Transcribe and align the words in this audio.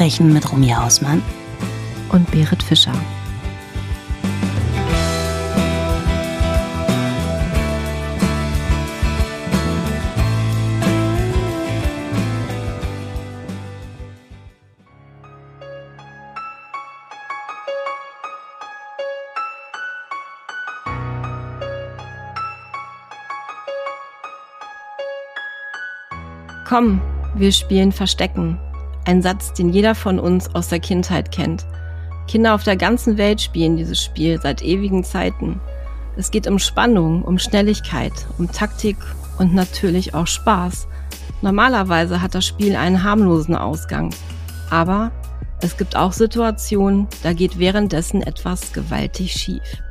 Verbrechen 0.00 0.32
mit 0.32 0.50
Rumja 0.50 0.82
Hausmann 0.82 1.20
und 2.08 2.30
Berit 2.30 2.62
Fischer. 2.62 2.94
Komm, 26.66 27.02
wir 27.34 27.52
spielen 27.52 27.92
Verstecken. 27.92 28.58
Ein 29.04 29.22
Satz, 29.22 29.52
den 29.52 29.70
jeder 29.70 29.94
von 29.94 30.18
uns 30.18 30.54
aus 30.54 30.68
der 30.68 30.80
Kindheit 30.80 31.32
kennt. 31.32 31.66
Kinder 32.28 32.54
auf 32.54 32.62
der 32.62 32.76
ganzen 32.76 33.18
Welt 33.18 33.40
spielen 33.40 33.76
dieses 33.76 34.02
Spiel 34.02 34.40
seit 34.40 34.62
ewigen 34.62 35.04
Zeiten. 35.04 35.60
Es 36.16 36.30
geht 36.30 36.46
um 36.46 36.58
Spannung, 36.58 37.22
um 37.22 37.38
Schnelligkeit, 37.38 38.12
um 38.38 38.50
Taktik 38.50 38.96
und 39.38 39.54
natürlich 39.54 40.14
auch 40.14 40.26
Spaß. 40.26 40.86
Normalerweise 41.42 42.20
hat 42.20 42.34
das 42.34 42.46
Spiel 42.46 42.76
einen 42.76 43.02
harmlosen 43.02 43.56
Ausgang. 43.56 44.14
Aber 44.68 45.10
es 45.62 45.76
gibt 45.76 45.96
auch 45.96 46.12
Situationen, 46.12 47.08
da 47.22 47.32
geht 47.32 47.58
währenddessen 47.58 48.22
etwas 48.22 48.72
gewaltig 48.72 49.32
schief. 49.32 49.82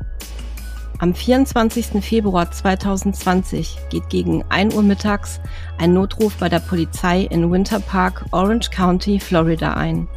Am 1.01 1.15
24. 1.15 2.03
Februar 2.03 2.51
2020 2.51 3.77
geht 3.89 4.09
gegen 4.09 4.43
1 4.49 4.75
Uhr 4.75 4.83
mittags 4.83 5.39
ein 5.77 5.93
Notruf 5.93 6.35
bei 6.35 6.49
der 6.49 6.59
Polizei 6.59 7.21
in 7.21 7.49
Winter 7.49 7.79
Park, 7.79 8.25
Orange 8.31 8.69
County, 8.69 9.17
Florida 9.17 9.75
ein. 9.75 10.09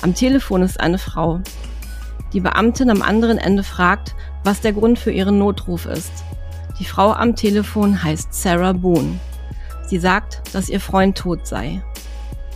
Am 0.00 0.14
Telefon 0.14 0.62
ist 0.62 0.80
eine 0.80 0.96
Frau. 0.96 1.42
Die 2.32 2.40
Beamtin 2.40 2.88
am 2.88 3.02
anderen 3.02 3.36
Ende 3.36 3.62
fragt, 3.62 4.14
was 4.44 4.62
der 4.62 4.72
Grund 4.72 4.98
für 4.98 5.12
ihren 5.12 5.38
Notruf 5.38 5.84
ist. 5.84 6.24
Die 6.78 6.86
Frau 6.86 7.12
am 7.12 7.36
Telefon 7.36 8.02
heißt 8.02 8.32
Sarah 8.32 8.72
Boone. 8.72 9.20
Sie 9.86 9.98
sagt, 9.98 10.54
dass 10.54 10.70
ihr 10.70 10.80
Freund 10.80 11.18
tot 11.18 11.46
sei. 11.46 11.82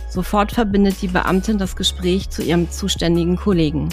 Sofort 0.09 0.53
verbindet 0.53 1.03
die 1.03 1.07
Beamtin 1.07 1.59
das 1.59 1.75
Gespräch 1.75 2.31
zu 2.31 2.41
ihrem 2.41 2.71
zuständigen 2.71 3.35
Kollegen. 3.35 3.89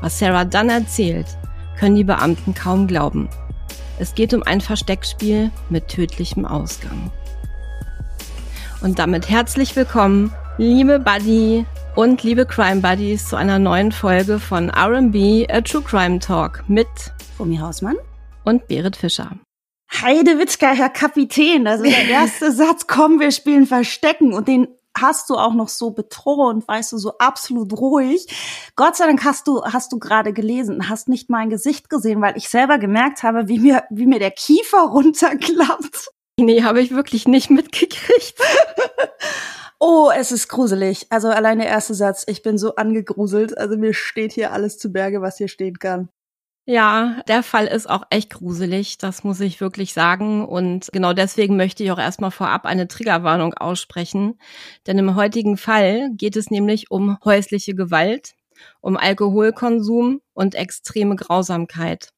Was 0.00 0.18
Sarah 0.18 0.44
dann 0.44 0.68
erzählt, 0.68 1.38
können 1.78 1.94
die 1.94 2.04
Beamten 2.04 2.54
kaum 2.54 2.86
glauben. 2.86 3.28
Es 3.98 4.14
geht 4.14 4.34
um 4.34 4.42
ein 4.42 4.60
Versteckspiel 4.60 5.50
mit 5.70 5.88
tödlichem 5.88 6.44
Ausgang. 6.44 7.10
Und 8.80 8.98
damit 8.98 9.28
herzlich 9.28 9.74
willkommen, 9.76 10.32
liebe 10.56 10.98
Buddy 10.98 11.66
und 11.96 12.22
liebe 12.22 12.46
Crime 12.46 12.80
Buddies, 12.80 13.28
zu 13.28 13.36
einer 13.36 13.58
neuen 13.58 13.92
Folge 13.92 14.38
von 14.38 14.70
RB, 14.70 15.46
a 15.50 15.60
True 15.60 15.82
Crime 15.82 16.18
Talk 16.20 16.64
mit 16.68 16.86
Romy 17.38 17.56
Hausmann 17.56 17.96
und 18.44 18.68
Berit 18.68 18.96
Fischer. 18.96 19.32
Heidewitzka, 19.90 20.68
Herr 20.68 20.90
Kapitän, 20.90 21.66
also 21.66 21.84
der 21.84 22.04
erste 22.08 22.52
Satz, 22.52 22.86
komm, 22.86 23.20
wir 23.20 23.32
spielen 23.32 23.66
Verstecken 23.66 24.32
und 24.32 24.46
den 24.46 24.68
hast 25.00 25.30
du 25.30 25.36
auch 25.36 25.54
noch 25.54 25.68
so 25.68 25.90
betont, 25.90 26.66
weißt 26.66 26.92
du, 26.92 26.98
so 26.98 27.18
absolut 27.18 27.72
ruhig. 27.72 28.26
Gott 28.76 28.96
sei 28.96 29.06
Dank 29.06 29.24
hast 29.24 29.46
du, 29.46 29.62
hast 29.62 29.92
du 29.92 29.98
gerade 29.98 30.32
gelesen, 30.32 30.88
hast 30.88 31.08
nicht 31.08 31.30
mein 31.30 31.50
Gesicht 31.50 31.90
gesehen, 31.90 32.20
weil 32.20 32.36
ich 32.36 32.48
selber 32.48 32.78
gemerkt 32.78 33.22
habe, 33.22 33.48
wie 33.48 33.58
mir, 33.58 33.84
wie 33.90 34.06
mir 34.06 34.18
der 34.18 34.30
Kiefer 34.30 34.80
runterklappt. 34.80 36.10
Nee, 36.38 36.62
habe 36.62 36.80
ich 36.80 36.92
wirklich 36.92 37.26
nicht 37.26 37.50
mitgekriegt. 37.50 38.34
oh, 39.80 40.10
es 40.16 40.30
ist 40.30 40.48
gruselig. 40.48 41.06
Also 41.10 41.28
allein 41.28 41.58
der 41.58 41.68
erste 41.68 41.94
Satz, 41.94 42.24
ich 42.28 42.42
bin 42.42 42.58
so 42.58 42.76
angegruselt. 42.76 43.58
Also 43.58 43.76
mir 43.76 43.92
steht 43.92 44.32
hier 44.32 44.52
alles 44.52 44.78
zu 44.78 44.92
Berge, 44.92 45.20
was 45.20 45.38
hier 45.38 45.48
stehen 45.48 45.78
kann. 45.78 46.08
Ja, 46.70 47.22
der 47.28 47.42
Fall 47.42 47.66
ist 47.66 47.88
auch 47.88 48.02
echt 48.10 48.28
gruselig, 48.28 48.98
das 48.98 49.24
muss 49.24 49.40
ich 49.40 49.58
wirklich 49.58 49.94
sagen. 49.94 50.44
Und 50.44 50.90
genau 50.92 51.14
deswegen 51.14 51.56
möchte 51.56 51.82
ich 51.82 51.90
auch 51.92 51.98
erstmal 51.98 52.30
vorab 52.30 52.66
eine 52.66 52.86
Triggerwarnung 52.86 53.54
aussprechen. 53.54 54.38
Denn 54.86 54.98
im 54.98 55.14
heutigen 55.14 55.56
Fall 55.56 56.10
geht 56.12 56.36
es 56.36 56.50
nämlich 56.50 56.90
um 56.90 57.16
häusliche 57.24 57.74
Gewalt, 57.74 58.34
um 58.82 58.98
Alkoholkonsum 58.98 60.20
und 60.34 60.54
extreme 60.54 61.16
Grausamkeit. 61.16 62.10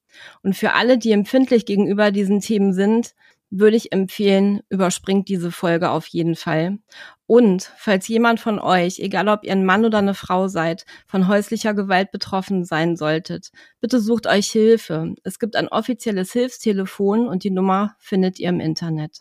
Und 0.43 0.57
für 0.57 0.73
alle, 0.73 0.97
die 0.97 1.13
empfindlich 1.13 1.65
gegenüber 1.65 2.11
diesen 2.11 2.41
Themen 2.41 2.73
sind, 2.73 3.13
würde 3.51 3.75
ich 3.75 3.91
empfehlen, 3.91 4.61
überspringt 4.69 5.27
diese 5.27 5.51
Folge 5.51 5.91
auf 5.91 6.07
jeden 6.07 6.35
Fall. 6.35 6.79
Und 7.27 7.71
falls 7.77 8.07
jemand 8.07 8.39
von 8.39 8.59
euch, 8.59 8.99
egal 8.99 9.27
ob 9.27 9.43
ihr 9.43 9.51
ein 9.51 9.65
Mann 9.65 9.85
oder 9.85 9.99
eine 9.99 10.13
Frau 10.13 10.47
seid, 10.47 10.85
von 11.05 11.27
häuslicher 11.27 11.73
Gewalt 11.73 12.11
betroffen 12.11 12.65
sein 12.65 12.95
solltet, 12.95 13.51
bitte 13.81 13.99
sucht 13.99 14.25
euch 14.25 14.49
Hilfe. 14.49 15.13
Es 15.23 15.37
gibt 15.37 15.55
ein 15.55 15.67
offizielles 15.67 16.31
Hilfstelefon 16.31 17.27
und 17.27 17.43
die 17.43 17.51
Nummer 17.51 17.95
findet 17.99 18.39
ihr 18.39 18.49
im 18.49 18.59
Internet. 18.59 19.19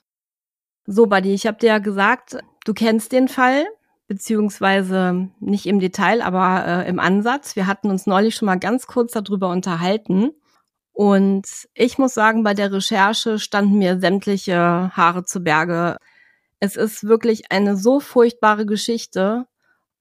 So, 0.87 1.07
Buddy, 1.07 1.35
ich 1.35 1.47
habe 1.47 1.59
dir 1.59 1.69
ja 1.69 1.79
gesagt, 1.79 2.39
du 2.65 2.73
kennst 2.73 3.13
den 3.13 3.29
Fall, 3.29 3.67
beziehungsweise 4.07 5.29
nicht 5.39 5.67
im 5.67 5.79
Detail, 5.79 6.23
aber 6.23 6.67
äh, 6.67 6.89
im 6.89 6.99
Ansatz. 6.99 7.55
Wir 7.55 7.67
hatten 7.67 7.91
uns 7.91 8.07
neulich 8.07 8.35
schon 8.35 8.47
mal 8.47 8.59
ganz 8.59 8.87
kurz 8.89 9.13
darüber 9.13 9.51
unterhalten. 9.51 10.31
Und 11.01 11.47
ich 11.73 11.97
muss 11.97 12.13
sagen, 12.13 12.43
bei 12.43 12.53
der 12.53 12.73
Recherche 12.73 13.39
standen 13.39 13.79
mir 13.79 13.99
sämtliche 14.01 14.91
Haare 14.95 15.25
zu 15.25 15.41
Berge. 15.41 15.97
Es 16.59 16.77
ist 16.77 17.05
wirklich 17.05 17.51
eine 17.51 17.79
so 17.79 18.01
furchtbare 18.01 18.67
Geschichte 18.67 19.47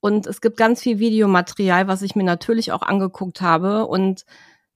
und 0.02 0.28
es 0.28 0.42
gibt 0.42 0.58
ganz 0.58 0.82
viel 0.82 1.00
Videomaterial, 1.00 1.88
was 1.88 2.02
ich 2.02 2.18
mir 2.18 2.26
natürlich 2.26 2.74
auch 2.74 2.82
angeguckt 2.82 3.40
habe. 3.40 3.88
Und 3.88 4.26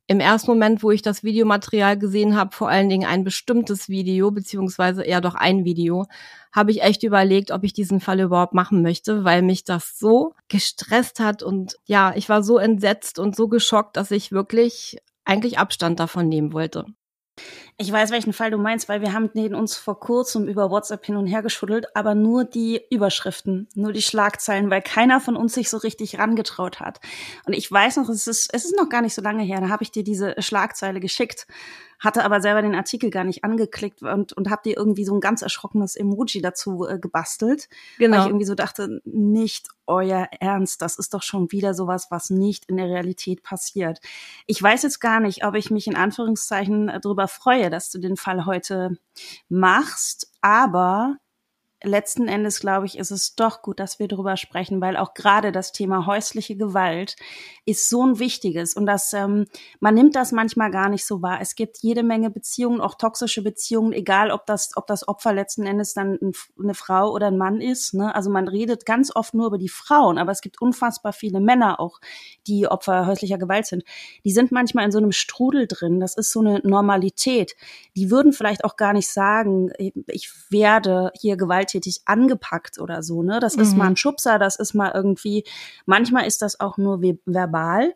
im 0.08 0.22
ersten 0.22 0.52
Moment, 0.52 0.82
wo 0.82 0.92
ich 0.92 1.02
das 1.02 1.26
Videomaterial 1.26 1.98
gesehen 1.98 2.38
habe, 2.38 2.56
vor 2.56 2.70
allen 2.70 2.88
Dingen 2.88 3.06
ein 3.06 3.26
bestimmtes 3.26 3.90
Video, 3.90 4.32
beziehungsweise 4.32 5.04
eher 5.04 5.20
doch 5.20 5.36
ein 5.36 5.66
Video, 5.66 6.06
habe 6.54 6.72
ich 6.72 6.84
echt 6.84 7.04
überlegt, 7.04 7.52
ob 7.52 7.66
ich 7.66 7.74
diesen 7.74 8.00
Fall 8.00 8.22
überhaupt 8.22 8.54
machen 8.54 8.82
möchte, 8.82 9.26
weil 9.26 9.42
mich 9.42 9.66
das 9.66 10.00
so 10.00 10.34
gestresst 10.48 11.20
hat 11.20 11.44
und 11.44 11.76
ja, 11.84 12.14
ich 12.16 12.30
war 12.30 12.44
so 12.44 12.60
entsetzt 12.60 13.20
und 13.20 13.36
so 13.36 13.50
geschockt, 13.50 13.98
dass 13.98 14.10
ich 14.10 14.32
wirklich 14.32 15.00
eigentlich 15.26 15.58
Abstand 15.58 16.00
davon 16.00 16.28
nehmen 16.30 16.54
wollte. 16.54 16.86
Ich 17.78 17.92
weiß, 17.92 18.12
welchen 18.12 18.34
Fall 18.34 18.52
du 18.52 18.58
meinst, 18.58 18.88
weil 18.88 19.02
wir 19.02 19.14
haben 19.14 19.32
den 19.34 19.56
uns 19.56 19.76
vor 19.76 20.00
kurzem 20.00 20.48
über 20.48 20.70
WhatsApp 20.70 21.06
hin 21.06 21.16
und 21.16 21.28
her 21.28 21.42
geschuddelt, 21.42 21.96
aber 21.96 22.14
nur 22.14 22.44
die 22.46 22.82
Überschriften, 22.90 23.68
nur 23.74 23.94
die 23.94 24.02
Schlagzeilen, 24.02 24.70
weil 24.70 24.82
keiner 24.82 25.20
von 25.20 25.36
uns 25.36 25.54
sich 25.54 25.70
so 25.70 25.78
richtig 25.78 26.20
rangetraut 26.20 26.80
hat. 26.80 27.00
Und 27.46 27.54
ich 27.54 27.72
weiß 27.72 27.98
noch, 27.98 28.10
es 28.10 28.28
ist, 28.28 28.54
es 28.54 28.66
ist 28.66 28.78
noch 28.78 28.90
gar 28.90 29.02
nicht 29.02 29.16
so 29.16 29.22
lange 29.22 29.44
her, 29.44 29.60
da 29.60 29.70
habe 29.70 29.84
ich 29.84 29.92
dir 29.92 30.04
diese 30.04 30.36
Schlagzeile 30.40 31.00
geschickt 31.00 31.48
hatte 32.04 32.26
aber 32.26 32.42
selber 32.42 32.62
den 32.62 32.76
Artikel 32.76 33.10
gar 33.10 33.24
nicht 33.24 33.46
angeklickt 33.46 34.02
und, 34.02 34.34
und 34.34 34.50
habe 34.50 34.62
dir 34.66 34.76
irgendwie 34.78 35.06
so 35.06 35.14
ein 35.14 35.22
ganz 35.22 35.42
erschrockenes 35.42 35.96
Emoji 35.96 36.42
dazu 36.42 36.86
äh, 36.86 37.00
gebastelt. 37.00 37.70
Genau. 37.98 38.18
Weil 38.18 38.24
ich 38.24 38.28
irgendwie 38.28 38.46
so 38.46 38.56
dachte, 38.56 39.02
nicht 39.06 39.70
euer 39.86 40.28
Ernst, 40.40 40.82
das 40.82 40.98
ist 40.98 41.14
doch 41.14 41.24
schon 41.24 41.52
wieder 41.52 41.74
sowas, 41.74 42.08
was 42.10 42.30
nicht 42.30 42.66
in 42.66 42.78
der 42.78 42.88
Realität 42.88 43.42
passiert. 43.42 44.00
Ich 44.48 44.62
weiß 44.62 44.84
jetzt 44.84 45.00
gar 45.00 45.22
nicht, 45.22 45.46
ob 45.46 45.56
ich 45.56 45.72
mich 45.72 45.88
in 45.88 45.96
Anführungszeichen 45.96 46.90
äh, 46.90 47.00
darüber 47.00 47.30
freue, 47.64 47.70
dass 47.70 47.90
du 47.90 48.00
den 48.00 48.18
Fall 48.18 48.46
heute 48.46 48.98
machst, 49.50 50.32
aber 50.42 51.18
letzten 51.84 52.28
Endes, 52.28 52.60
glaube 52.60 52.86
ich, 52.86 52.98
ist 52.98 53.12
es 53.12 53.36
doch 53.36 53.62
gut, 53.62 53.80
dass 53.80 54.00
wir 54.00 54.08
darüber 54.08 54.38
sprechen, 54.38 54.82
weil 54.82 54.98
auch 54.98 55.14
gerade 55.14 55.52
das 55.52 55.72
Thema 55.72 56.06
häusliche 56.06 56.56
Gewalt 56.56 57.16
ist 57.66 57.90
so 57.90 58.06
ein 58.06 58.20
wichtiges 58.20 58.74
und 58.74 58.86
das, 58.86 59.14
ähm, 59.14 59.46
man 59.80 59.94
nimmt 59.94 60.16
das 60.16 60.32
manchmal 60.32 60.72
gar 60.72 60.90
nicht 60.90 61.06
so 61.06 61.22
wahr. 61.22 61.40
Es 61.42 61.56
gibt 61.56 61.78
jede 61.80 62.04
Menge 62.04 62.30
Beziehungen, 62.30 62.82
auch 62.82 62.96
toxische 62.96 63.44
Beziehungen, 63.44 63.94
egal 63.94 64.32
ob 64.32 64.46
das, 64.46 64.72
ob 64.76 64.88
das 64.88 65.08
Opfer 65.08 65.34
letzten 65.34 65.66
Endes 65.66 65.94
dann 65.94 66.18
eine 66.62 66.74
Frau 66.74 67.12
oder 67.12 67.28
ein 67.28 67.38
Mann 67.38 67.62
ist. 67.62 67.94
Ne? 67.94 68.14
Also 68.16 68.30
man 68.30 68.48
redet 68.48 68.86
ganz 68.86 69.16
oft 69.16 69.34
nur 69.34 69.48
über 69.48 69.58
die 69.58 69.70
Frauen, 69.70 70.18
aber 70.18 70.32
es 70.32 70.42
gibt 70.42 70.62
unfassbar 70.62 71.14
viele 71.14 71.40
Männer 71.40 71.80
auch, 71.80 72.00
die 72.48 72.68
Opfer 72.68 73.08
häuslicher 73.08 73.38
Gewalt 73.38 73.66
sind. 73.66 73.84
Die 74.24 74.32
sind 74.32 74.52
manchmal 74.52 74.86
in 74.86 74.92
so 74.92 75.00
einem 75.00 75.12
Strudel 75.12 75.68
drin. 75.68 76.00
Das 76.00 76.16
ist 76.16 76.32
so 76.32 76.40
eine 76.40 76.60
Normalität. 76.64 77.56
Die 77.96 78.10
würden 78.10 78.34
vielleicht 78.34 78.64
auch 78.64 78.78
gar 78.78 78.94
nicht 78.94 79.10
sagen, 79.10 79.72
ich 79.78 80.30
werde 80.50 81.12
hier 81.20 81.38
Gewalt 81.38 81.73
gewalttätig 81.74 82.02
angepackt 82.06 82.80
oder 82.80 83.04
so, 83.04 83.24
ne? 83.24 83.40
Das 83.40 83.56
mhm. 83.56 83.62
ist 83.62 83.78
mal 83.78 83.86
ein 83.86 83.92
mhm. 83.92 83.98
Schubser, 83.98 84.40
das 84.40 84.56
ist 84.56 84.74
mal 84.74 84.92
irgendwie, 84.94 85.44
manchmal 85.86 86.26
ist 86.26 86.42
das 86.42 86.60
auch 86.60 86.78
nur 86.78 87.02
verbal. 87.02 87.94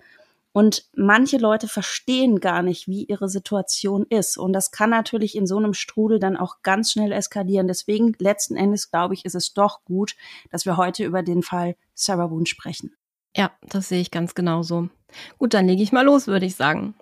Und 0.53 0.85
manche 0.95 1.37
Leute 1.37 1.67
verstehen 1.67 2.39
gar 2.39 2.63
nicht, 2.63 2.87
wie 2.87 3.03
ihre 3.03 3.29
Situation 3.29 4.07
ist. 4.09 4.37
Und 4.37 4.53
das 4.53 4.71
kann 4.71 4.89
natürlich 4.89 5.35
in 5.35 5.45
so 5.45 5.57
einem 5.57 5.75
Strudel 5.75 6.17
dann 6.17 6.35
auch 6.35 6.63
ganz 6.63 6.91
schnell 6.91 7.11
eskalieren. 7.11 7.67
Deswegen, 7.67 8.15
letzten 8.17 8.55
Endes, 8.55 8.89
glaube 8.89 9.13
ich, 9.13 9.23
ist 9.23 9.35
es 9.35 9.53
doch 9.53 9.85
gut, 9.85 10.15
dass 10.49 10.65
wir 10.65 10.75
heute 10.75 11.05
über 11.05 11.21
den 11.21 11.43
Fall 11.43 11.75
Sarah 11.93 12.25
Boone 12.25 12.47
sprechen. 12.47 12.95
Ja, 13.35 13.51
das 13.69 13.89
sehe 13.89 14.01
ich 14.01 14.09
ganz 14.09 14.33
genauso. 14.33 14.89
Gut, 15.37 15.53
dann 15.53 15.67
lege 15.67 15.83
ich 15.83 15.91
mal 15.91 16.05
los, 16.05 16.25
würde 16.25 16.47
ich 16.47 16.55
sagen. 16.55 16.95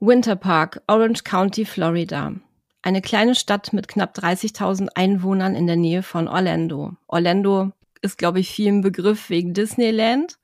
Winter 0.00 0.36
Park, 0.36 0.82
Orange 0.86 1.24
County, 1.24 1.66
Florida 1.66 2.32
eine 2.84 3.00
kleine 3.00 3.34
Stadt 3.34 3.72
mit 3.72 3.88
knapp 3.88 4.16
30.000 4.16 4.88
Einwohnern 4.94 5.54
in 5.54 5.66
der 5.66 5.76
Nähe 5.76 6.02
von 6.02 6.28
Orlando. 6.28 6.92
Orlando 7.06 7.72
ist, 8.02 8.18
glaube 8.18 8.40
ich, 8.40 8.50
vielen 8.50 8.82
Begriff 8.82 9.30
wegen 9.30 9.54
Disneyland. 9.54 10.38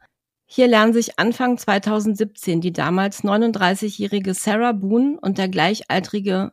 Hier 0.47 0.67
lernen 0.67 0.95
sich 0.95 1.19
Anfang 1.19 1.59
2017 1.59 2.63
die 2.63 2.73
damals 2.73 3.23
39-jährige 3.23 4.33
Sarah 4.33 4.73
Boone 4.73 5.19
und 5.21 5.37
der 5.37 5.49
gleichaltrige, 5.49 6.53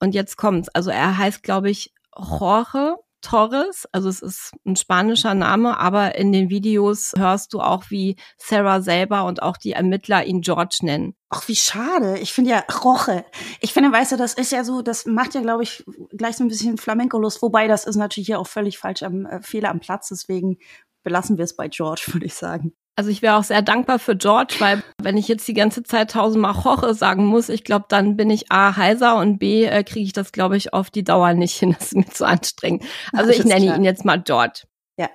und 0.00 0.14
jetzt 0.14 0.36
kommt's, 0.36 0.70
also 0.70 0.90
er 0.90 1.18
heißt, 1.18 1.42
glaube 1.42 1.70
ich, 1.70 1.92
Jorge 2.16 2.96
Torres, 3.26 3.86
also 3.90 4.08
es 4.08 4.22
ist 4.22 4.52
ein 4.64 4.76
spanischer 4.76 5.34
Name, 5.34 5.80
aber 5.80 6.14
in 6.14 6.30
den 6.30 6.48
Videos 6.48 7.12
hörst 7.16 7.52
du 7.52 7.60
auch, 7.60 7.90
wie 7.90 8.14
Sarah 8.36 8.80
selber 8.80 9.24
und 9.24 9.42
auch 9.42 9.56
die 9.56 9.72
Ermittler 9.72 10.24
ihn 10.24 10.42
George 10.42 10.78
nennen. 10.82 11.16
Ach, 11.28 11.48
wie 11.48 11.56
schade. 11.56 12.18
Ich 12.18 12.32
finde 12.32 12.52
ja 12.52 12.64
Roche. 12.84 13.24
Ich 13.60 13.72
finde, 13.72 13.90
weißt 13.90 14.12
du, 14.12 14.16
das 14.16 14.34
ist 14.34 14.52
ja 14.52 14.62
so, 14.62 14.80
das 14.80 15.06
macht 15.06 15.34
ja, 15.34 15.40
glaube 15.40 15.64
ich, 15.64 15.84
gleich 16.10 16.36
so 16.36 16.44
ein 16.44 16.48
bisschen 16.48 16.78
Flamenco-Lust. 16.78 17.42
Wobei, 17.42 17.66
das 17.66 17.84
ist 17.84 17.96
natürlich 17.96 18.28
hier 18.28 18.38
auch 18.38 18.46
völlig 18.46 18.78
falsch 18.78 19.02
am 19.02 19.26
äh, 19.26 19.42
Fehler 19.42 19.70
am 19.70 19.80
Platz. 19.80 20.08
Deswegen 20.08 20.58
belassen 21.02 21.36
wir 21.36 21.44
es 21.44 21.56
bei 21.56 21.66
George, 21.66 22.04
würde 22.12 22.26
ich 22.26 22.34
sagen. 22.34 22.74
Also 22.98 23.10
ich 23.10 23.20
wäre 23.20 23.36
auch 23.36 23.44
sehr 23.44 23.60
dankbar 23.60 23.98
für 23.98 24.16
George, 24.16 24.54
weil 24.58 24.82
wenn 25.02 25.18
ich 25.18 25.28
jetzt 25.28 25.46
die 25.46 25.52
ganze 25.52 25.82
Zeit 25.82 26.12
tausendmal 26.12 26.54
Jorge 26.64 26.94
sagen 26.94 27.26
muss, 27.26 27.50
ich 27.50 27.62
glaube, 27.62 27.84
dann 27.90 28.16
bin 28.16 28.30
ich 28.30 28.50
A 28.50 28.74
heiser 28.74 29.18
und 29.18 29.38
B 29.38 29.66
äh, 29.66 29.84
kriege 29.84 30.06
ich 30.06 30.14
das, 30.14 30.32
glaube 30.32 30.56
ich, 30.56 30.72
auf 30.72 30.88
die 30.88 31.04
Dauer 31.04 31.34
nicht 31.34 31.58
hin. 31.58 31.76
Das 31.78 31.92
ist 31.92 31.96
mir 31.96 32.06
zu 32.06 32.26
anstrengend. 32.26 32.84
Also 33.12 33.30
ich 33.30 33.44
nenne 33.44 33.66
klar. 33.66 33.76
ihn 33.76 33.84
jetzt 33.84 34.06
mal 34.06 34.22
George. 34.22 34.62
Ja. 34.98 35.10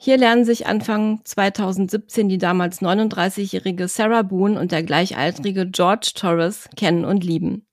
Hier 0.00 0.16
lernen 0.16 0.44
sich 0.44 0.66
Anfang 0.66 1.20
2017 1.24 2.28
die 2.28 2.38
damals 2.38 2.82
39-jährige 2.82 3.86
Sarah 3.86 4.22
Boone 4.22 4.58
und 4.58 4.72
der 4.72 4.82
gleichaltrige 4.82 5.70
George 5.70 6.10
Torres 6.16 6.68
kennen 6.76 7.04
und 7.04 7.22
lieben. 7.22 7.67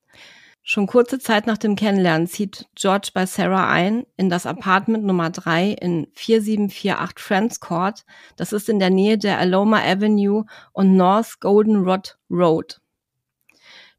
Schon 0.67 0.87
kurze 0.87 1.19
Zeit 1.19 1.45
nach 1.45 1.59
dem 1.59 1.75
Kennenlernen 1.75 2.25
zieht 2.25 2.65
George 2.73 3.11
bei 3.13 3.27
Sarah 3.27 3.69
ein 3.69 4.07
in 4.17 4.31
das 4.31 4.47
Apartment 4.47 5.03
Nummer 5.05 5.29
3 5.29 5.73
in 5.73 6.07
4748 6.13 7.19
Friends 7.19 7.59
Court. 7.59 8.03
Das 8.35 8.51
ist 8.51 8.67
in 8.67 8.79
der 8.79 8.89
Nähe 8.89 9.19
der 9.19 9.37
Aloma 9.37 9.83
Avenue 9.83 10.45
und 10.73 10.95
North 10.95 11.39
Goldenrod 11.39 12.17
Road. 12.31 12.81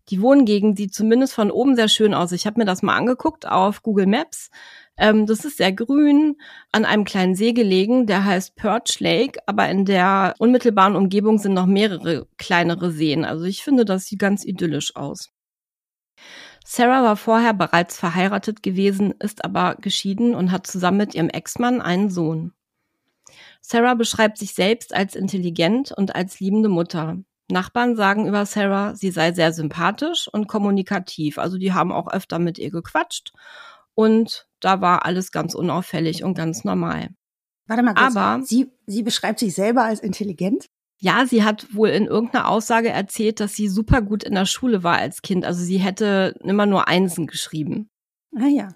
Die 0.09 0.21
Wohngegend 0.21 0.77
sieht 0.77 0.93
zumindest 0.93 1.35
von 1.35 1.53
oben 1.53 1.77
sehr 1.77 1.89
schön 1.89 2.15
aus. 2.15 2.33
Ich 2.33 2.47
habe 2.47 2.59
mir 2.59 2.67
das 2.67 2.83
mal 2.83 2.97
angeguckt 2.97 3.47
auf 3.47 3.85
Google 3.85 4.07
Maps. 4.07 4.51
Ähm, 4.97 5.27
das 5.27 5.45
ist 5.45 5.59
sehr 5.59 5.73
grün, 5.73 6.35
an 6.73 6.85
einem 6.85 7.05
kleinen 7.05 7.37
See 7.37 7.53
gelegen, 7.53 8.09
der 8.09 8.25
heißt 8.25 8.57
Perch 8.57 8.99
Lake, 8.99 9.39
aber 9.47 9.69
in 9.69 9.85
der 9.85 10.35
unmittelbaren 10.41 10.97
Umgebung 10.97 11.39
sind 11.39 11.55
noch 11.55 11.67
mehrere 11.67 12.27
kleinere 12.39 12.91
Seen. 12.91 13.25
Also 13.25 13.45
ich 13.45 13.63
finde, 13.63 13.85
das 13.85 14.07
sieht 14.07 14.19
ganz 14.19 14.45
idyllisch 14.45 14.97
aus. 14.97 15.31
Sarah 16.69 17.05
war 17.05 17.17
vorher 17.17 17.55
bereits 17.55 17.97
verheiratet 17.97 18.61
gewesen, 18.61 19.15
ist 19.21 19.45
aber 19.45 19.77
geschieden 19.77 20.35
und 20.35 20.51
hat 20.51 20.67
zusammen 20.67 20.97
mit 20.97 21.15
ihrem 21.15 21.29
Ex-Mann 21.29 21.81
einen 21.81 22.11
Sohn. 22.11 22.53
Sarah 23.61 23.95
beschreibt 23.95 24.37
sich 24.37 24.53
selbst 24.53 24.93
als 24.93 25.15
intelligent 25.15 25.93
und 25.93 26.17
als 26.17 26.41
liebende 26.41 26.69
Mutter. 26.69 27.19
Nachbarn 27.49 27.95
sagen 27.95 28.27
über 28.27 28.45
Sarah, 28.47 28.97
sie 28.97 29.13
sei 29.13 29.33
sehr 29.33 29.53
sympathisch 29.53 30.27
und 30.27 30.49
kommunikativ. 30.49 31.39
Also 31.39 31.57
die 31.57 31.73
haben 31.73 31.93
auch 31.93 32.09
öfter 32.09 32.41
mit 32.41 32.59
ihr 32.59 32.73
gequatscht 32.73 33.33
und 33.95 34.49
da 34.59 34.81
war 34.81 35.07
alles 35.07 35.31
ganz 35.31 35.55
unauffällig 35.55 36.25
und 36.25 36.35
ganz 36.35 36.65
normal. 36.65 37.11
Warte 37.69 37.85
mal 37.85 37.95
kurz. 37.95 38.17
Aber 38.17 38.43
sie, 38.45 38.73
sie 38.87 39.05
beschreibt 39.05 39.39
sich 39.39 39.55
selber 39.55 39.85
als 39.85 40.01
intelligent? 40.01 40.67
Ja, 40.99 41.27
sie 41.27 41.45
hat 41.45 41.75
wohl 41.75 41.91
in 41.91 42.07
irgendeiner 42.07 42.49
Aussage 42.49 42.89
erzählt, 42.89 43.41
dass 43.41 43.55
sie 43.55 43.69
super 43.69 44.01
gut 44.01 44.25
in 44.25 44.35
der 44.35 44.47
Schule 44.47 44.83
war 44.83 44.97
als 44.97 45.23
Kind. 45.23 45.45
Also 45.45 45.63
sie 45.63 45.79
hätte 45.79 46.35
immer 46.43 46.67
nur 46.67 46.89
Einsen 46.89 47.27
geschrieben. 47.27 47.91
Ah 48.35 48.47
ja. 48.47 48.69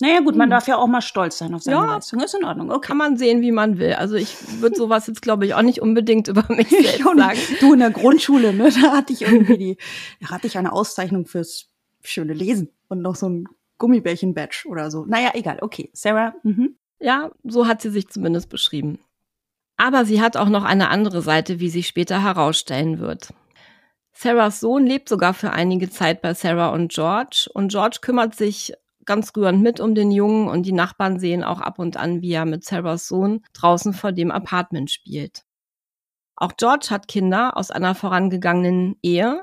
Naja 0.00 0.20
gut, 0.20 0.34
man 0.34 0.46
hm. 0.46 0.50
darf 0.50 0.66
ja 0.66 0.78
auch 0.78 0.88
mal 0.88 1.00
stolz 1.00 1.38
sein 1.38 1.54
auf 1.54 1.62
seine 1.62 1.76
ja, 1.76 1.94
Leistung. 1.94 2.20
Ist 2.20 2.34
in 2.34 2.44
Ordnung. 2.44 2.70
Okay. 2.72 2.88
Kann 2.88 2.96
man 2.96 3.16
sehen, 3.16 3.40
wie 3.40 3.52
man 3.52 3.78
will. 3.78 3.92
Also 3.92 4.16
ich 4.16 4.34
würde 4.60 4.74
sowas 4.74 5.06
jetzt, 5.06 5.22
glaube 5.22 5.46
ich, 5.46 5.54
auch 5.54 5.62
nicht 5.62 5.80
unbedingt 5.80 6.26
über 6.26 6.44
mich 6.48 6.68
selbst 6.70 7.04
sagen. 7.04 7.38
Du 7.60 7.74
in 7.74 7.78
der 7.78 7.90
Grundschule, 7.90 8.52
ne? 8.52 8.70
Da 8.70 8.96
hatte 8.96 9.12
ich 9.12 9.22
irgendwie 9.22 9.58
die, 9.58 9.76
da 10.20 10.30
hatte 10.30 10.48
ich 10.48 10.58
eine 10.58 10.72
Auszeichnung 10.72 11.26
fürs 11.26 11.68
schöne 12.02 12.32
Lesen 12.32 12.70
und 12.88 13.00
noch 13.00 13.14
so 13.14 13.28
ein 13.28 13.48
Gummibärchen-Badge 13.78 14.64
oder 14.66 14.90
so. 14.90 15.04
Naja, 15.04 15.30
egal. 15.34 15.58
Okay, 15.60 15.90
Sarah. 15.92 16.34
Mhm. 16.42 16.76
Ja, 16.98 17.30
so 17.44 17.68
hat 17.68 17.82
sie 17.82 17.90
sich 17.90 18.08
zumindest 18.08 18.48
beschrieben. 18.48 18.98
Aber 19.82 20.04
sie 20.04 20.22
hat 20.22 20.36
auch 20.36 20.48
noch 20.48 20.62
eine 20.62 20.90
andere 20.90 21.22
Seite, 21.22 21.58
wie 21.58 21.68
sich 21.68 21.88
später 21.88 22.22
herausstellen 22.22 23.00
wird. 23.00 23.34
Sarahs 24.12 24.60
Sohn 24.60 24.86
lebt 24.86 25.08
sogar 25.08 25.34
für 25.34 25.50
einige 25.50 25.90
Zeit 25.90 26.22
bei 26.22 26.34
Sarah 26.34 26.68
und 26.68 26.92
George 26.92 27.50
und 27.52 27.72
George 27.72 27.98
kümmert 28.00 28.36
sich 28.36 28.74
ganz 29.06 29.32
rührend 29.36 29.60
mit 29.60 29.80
um 29.80 29.96
den 29.96 30.12
Jungen 30.12 30.46
und 30.46 30.66
die 30.66 30.72
Nachbarn 30.72 31.18
sehen 31.18 31.42
auch 31.42 31.60
ab 31.60 31.80
und 31.80 31.96
an, 31.96 32.22
wie 32.22 32.30
er 32.30 32.44
mit 32.44 32.62
Sarahs 32.62 33.08
Sohn 33.08 33.44
draußen 33.54 33.92
vor 33.92 34.12
dem 34.12 34.30
Apartment 34.30 34.88
spielt. 34.88 35.42
Auch 36.36 36.52
George 36.56 36.86
hat 36.90 37.08
Kinder 37.08 37.56
aus 37.56 37.72
einer 37.72 37.96
vorangegangenen 37.96 38.94
Ehe 39.02 39.42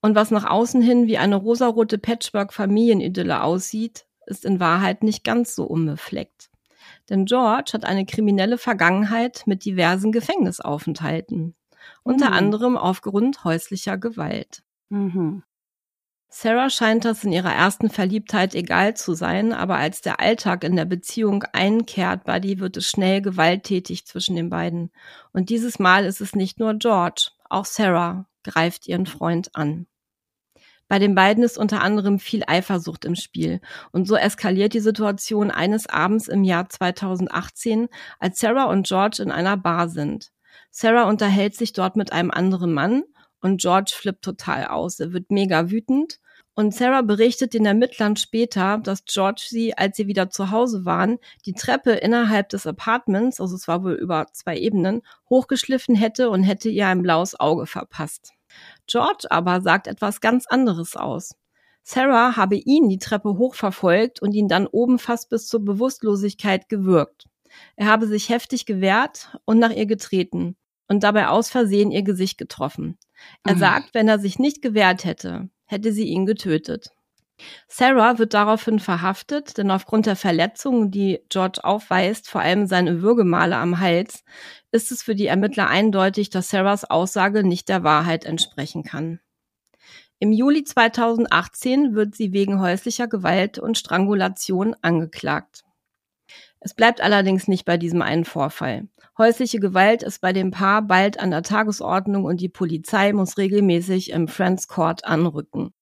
und 0.00 0.14
was 0.14 0.30
nach 0.30 0.48
außen 0.48 0.80
hin 0.80 1.08
wie 1.08 1.18
eine 1.18 1.34
rosarote 1.34 1.98
Patchwork-Familienidylle 1.98 3.42
aussieht, 3.42 4.06
ist 4.26 4.44
in 4.44 4.60
Wahrheit 4.60 5.02
nicht 5.02 5.24
ganz 5.24 5.56
so 5.56 5.64
unbefleckt. 5.64 6.50
Denn 7.08 7.24
George 7.24 7.72
hat 7.72 7.84
eine 7.84 8.06
kriminelle 8.06 8.58
Vergangenheit 8.58 9.42
mit 9.46 9.64
diversen 9.64 10.12
Gefängnisaufenthalten. 10.12 11.54
Unter 12.02 12.28
mhm. 12.28 12.34
anderem 12.34 12.76
aufgrund 12.76 13.44
häuslicher 13.44 13.96
Gewalt. 13.96 14.62
Mhm. 14.88 15.42
Sarah 16.28 16.68
scheint 16.68 17.04
das 17.04 17.24
in 17.24 17.32
ihrer 17.32 17.52
ersten 17.52 17.88
Verliebtheit 17.88 18.54
egal 18.54 18.94
zu 18.94 19.14
sein, 19.14 19.52
aber 19.52 19.76
als 19.76 20.02
der 20.02 20.20
Alltag 20.20 20.64
in 20.64 20.76
der 20.76 20.84
Beziehung 20.84 21.44
einkehrt, 21.52 22.24
Buddy, 22.24 22.58
wird 22.58 22.76
es 22.76 22.90
schnell 22.90 23.22
gewalttätig 23.22 24.06
zwischen 24.06 24.36
den 24.36 24.50
beiden. 24.50 24.90
Und 25.32 25.48
dieses 25.48 25.78
Mal 25.78 26.04
ist 26.04 26.20
es 26.20 26.34
nicht 26.34 26.58
nur 26.58 26.74
George, 26.74 27.30
auch 27.48 27.64
Sarah 27.64 28.26
greift 28.42 28.86
ihren 28.86 29.06
Freund 29.06 29.54
an. 29.54 29.86
Bei 30.88 30.98
den 31.00 31.14
beiden 31.14 31.42
ist 31.42 31.58
unter 31.58 31.82
anderem 31.82 32.18
viel 32.18 32.44
Eifersucht 32.46 33.04
im 33.04 33.16
Spiel. 33.16 33.60
Und 33.90 34.06
so 34.06 34.14
eskaliert 34.14 34.72
die 34.72 34.80
Situation 34.80 35.50
eines 35.50 35.88
Abends 35.88 36.28
im 36.28 36.44
Jahr 36.44 36.68
2018, 36.68 37.88
als 38.20 38.38
Sarah 38.38 38.64
und 38.64 38.86
George 38.86 39.22
in 39.22 39.32
einer 39.32 39.56
Bar 39.56 39.88
sind. 39.88 40.30
Sarah 40.70 41.08
unterhält 41.08 41.56
sich 41.56 41.72
dort 41.72 41.96
mit 41.96 42.12
einem 42.12 42.30
anderen 42.30 42.72
Mann 42.72 43.02
und 43.40 43.60
George 43.60 43.92
flippt 43.94 44.22
total 44.22 44.66
aus. 44.66 45.00
Er 45.00 45.12
wird 45.12 45.30
mega 45.30 45.70
wütend. 45.70 46.20
Und 46.54 46.74
Sarah 46.74 47.02
berichtet 47.02 47.52
den 47.52 47.66
Ermittlern 47.66 48.16
später, 48.16 48.78
dass 48.78 49.04
George 49.04 49.44
sie, 49.46 49.76
als 49.76 49.96
sie 49.96 50.06
wieder 50.06 50.30
zu 50.30 50.50
Hause 50.50 50.86
waren, 50.86 51.18
die 51.44 51.52
Treppe 51.52 51.92
innerhalb 51.92 52.48
des 52.48 52.66
Apartments, 52.66 53.40
also 53.40 53.56
es 53.56 53.68
war 53.68 53.84
wohl 53.84 53.92
über 53.92 54.26
zwei 54.32 54.56
Ebenen, 54.56 55.02
hochgeschliffen 55.28 55.94
hätte 55.94 56.30
und 56.30 56.44
hätte 56.44 56.70
ihr 56.70 56.86
ein 56.86 57.02
blaues 57.02 57.38
Auge 57.38 57.66
verpasst. 57.66 58.35
George 58.86 59.26
aber 59.30 59.60
sagt 59.60 59.86
etwas 59.86 60.20
ganz 60.20 60.46
anderes 60.46 60.96
aus. 60.96 61.34
Sarah 61.82 62.36
habe 62.36 62.56
ihn 62.56 62.88
die 62.88 62.98
Treppe 62.98 63.38
hochverfolgt 63.38 64.20
und 64.20 64.32
ihn 64.32 64.48
dann 64.48 64.66
oben 64.66 64.98
fast 64.98 65.30
bis 65.30 65.46
zur 65.46 65.64
Bewusstlosigkeit 65.64 66.68
gewürgt. 66.68 67.26
Er 67.76 67.86
habe 67.86 68.06
sich 68.06 68.28
heftig 68.28 68.66
gewehrt 68.66 69.38
und 69.44 69.58
nach 69.58 69.70
ihr 69.70 69.86
getreten 69.86 70.56
und 70.88 71.02
dabei 71.02 71.28
aus 71.28 71.48
Versehen 71.48 71.90
ihr 71.90 72.02
Gesicht 72.02 72.38
getroffen. 72.38 72.98
Er 73.44 73.54
mhm. 73.54 73.58
sagt, 73.60 73.94
wenn 73.94 74.08
er 74.08 74.18
sich 74.18 74.38
nicht 74.38 74.62
gewehrt 74.62 75.04
hätte, 75.04 75.48
hätte 75.64 75.92
sie 75.92 76.04
ihn 76.04 76.26
getötet. 76.26 76.90
Sarah 77.68 78.18
wird 78.18 78.34
daraufhin 78.34 78.78
verhaftet, 78.78 79.58
denn 79.58 79.70
aufgrund 79.70 80.06
der 80.06 80.16
Verletzungen, 80.16 80.90
die 80.90 81.20
George 81.28 81.60
aufweist, 81.62 82.28
vor 82.28 82.40
allem 82.40 82.66
seine 82.66 83.02
Würgemale 83.02 83.56
am 83.56 83.80
Hals, 83.80 84.24
ist 84.72 84.90
es 84.90 85.02
für 85.02 85.14
die 85.14 85.26
Ermittler 85.26 85.68
eindeutig, 85.68 86.30
dass 86.30 86.48
Sarahs 86.48 86.84
Aussage 86.84 87.44
nicht 87.44 87.68
der 87.68 87.84
Wahrheit 87.84 88.24
entsprechen 88.24 88.84
kann. 88.84 89.20
Im 90.18 90.32
Juli 90.32 90.64
2018 90.64 91.94
wird 91.94 92.14
sie 92.14 92.32
wegen 92.32 92.60
häuslicher 92.60 93.06
Gewalt 93.06 93.58
und 93.58 93.76
Strangulation 93.76 94.74
angeklagt. 94.80 95.62
Es 96.60 96.72
bleibt 96.72 97.02
allerdings 97.02 97.48
nicht 97.48 97.66
bei 97.66 97.76
diesem 97.76 98.00
einen 98.00 98.24
Vorfall. 98.24 98.88
Häusliche 99.18 99.60
Gewalt 99.60 100.02
ist 100.02 100.20
bei 100.20 100.32
dem 100.32 100.50
Paar 100.50 100.82
bald 100.82 101.20
an 101.20 101.30
der 101.30 101.42
Tagesordnung 101.42 102.24
und 102.24 102.40
die 102.40 102.48
Polizei 102.48 103.12
muss 103.12 103.36
regelmäßig 103.36 104.10
im 104.10 104.26
Friends 104.26 104.68
Court 104.68 105.04
anrücken. 105.04 105.74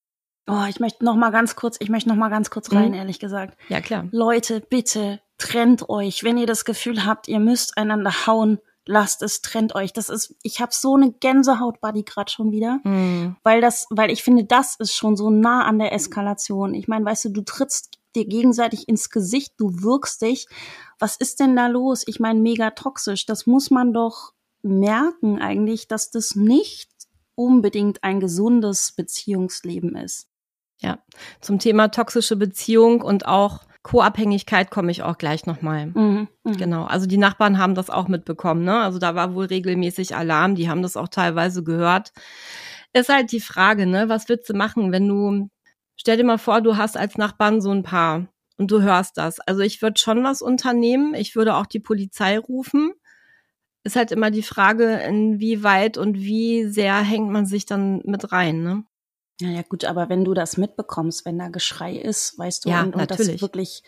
Oh, 0.47 0.65
ich 0.69 0.79
möchte 0.79 1.03
noch 1.03 1.15
mal 1.15 1.31
ganz 1.31 1.55
kurz, 1.55 1.77
ich 1.79 1.89
möchte 1.89 2.09
noch 2.09 2.15
mal 2.15 2.29
ganz 2.29 2.49
kurz 2.49 2.71
rein, 2.71 2.89
mhm. 2.89 2.95
ehrlich 2.95 3.19
gesagt. 3.19 3.57
Ja, 3.69 3.81
klar. 3.81 4.07
Leute, 4.11 4.61
bitte 4.61 5.19
trennt 5.37 5.89
euch. 5.89 6.23
Wenn 6.23 6.37
ihr 6.37 6.45
das 6.45 6.65
Gefühl 6.65 7.05
habt, 7.05 7.27
ihr 7.27 7.39
müsst 7.39 7.77
einander 7.77 8.27
hauen, 8.27 8.59
lasst 8.85 9.23
es, 9.23 9.41
trennt 9.41 9.73
euch. 9.75 9.91
Das 9.91 10.09
ist, 10.09 10.35
ich 10.43 10.61
habe 10.61 10.71
so 10.73 10.95
eine 10.95 11.11
Gänsehaut, 11.11 11.81
Buddy, 11.81 12.03
gerade 12.03 12.31
schon 12.31 12.51
wieder, 12.51 12.79
mhm. 12.83 13.35
weil 13.43 13.59
das, 13.61 13.87
weil 13.89 14.11
ich 14.11 14.23
finde, 14.23 14.45
das 14.45 14.75
ist 14.75 14.93
schon 14.93 15.17
so 15.17 15.29
nah 15.29 15.65
an 15.65 15.79
der 15.79 15.93
Eskalation. 15.93 16.73
Ich 16.73 16.87
meine, 16.87 17.05
weißt 17.05 17.25
du, 17.25 17.29
du 17.29 17.41
trittst 17.41 17.99
dir 18.15 18.25
gegenseitig 18.25 18.87
ins 18.87 19.09
Gesicht, 19.09 19.53
du 19.57 19.83
wirkst 19.83 20.21
dich. 20.21 20.47
Was 20.99 21.17
ist 21.17 21.39
denn 21.39 21.55
da 21.55 21.67
los? 21.67 22.03
Ich 22.05 22.19
meine, 22.19 22.39
mega 22.39 22.69
toxisch. 22.71 23.25
Das 23.25 23.45
muss 23.47 23.71
man 23.71 23.93
doch 23.93 24.33
merken 24.61 25.41
eigentlich, 25.41 25.87
dass 25.87 26.11
das 26.11 26.35
nicht 26.35 26.89
unbedingt 27.35 28.03
ein 28.03 28.19
gesundes 28.19 28.93
Beziehungsleben 28.93 29.95
ist. 29.95 30.29
Ja, 30.85 30.99
zum 31.41 31.57
Thema 31.57 31.87
toxische 31.87 32.35
Beziehung 32.35 33.01
und 33.01 33.25
auch 33.25 33.61
Co-Abhängigkeit 33.81 34.69
komme 34.69 34.91
ich 34.91 35.01
auch 35.01 35.17
gleich 35.17 35.47
nochmal. 35.47 35.87
Mhm, 35.87 36.27
mh. 36.43 36.57
Genau. 36.57 36.85
Also 36.85 37.07
die 37.07 37.17
Nachbarn 37.17 37.57
haben 37.57 37.73
das 37.73 37.89
auch 37.89 38.07
mitbekommen, 38.07 38.63
ne? 38.63 38.81
Also 38.81 38.99
da 38.99 39.15
war 39.15 39.33
wohl 39.33 39.45
regelmäßig 39.45 40.15
Alarm, 40.15 40.53
die 40.53 40.69
haben 40.69 40.83
das 40.83 40.95
auch 40.95 41.07
teilweise 41.07 41.63
gehört. 41.63 42.13
Ist 42.93 43.09
halt 43.09 43.31
die 43.31 43.39
Frage, 43.39 43.87
ne? 43.87 44.09
Was 44.09 44.29
willst 44.29 44.47
du 44.47 44.53
machen, 44.53 44.91
wenn 44.91 45.07
du, 45.07 45.49
stell 45.95 46.17
dir 46.17 46.23
mal 46.23 46.37
vor, 46.37 46.61
du 46.61 46.77
hast 46.77 46.97
als 46.97 47.17
Nachbarn 47.17 47.61
so 47.61 47.71
ein 47.71 47.81
Paar 47.81 48.27
und 48.57 48.69
du 48.69 48.83
hörst 48.83 49.17
das. 49.17 49.39
Also 49.39 49.61
ich 49.61 49.81
würde 49.81 49.99
schon 49.99 50.23
was 50.23 50.43
unternehmen. 50.43 51.15
Ich 51.15 51.35
würde 51.35 51.55
auch 51.55 51.65
die 51.65 51.79
Polizei 51.79 52.37
rufen. 52.37 52.93
Ist 53.83 53.95
halt 53.95 54.11
immer 54.11 54.29
die 54.29 54.43
Frage, 54.43 54.97
inwieweit 54.97 55.97
und 55.97 56.15
wie 56.19 56.65
sehr 56.65 56.97
hängt 56.97 57.31
man 57.31 57.47
sich 57.47 57.65
dann 57.65 58.03
mit 58.05 58.31
rein, 58.31 58.61
ne? 58.61 58.83
Ja, 59.41 59.49
ja, 59.49 59.61
gut, 59.63 59.83
aber 59.83 60.07
wenn 60.07 60.23
du 60.23 60.33
das 60.33 60.55
mitbekommst, 60.55 61.25
wenn 61.25 61.37
da 61.37 61.49
Geschrei 61.49 61.93
ist, 61.95 62.37
weißt 62.37 62.65
du, 62.65 62.69
ja, 62.69 62.83
und, 62.83 62.95
und 62.95 63.11
das 63.11 63.41
wirklich 63.41 63.83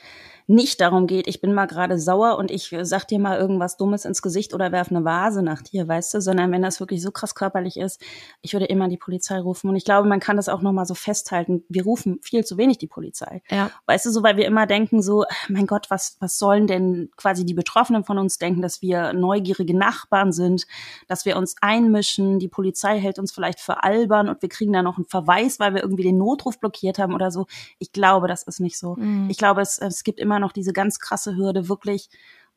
nicht 0.48 0.80
darum 0.80 1.08
geht, 1.08 1.28
ich 1.28 1.42
bin 1.42 1.54
mal 1.54 1.66
gerade 1.66 2.00
sauer 2.00 2.38
und 2.38 2.52
ich 2.52 2.74
sag 2.82 3.06
dir 3.06 3.20
mal 3.20 3.38
irgendwas 3.38 3.76
Dummes 3.76 4.06
ins 4.06 4.22
Gesicht 4.22 4.54
oder 4.54 4.72
werf 4.72 4.90
eine 4.90 5.04
Vase 5.04 5.44
nach 5.44 5.62
dir, 5.62 5.88
weißt 5.88 6.14
du, 6.14 6.22
sondern 6.22 6.52
wenn 6.54 6.62
das 6.62 6.80
wirklich 6.80 7.02
so 7.02 7.12
krass 7.12 7.36
körperlich 7.36 7.78
ist, 7.78 8.02
ich 8.42 8.54
würde 8.54 8.66
immer 8.66 8.88
die 8.88 8.98
Polizei 8.98 9.40
rufen. 9.40 9.70
Und 9.70 9.76
ich 9.76 9.84
glaube, 9.84 10.08
man 10.08 10.22
kann 10.22 10.38
das 10.38 10.48
auch 10.48 10.62
nochmal 10.62 10.86
so 10.86 10.96
festhalten. 10.96 11.66
Wir 11.68 11.84
rufen 11.84 12.20
viel 12.22 12.46
zu 12.46 12.58
wenig 12.58 12.78
die 12.78 12.88
Polizei. 12.88 13.42
Ja. 13.50 13.72
Weißt 13.88 14.06
du, 14.06 14.10
so, 14.10 14.24
weil 14.24 14.38
wir 14.38 14.46
immer 14.46 14.66
denken 14.68 15.02
so, 15.02 15.26
mein 15.50 15.68
Gott, 15.68 15.88
was, 15.90 16.16
was 16.22 16.40
sollen 16.40 16.66
denn 16.66 17.10
quasi 17.18 17.46
die 17.46 17.54
Betroffenen 17.54 18.06
von 18.06 18.18
uns 18.18 18.38
denken, 18.38 18.62
dass 18.62 18.82
wir 18.82 19.12
neugierige 19.12 19.78
Nachbarn 19.78 20.32
sind, 20.32 20.66
dass 21.10 21.26
wir 21.26 21.36
uns 21.36 21.56
einmischen, 21.60 22.40
die 22.40 22.48
Polizei 22.48 23.00
hält 23.00 23.20
uns 23.20 23.34
vielleicht 23.34 23.60
für 23.60 23.84
albern 23.84 24.30
und 24.30 24.42
wir 24.42 24.50
kriegen 24.50 24.72
da 24.72 24.82
noch 24.82 24.98
einen 24.98 25.08
Verweis, 25.08 25.60
weil 25.60 25.74
wir 25.74 25.84
irgendwie 25.84 26.04
den 26.04 26.18
Notruf 26.18 26.58
blockiert 26.58 27.00
haben 27.00 27.14
oder 27.14 27.32
so. 27.32 27.48
Ich 27.80 27.92
glaube, 27.92 28.30
das 28.30 28.44
ist 28.44 28.62
nicht 28.62 28.80
so. 28.80 28.96
Mhm. 28.96 29.30
Ich 29.30 29.38
glaube, 29.38 29.60
es, 29.62 29.78
es 29.78 30.06
gibt 30.06 30.22
immer 30.22 30.37
immer 30.38 30.46
noch 30.46 30.54
diese 30.54 30.74
ganz 30.74 31.00
krasse 31.00 31.36
Hürde, 31.36 31.68
wirklich 31.68 32.10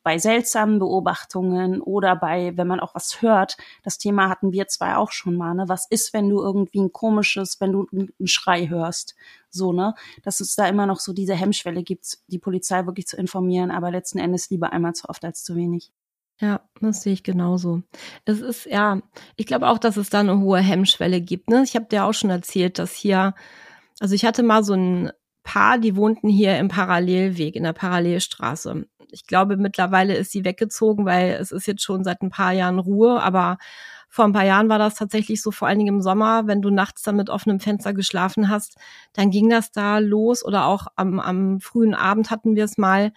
bei 0.03 0.19
seltsamen 0.19 0.79
Beobachtungen 0.79 1.83
oder 1.83 2.17
bei, 2.17 2.57
wenn 2.57 2.67
man 2.67 2.81
auch 2.81 2.95
was 2.95 3.21
hört, 3.21 3.57
das 3.83 3.99
Thema 3.99 4.31
hatten 4.31 4.53
wir 4.53 4.67
zwei 4.67 4.97
auch 4.97 5.13
schon 5.13 5.37
mal, 5.37 5.55
ne? 5.55 5.65
Was 5.69 5.87
ist, 5.91 6.15
wenn 6.15 6.29
du 6.29 6.41
irgendwie 6.41 6.81
ein 6.81 6.93
komisches, 6.93 7.61
wenn 7.61 7.73
du 7.73 7.87
einen 7.93 8.27
Schrei 8.27 8.69
hörst? 8.69 9.15
So, 9.51 9.73
ne? 9.73 9.95
Dass 10.23 10.41
es 10.41 10.55
da 10.57 10.67
immer 10.69 10.87
noch 10.87 11.01
so 11.01 11.13
diese 11.13 11.35
Hemmschwelle 11.35 11.83
gibt, 11.83 12.19
die 12.29 12.39
Polizei 12.39 12.87
wirklich 12.87 13.07
zu 13.07 13.19
informieren, 13.19 13.71
aber 13.71 13.91
letzten 13.91 14.19
Endes 14.19 14.49
lieber 14.49 14.73
einmal 14.73 14.95
zu 14.95 15.09
oft 15.09 15.25
als 15.25 15.45
zu 15.45 15.55
wenig. 15.55 15.93
Ja, 16.41 16.63
das 16.81 17.03
sehe 17.03 17.13
ich 17.13 17.23
genauso. 17.23 17.83
Es 18.25 18.41
ist, 18.41 18.65
ja, 18.65 19.03
ich 19.37 19.45
glaube 19.45 19.69
auch, 19.69 19.77
dass 19.77 19.99
es 19.99 20.09
da 20.09 20.21
eine 20.21 20.41
hohe 20.41 20.61
Hemmschwelle 20.61 21.21
gibt. 21.21 21.51
Ne? 21.51 21.63
Ich 21.63 21.77
habe 21.77 21.85
dir 21.85 22.07
auch 22.07 22.15
schon 22.15 22.31
erzählt, 22.31 22.79
dass 22.79 22.95
hier, 22.95 23.35
also 23.99 24.15
ich 24.15 24.25
hatte 24.25 24.43
mal 24.43 24.65
so 24.65 24.73
ein 24.73 25.13
Paar, 25.51 25.79
die 25.79 25.97
wohnten 25.97 26.29
hier 26.29 26.57
im 26.59 26.69
Parallelweg, 26.69 27.57
in 27.57 27.65
der 27.65 27.73
Parallelstraße. 27.73 28.87
Ich 29.11 29.27
glaube, 29.27 29.57
mittlerweile 29.57 30.15
ist 30.15 30.31
sie 30.31 30.45
weggezogen, 30.45 31.05
weil 31.07 31.33
es 31.33 31.51
ist 31.51 31.67
jetzt 31.67 31.83
schon 31.83 32.05
seit 32.05 32.23
ein 32.23 32.31
paar 32.31 32.53
Jahren 32.53 32.79
Ruhe, 32.79 33.21
aber 33.21 33.59
vor 34.09 34.27
ein 34.27 34.33
paar 34.33 34.45
Jahren 34.45 34.69
war 34.69 34.79
das 34.79 34.95
tatsächlich 34.95 35.43
so, 35.43 35.51
vor 35.51 35.67
allen 35.67 35.81
Dingen 35.81 35.97
im 35.97 36.03
Sommer, 36.03 36.47
wenn 36.47 36.63
du 36.63 36.71
nachts 36.71 37.03
dann 37.03 37.17
mit 37.17 37.31
offenem 37.31 37.59
Fenster 37.59 37.93
geschlafen 37.93 38.49
hast, 38.49 38.77
dann 39.13 39.33
ging 39.33 39.51
das 39.51 39.73
da 39.73 39.99
los 39.99 40.45
oder 40.45 40.67
auch 40.67 40.87
am, 40.95 41.19
am 41.19 41.59
frühen 41.59 41.97
Abend 41.97 42.31
hatten 42.31 42.55
wir 42.55 42.63
es 42.63 42.79
mal 42.79 43.11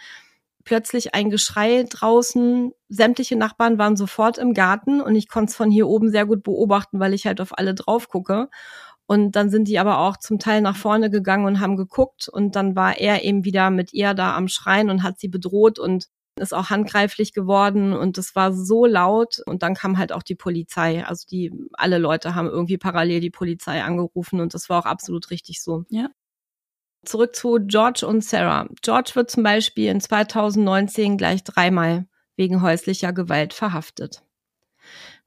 plötzlich 0.63 1.13
ein 1.13 1.29
Geschrei 1.29 1.85
draußen. 1.87 2.71
Sämtliche 2.89 3.35
Nachbarn 3.35 3.77
waren 3.77 3.95
sofort 3.95 4.39
im 4.39 4.55
Garten 4.55 5.01
und 5.01 5.15
ich 5.15 5.29
konnte 5.29 5.51
es 5.51 5.55
von 5.55 5.69
hier 5.69 5.87
oben 5.87 6.09
sehr 6.09 6.25
gut 6.25 6.41
beobachten, 6.41 6.99
weil 6.99 7.13
ich 7.13 7.27
halt 7.27 7.41
auf 7.41 7.55
alle 7.59 7.75
drauf 7.75 8.09
gucke. 8.09 8.49
Und 9.05 9.33
dann 9.33 9.49
sind 9.49 9.67
die 9.67 9.79
aber 9.79 9.99
auch 9.99 10.17
zum 10.17 10.39
Teil 10.39 10.61
nach 10.61 10.77
vorne 10.77 11.09
gegangen 11.09 11.45
und 11.45 11.59
haben 11.59 11.75
geguckt. 11.75 12.29
Und 12.29 12.55
dann 12.55 12.75
war 12.75 12.97
er 12.97 13.23
eben 13.23 13.43
wieder 13.43 13.69
mit 13.69 13.93
ihr 13.93 14.13
da 14.13 14.35
am 14.35 14.47
Schreien 14.47 14.89
und 14.89 15.03
hat 15.03 15.19
sie 15.19 15.27
bedroht 15.27 15.77
und 15.77 16.07
ist 16.39 16.53
auch 16.53 16.69
handgreiflich 16.69 17.33
geworden. 17.33 17.93
Und 17.93 18.17
es 18.17 18.35
war 18.35 18.53
so 18.53 18.85
laut. 18.85 19.41
Und 19.45 19.61
dann 19.61 19.75
kam 19.75 19.97
halt 19.97 20.13
auch 20.13 20.23
die 20.23 20.35
Polizei. 20.35 21.05
Also 21.05 21.27
die, 21.29 21.51
alle 21.73 21.97
Leute 21.97 22.33
haben 22.33 22.47
irgendwie 22.47 22.77
parallel 22.77 23.19
die 23.19 23.29
Polizei 23.29 23.83
angerufen. 23.83 24.39
Und 24.39 24.53
das 24.53 24.69
war 24.69 24.79
auch 24.79 24.85
absolut 24.85 25.29
richtig 25.31 25.61
so. 25.61 25.83
Ja. 25.89 26.09
Zurück 27.05 27.35
zu 27.35 27.59
George 27.61 28.07
und 28.07 28.23
Sarah. 28.23 28.67
George 28.81 29.11
wird 29.15 29.29
zum 29.29 29.43
Beispiel 29.43 29.89
in 29.89 29.99
2019 29.99 31.17
gleich 31.17 31.43
dreimal 31.43 32.07
wegen 32.37 32.61
häuslicher 32.61 33.11
Gewalt 33.11 33.53
verhaftet. 33.53 34.22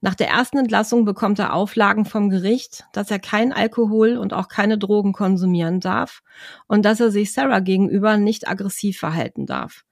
Nach 0.01 0.15
der 0.15 0.29
ersten 0.29 0.59
Entlassung 0.59 1.05
bekommt 1.05 1.39
er 1.39 1.55
Auflagen 1.55 2.05
vom 2.05 2.29
Gericht, 2.29 2.85
dass 2.93 3.11
er 3.11 3.19
kein 3.19 3.53
Alkohol 3.53 4.19
und 4.19 4.35
auch 4.35 4.49
keine 4.49 4.79
Drogen 4.79 5.13
konsumieren 5.13 5.81
darf 5.81 6.23
und 6.67 6.85
dass 6.85 7.01
er 7.01 7.11
sich 7.11 7.33
Sarah 7.33 7.61
gegenüber 7.61 8.17
nicht 8.17 8.47
aggressiv 8.47 8.99
verhalten 8.99 9.47
darf. 9.47 9.85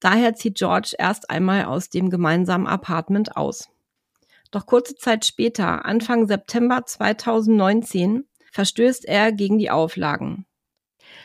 Daher 0.00 0.34
zieht 0.34 0.56
George 0.56 0.94
erst 0.98 1.30
einmal 1.30 1.66
aus 1.66 1.90
dem 1.90 2.10
gemeinsamen 2.10 2.66
Apartment 2.66 3.36
aus. 3.36 3.68
Doch 4.50 4.66
kurze 4.66 4.96
Zeit 4.96 5.24
später, 5.24 5.84
Anfang 5.84 6.26
September 6.26 6.84
2019, 6.84 8.24
verstößt 8.50 9.04
er 9.04 9.32
gegen 9.32 9.58
die 9.58 9.70
Auflagen. 9.70 10.46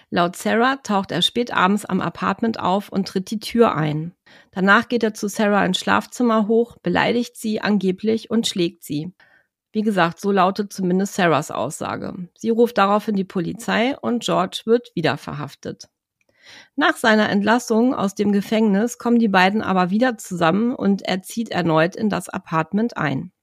Laut 0.09 0.37
Sarah 0.37 0.77
taucht 0.77 1.11
er 1.11 1.21
spät 1.21 1.53
abends 1.53 1.83
am 1.83 1.99
Apartment 1.99 2.59
auf 2.59 2.89
und 2.89 3.07
tritt 3.07 3.29
die 3.29 3.39
Tür 3.39 3.75
ein. 3.75 4.13
Danach 4.51 4.87
geht 4.87 5.03
er 5.03 5.13
zu 5.13 5.27
Sarah 5.27 5.65
ins 5.65 5.79
Schlafzimmer 5.79 6.47
hoch, 6.47 6.77
beleidigt 6.81 7.35
sie 7.35 7.59
angeblich 7.59 8.29
und 8.29 8.47
schlägt 8.47 8.83
sie. 8.83 9.13
Wie 9.73 9.81
gesagt, 9.81 10.21
so 10.21 10.31
lautet 10.31 10.71
zumindest 10.71 11.15
Sarahs 11.15 11.51
Aussage. 11.51 12.29
Sie 12.37 12.49
ruft 12.49 12.77
daraufhin 12.77 13.15
die 13.15 13.25
Polizei 13.25 13.97
und 13.99 14.23
George 14.23 14.61
wird 14.65 14.91
wieder 14.95 15.17
verhaftet. 15.17 15.89
Nach 16.77 16.95
seiner 16.95 17.29
Entlassung 17.29 17.93
aus 17.93 18.15
dem 18.15 18.31
Gefängnis 18.31 18.97
kommen 18.97 19.19
die 19.19 19.27
beiden 19.27 19.61
aber 19.61 19.89
wieder 19.89 20.17
zusammen 20.17 20.73
und 20.73 21.01
er 21.01 21.21
zieht 21.21 21.49
erneut 21.49 21.97
in 21.97 22.09
das 22.09 22.29
Apartment 22.29 22.95
ein. 22.95 23.33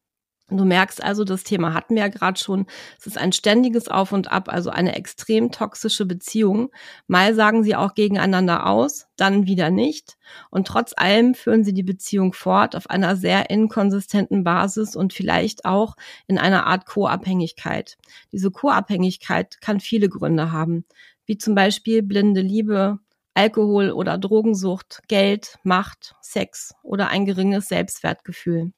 Du 0.51 0.67
merkst 0.67 1.03
also, 1.03 1.25
das 1.25 1.43
Thema 1.43 1.73
hatten 1.73 1.95
wir 1.95 2.03
ja 2.03 2.09
gerade 2.09 2.39
schon. 2.39 2.67
Es 2.99 3.07
ist 3.07 3.17
ein 3.17 3.33
ständiges 3.33 3.89
Auf 3.89 4.13
und 4.13 4.31
Ab, 4.31 4.51
also 4.53 4.69
eine 4.69 4.95
extrem 4.95 5.51
toxische 5.51 6.05
Beziehung. 6.05 6.71
Mal 7.07 7.35
sagen 7.35 7.65
sie 7.65 7.75
auch 7.75 7.95
gegeneinander 7.95 8.67
aus, 8.67 9.07
dann 9.17 9.47
wieder 9.47 9.71
nicht. 9.71 10.19
Und 10.51 10.67
trotz 10.67 10.93
allem 10.95 11.35
führen 11.35 11.65
sie 11.65 11.73
die 11.73 11.83
Beziehung 11.83 12.35
fort 12.35 12.77
auf 12.77 12.91
einer 12.91 13.17
sehr 13.17 13.49
inkonsistenten 13.49 14.45
Basis 14.45 14.97
und 14.97 15.15
vielleicht 15.15 15.65
auch 15.65 15.97
in 16.27 16.37
einer 16.37 16.67
Art 16.67 16.85
Co-Abhängigkeit. 16.85 17.97
Diese 18.31 18.51
Co-Abhängigkeit 18.51 19.63
kann 19.63 19.81
viele 19.81 20.11
Gründe 20.11 20.53
haben, 20.53 20.85
wie 21.25 21.39
zum 21.39 21.55
Beispiel 21.55 22.03
blinde 22.03 22.43
Liebe, 22.43 22.99
Alkohol 23.33 23.91
oder 23.93 24.19
Drogensucht, 24.19 25.01
Geld, 25.09 25.59
Macht, 25.63 26.15
Sex 26.21 26.75
oder 26.83 27.09
ein 27.09 27.25
geringes 27.25 27.69
Selbstwertgefühl. 27.69 28.73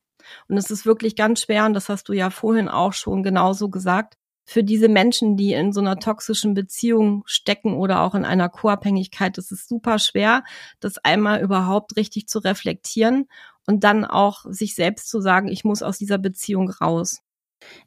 Und 0.49 0.57
es 0.57 0.71
ist 0.71 0.87
wirklich 0.87 1.17
ganz 1.17 1.43
schwer, 1.43 1.67
und 1.67 1.75
das 1.75 1.89
hast 1.89 2.09
du 2.09 2.13
ja 2.13 2.31
vorhin 2.31 2.69
auch 2.69 2.93
schon 2.93 3.23
genauso 3.23 3.69
gesagt, 3.69 4.17
für 4.49 4.63
diese 4.63 4.89
Menschen, 4.89 5.37
die 5.37 5.53
in 5.53 5.73
so 5.73 5.81
einer 5.81 5.99
toxischen 5.99 6.55
Beziehung 6.55 7.25
stecken 7.27 7.75
oder 7.75 8.03
auch 8.03 8.15
in 8.15 8.25
einer 8.25 8.49
Co-Abhängigkeit, 8.49 9.37
das 9.37 9.51
ist 9.51 9.69
super 9.69 9.99
schwer, 9.99 10.45
das 10.79 10.99
einmal 10.99 11.43
überhaupt 11.43 11.97
richtig 11.97 12.29
zu 12.29 12.39
reflektieren 12.39 13.27
und 13.67 13.83
dann 13.83 14.05
auch 14.05 14.45
sich 14.49 14.77
selbst 14.77 15.11
zu 15.11 15.21
sagen, 15.21 15.49
ich 15.49 15.65
muss 15.65 15.83
aus 15.83 15.99
dieser 15.99 16.19
Beziehung 16.19 16.71
raus. 16.71 17.23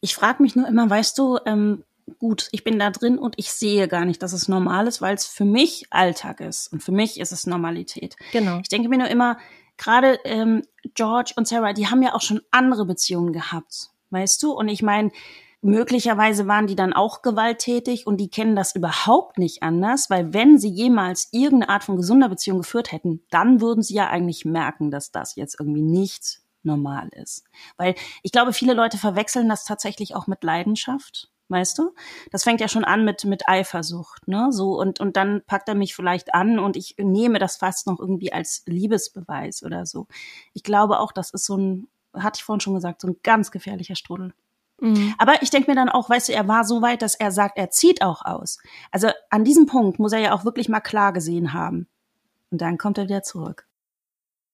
Ich 0.02 0.16
frage 0.16 0.44
mich 0.44 0.58
nur 0.58 0.68
immer, 0.68 0.90
weißt 0.90 1.18
du, 1.18 1.40
ähm, 1.46 1.86
gut, 2.18 2.50
ich 2.52 2.66
bin 2.66 2.78
da 2.78 2.90
drin 2.90 3.18
und 3.18 3.36
ich 3.38 3.52
sehe 3.52 3.88
gar 3.88 4.04
nicht, 4.04 4.22
dass 4.22 4.34
es 4.34 4.50
normal 4.50 4.88
ist, 4.88 5.02
weil 5.02 5.16
es 5.16 5.26
für 5.26 5.46
mich 5.46 5.86
Alltag 5.92 6.42
ist 6.42 6.74
und 6.74 6.84
für 6.84 6.92
mich 6.92 7.20
ist 7.20 7.32
es 7.32 7.48
Normalität. 7.48 8.18
Genau. 8.34 8.60
Ich 8.60 8.70
denke 8.70 8.90
mir 8.90 8.98
nur 8.98 9.08
immer, 9.08 9.38
gerade 9.80 10.20
ähm, 10.26 10.62
George 10.94 11.34
und 11.36 11.48
Sarah, 11.48 11.74
die 11.74 11.88
haben 11.88 12.04
ja 12.04 12.14
auch 12.14 12.22
schon 12.22 12.42
andere 12.52 12.86
Beziehungen 12.86 13.34
gehabt, 13.34 13.90
weißt 14.12 14.44
du? 14.44 14.52
Und 14.52 14.68
ich 14.68 14.84
meine, 14.84 15.12
möglicherweise 15.62 16.48
waren 16.48 16.68
die 16.68 16.76
dann 16.76 16.94
auch 16.94 17.22
gewalttätig 17.22 18.06
und 18.06 18.18
die 18.18 18.30
kennen 18.30 18.56
das 18.56 18.76
überhaupt 18.76 19.38
nicht 19.40 19.64
anders, 19.64 20.10
weil 20.10 20.34
wenn 20.34 20.58
sie 20.60 20.70
jemals 20.70 21.30
irgendeine 21.32 21.70
Art 21.70 21.84
von 21.84 21.98
gesunder 21.98 22.30
Beziehung 22.30 22.60
geführt 22.60 22.92
hätten, 22.92 23.24
dann 23.32 23.62
würden 23.62 23.82
sie 23.82 23.96
ja 23.96 24.10
eigentlich 24.10 24.46
merken, 24.46 24.92
dass 24.92 25.12
das 25.12 25.36
jetzt 25.36 25.60
irgendwie 25.60 25.82
nicht 25.82 26.42
normal 26.62 27.10
ist. 27.14 27.44
Weil 27.78 27.96
ich 28.22 28.32
glaube, 28.32 28.54
viele 28.54 28.74
Leute 28.74 28.98
verwechseln 28.98 29.50
das 29.50 29.66
tatsächlich 29.66 30.16
auch 30.16 30.28
mit 30.28 30.44
Leidenschaft 30.44 31.30
weißt 31.50 31.78
du? 31.78 31.94
Das 32.32 32.44
fängt 32.44 32.62
ja 32.62 32.68
schon 32.68 32.86
an 32.86 33.04
mit, 33.04 33.26
mit 33.26 33.48
Eifersucht, 33.48 34.28
ne? 34.28 34.48
So, 34.52 34.80
und, 34.80 35.00
und 35.00 35.18
dann 35.18 35.42
packt 35.46 35.68
er 35.68 35.76
mich 35.76 35.96
vielleicht 35.96 36.34
an 36.34 36.60
und 36.60 36.78
ich 36.78 36.96
nehme 36.98 37.40
das 37.40 37.58
fast 37.58 37.88
noch 37.88 38.00
irgendwie 38.00 38.32
als 38.32 38.64
Liebesbeweis 38.66 39.64
oder 39.64 39.86
so. 39.86 40.08
Ich 40.54 40.64
glaube 40.64 41.00
auch, 41.00 41.12
das 41.12 41.32
ist 41.32 41.46
so 41.46 41.58
ein, 41.58 41.88
hatte 42.14 42.38
ich 42.38 42.44
vorhin 42.44 42.62
schon 42.62 42.76
gesagt, 42.76 43.02
so 43.02 43.08
ein 43.08 43.18
ganz 43.24 43.52
gefährlicher 43.52 43.96
Strudel. 43.96 44.34
Mhm. 44.80 45.14
Aber 45.18 45.42
ich 45.42 45.50
denke 45.50 45.70
mir 45.70 45.76
dann 45.76 45.90
auch, 45.90 46.10
weißt 46.10 46.30
du, 46.30 46.34
er 46.34 46.48
war 46.48 46.64
so 46.64 46.82
weit, 46.82 47.02
dass 47.02 47.16
er 47.16 47.32
sagt, 47.32 47.58
er 47.58 47.70
zieht 47.70 48.02
auch 48.02 48.24
aus. 48.24 48.60
Also 48.92 49.10
an 49.30 49.44
diesem 49.44 49.66
Punkt 49.66 50.00
muss 50.00 50.14
er 50.14 50.20
ja 50.20 50.34
auch 50.34 50.46
wirklich 50.46 50.70
mal 50.70 50.80
klar 50.80 51.14
gesehen 51.14 51.54
haben. 51.54 51.88
Und 52.52 52.62
dann 52.62 52.78
kommt 52.78 52.98
er 52.98 53.06
wieder 53.06 53.24
zurück. 53.24 53.69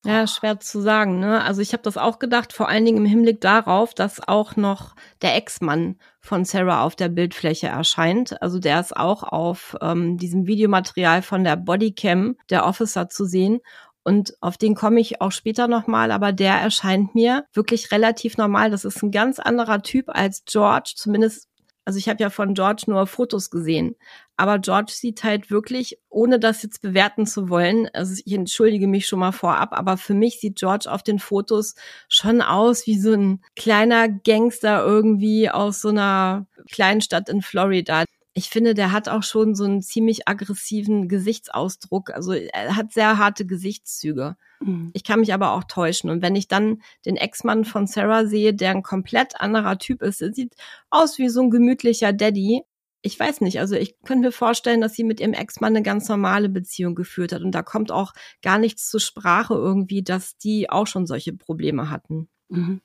Ja, 0.05 0.27
schwer 0.27 0.59
zu 0.59 0.81
sagen. 0.81 1.19
Ne? 1.19 1.43
Also 1.43 1.61
ich 1.61 1.73
habe 1.73 1.81
das 1.81 1.97
auch 1.97 2.19
gedacht, 2.19 2.53
vor 2.53 2.69
allen 2.69 2.85
Dingen 2.85 2.99
im 2.99 3.05
Hinblick 3.05 3.41
darauf, 3.41 3.95
dass 3.95 4.25
auch 4.27 4.55
noch 4.55 4.95
der 5.23 5.35
Ex-Mann 5.35 5.97
von 6.19 6.45
Sarah 6.45 6.83
auf 6.83 6.95
der 6.95 7.09
Bildfläche 7.09 7.67
erscheint. 7.67 8.39
Also 8.39 8.59
der 8.59 8.79
ist 8.79 8.95
auch 8.95 9.23
auf 9.23 9.75
ähm, 9.81 10.19
diesem 10.19 10.45
Videomaterial 10.45 11.23
von 11.23 11.43
der 11.43 11.55
Bodycam 11.55 12.37
der 12.51 12.67
Officer 12.67 13.09
zu 13.09 13.25
sehen. 13.25 13.61
Und 14.03 14.35
auf 14.41 14.57
den 14.57 14.75
komme 14.75 14.99
ich 14.99 15.21
auch 15.21 15.31
später 15.31 15.67
nochmal, 15.67 16.11
aber 16.11 16.31
der 16.31 16.53
erscheint 16.53 17.15
mir 17.15 17.45
wirklich 17.53 17.91
relativ 17.91 18.37
normal. 18.37 18.69
Das 18.69 18.85
ist 18.85 19.01
ein 19.01 19.09
ganz 19.09 19.39
anderer 19.39 19.81
Typ 19.81 20.09
als 20.09 20.43
George, 20.45 20.93
zumindest 20.95 21.47
also 21.85 21.97
ich 21.99 22.09
habe 22.09 22.21
ja 22.21 22.29
von 22.29 22.53
George 22.55 22.83
nur 22.87 23.07
Fotos 23.07 23.49
gesehen, 23.49 23.95
aber 24.37 24.59
George 24.59 24.91
sieht 24.91 25.23
halt 25.23 25.49
wirklich, 25.51 25.99
ohne 26.09 26.39
das 26.39 26.63
jetzt 26.63 26.81
bewerten 26.81 27.25
zu 27.25 27.49
wollen, 27.49 27.87
also 27.93 28.15
ich 28.25 28.33
entschuldige 28.33 28.87
mich 28.87 29.07
schon 29.07 29.19
mal 29.19 29.31
vorab, 29.31 29.71
aber 29.71 29.97
für 29.97 30.13
mich 30.13 30.39
sieht 30.39 30.57
George 30.57 30.91
auf 30.91 31.03
den 31.03 31.19
Fotos 31.19 31.75
schon 32.09 32.41
aus 32.41 32.85
wie 32.87 32.99
so 32.99 33.13
ein 33.13 33.41
kleiner 33.55 34.09
Gangster 34.09 34.83
irgendwie 34.85 35.49
aus 35.49 35.81
so 35.81 35.89
einer 35.89 36.47
kleinen 36.69 37.01
Stadt 37.01 37.29
in 37.29 37.41
Florida 37.41 38.03
ich 38.37 38.49
finde, 38.49 38.73
der 38.73 38.91
hat 38.91 39.07
auch 39.07 39.23
schon 39.23 39.55
so 39.55 39.63
einen 39.63 39.81
ziemlich 39.81 40.27
aggressiven 40.27 41.07
Gesichtsausdruck. 41.07 42.09
Also 42.11 42.33
er 42.33 42.75
hat 42.75 42.91
sehr 42.91 43.17
harte 43.17 43.45
Gesichtszüge. 43.45 44.35
Mhm. 44.59 44.91
Ich 44.93 45.05
kann 45.05 45.21
mich 45.21 45.33
aber 45.33 45.53
auch 45.53 45.63
täuschen. 45.63 46.09
Und 46.09 46.21
wenn 46.21 46.35
ich 46.35 46.49
dann 46.49 46.81
den 47.05 47.15
Ex-Mann 47.15 47.63
von 47.63 47.87
Sarah 47.87 48.25
sehe, 48.25 48.53
der 48.53 48.71
ein 48.71 48.83
komplett 48.83 49.39
anderer 49.39 49.77
Typ 49.77 50.01
ist, 50.01 50.19
der 50.19 50.33
sieht 50.33 50.53
aus 50.89 51.17
wie 51.17 51.29
so 51.29 51.43
ein 51.43 51.49
gemütlicher 51.49 52.11
Daddy. 52.11 52.63
Ich 53.01 53.17
weiß 53.17 53.39
nicht, 53.39 53.61
also 53.61 53.75
ich 53.75 53.95
könnte 54.03 54.27
mir 54.27 54.31
vorstellen, 54.33 54.81
dass 54.81 54.95
sie 54.95 55.05
mit 55.05 55.21
ihrem 55.21 55.33
Ex-Mann 55.33 55.73
eine 55.73 55.83
ganz 55.83 56.09
normale 56.09 56.49
Beziehung 56.49 56.93
geführt 56.93 57.31
hat. 57.31 57.41
Und 57.41 57.53
da 57.53 57.63
kommt 57.63 57.89
auch 57.89 58.11
gar 58.41 58.57
nichts 58.57 58.89
zur 58.89 58.99
Sprache 58.99 59.53
irgendwie, 59.53 60.03
dass 60.03 60.37
die 60.37 60.69
auch 60.69 60.87
schon 60.87 61.07
solche 61.07 61.31
Probleme 61.31 61.89
hatten. 61.89 62.27
Mhm. 62.49 62.81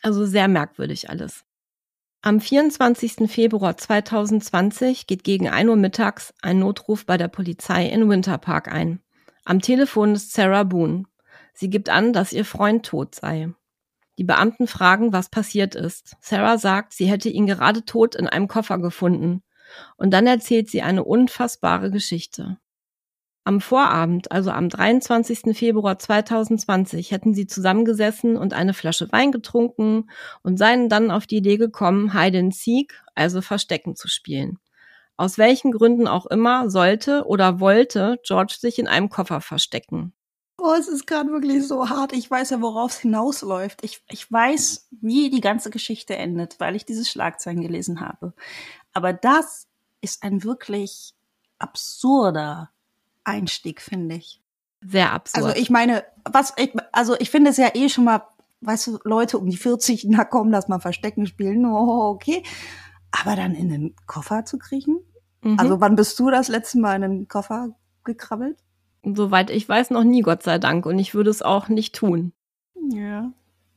Also 0.00 0.24
sehr 0.24 0.48
merkwürdig 0.48 1.10
alles. 1.10 1.44
Am 2.26 2.40
24. 2.40 3.30
Februar 3.30 3.76
2020 3.76 5.06
geht 5.06 5.24
gegen 5.24 5.46
1 5.46 5.68
Uhr 5.68 5.76
mittags 5.76 6.32
ein 6.40 6.58
Notruf 6.58 7.04
bei 7.04 7.18
der 7.18 7.28
Polizei 7.28 7.86
in 7.86 8.08
Winter 8.08 8.38
Park 8.38 8.72
ein. 8.72 9.00
Am 9.44 9.60
Telefon 9.60 10.14
ist 10.14 10.32
Sarah 10.32 10.62
Boone. 10.62 11.04
Sie 11.52 11.68
gibt 11.68 11.90
an, 11.90 12.14
dass 12.14 12.32
ihr 12.32 12.46
Freund 12.46 12.86
tot 12.86 13.14
sei. 13.14 13.52
Die 14.16 14.24
Beamten 14.24 14.66
fragen, 14.66 15.12
was 15.12 15.28
passiert 15.28 15.74
ist. 15.74 16.16
Sarah 16.22 16.56
sagt, 16.56 16.94
sie 16.94 17.04
hätte 17.10 17.28
ihn 17.28 17.46
gerade 17.46 17.84
tot 17.84 18.14
in 18.14 18.26
einem 18.26 18.48
Koffer 18.48 18.78
gefunden. 18.78 19.42
Und 19.98 20.10
dann 20.10 20.26
erzählt 20.26 20.70
sie 20.70 20.80
eine 20.80 21.04
unfassbare 21.04 21.90
Geschichte. 21.90 22.56
Am 23.46 23.60
Vorabend, 23.60 24.32
also 24.32 24.50
am 24.50 24.70
23. 24.70 25.56
Februar 25.56 25.98
2020, 25.98 27.10
hätten 27.10 27.34
sie 27.34 27.46
zusammengesessen 27.46 28.38
und 28.38 28.54
eine 28.54 28.72
Flasche 28.72 29.12
Wein 29.12 29.32
getrunken 29.32 30.08
und 30.42 30.58
seien 30.58 30.88
dann 30.88 31.10
auf 31.10 31.26
die 31.26 31.36
Idee 31.36 31.58
gekommen, 31.58 32.18
Hide 32.18 32.38
and 32.38 32.54
Seek, 32.54 33.02
also 33.14 33.42
Verstecken 33.42 33.96
zu 33.96 34.08
spielen. 34.08 34.58
Aus 35.18 35.36
welchen 35.36 35.72
Gründen 35.72 36.08
auch 36.08 36.24
immer 36.24 36.70
sollte 36.70 37.26
oder 37.26 37.60
wollte 37.60 38.18
George 38.24 38.56
sich 38.58 38.78
in 38.78 38.88
einem 38.88 39.10
Koffer 39.10 39.42
verstecken. 39.42 40.14
Oh, 40.56 40.74
es 40.78 40.88
ist 40.88 41.06
gerade 41.06 41.30
wirklich 41.30 41.66
so 41.66 41.90
hart. 41.90 42.14
Ich 42.14 42.30
weiß 42.30 42.48
ja, 42.50 42.62
worauf 42.62 42.92
es 42.92 43.00
hinausläuft. 43.00 43.84
Ich, 43.84 44.02
ich 44.08 44.30
weiß, 44.32 44.88
wie 45.02 45.28
die 45.28 45.42
ganze 45.42 45.68
Geschichte 45.68 46.16
endet, 46.16 46.58
weil 46.60 46.76
ich 46.76 46.86
diese 46.86 47.04
Schlagzeilen 47.04 47.60
gelesen 47.60 48.00
habe. 48.00 48.32
Aber 48.94 49.12
das 49.12 49.66
ist 50.00 50.22
ein 50.22 50.42
wirklich 50.44 51.14
absurder 51.58 52.70
Einstieg, 53.24 53.80
finde 53.80 54.16
ich. 54.16 54.40
Sehr 54.86 55.12
absurd. 55.12 55.44
Also 55.44 55.58
ich 55.58 55.70
meine, 55.70 56.04
was 56.24 56.52
ich, 56.56 56.74
also 56.92 57.16
ich 57.18 57.30
finde 57.30 57.50
es 57.50 57.56
ja 57.56 57.70
eh 57.74 57.88
schon 57.88 58.04
mal, 58.04 58.22
weißt 58.60 58.86
du, 58.86 58.98
Leute 59.04 59.38
um 59.38 59.48
die 59.48 59.56
40, 59.56 60.06
na 60.08 60.24
komm, 60.24 60.50
lass 60.50 60.68
mal 60.68 60.80
Verstecken 60.80 61.26
spielen, 61.26 61.64
oh, 61.66 62.10
okay. 62.10 62.42
Aber 63.10 63.36
dann 63.36 63.54
in 63.54 63.68
den 63.68 63.96
Koffer 64.06 64.44
zu 64.44 64.58
kriechen? 64.58 64.98
Mhm. 65.42 65.58
Also 65.58 65.80
wann 65.80 65.96
bist 65.96 66.18
du 66.18 66.30
das 66.30 66.48
letzte 66.48 66.78
Mal 66.78 66.96
in 66.96 67.02
den 67.02 67.28
Koffer 67.28 67.70
gekrabbelt? 68.04 68.58
Soweit 69.04 69.50
ich 69.50 69.68
weiß, 69.68 69.90
noch 69.90 70.04
nie, 70.04 70.22
Gott 70.22 70.42
sei 70.42 70.58
Dank. 70.58 70.86
Und 70.86 70.98
ich 70.98 71.14
würde 71.14 71.30
es 71.30 71.42
auch 71.42 71.68
nicht 71.68 71.94
tun. 71.94 72.32
Ja. 72.90 73.32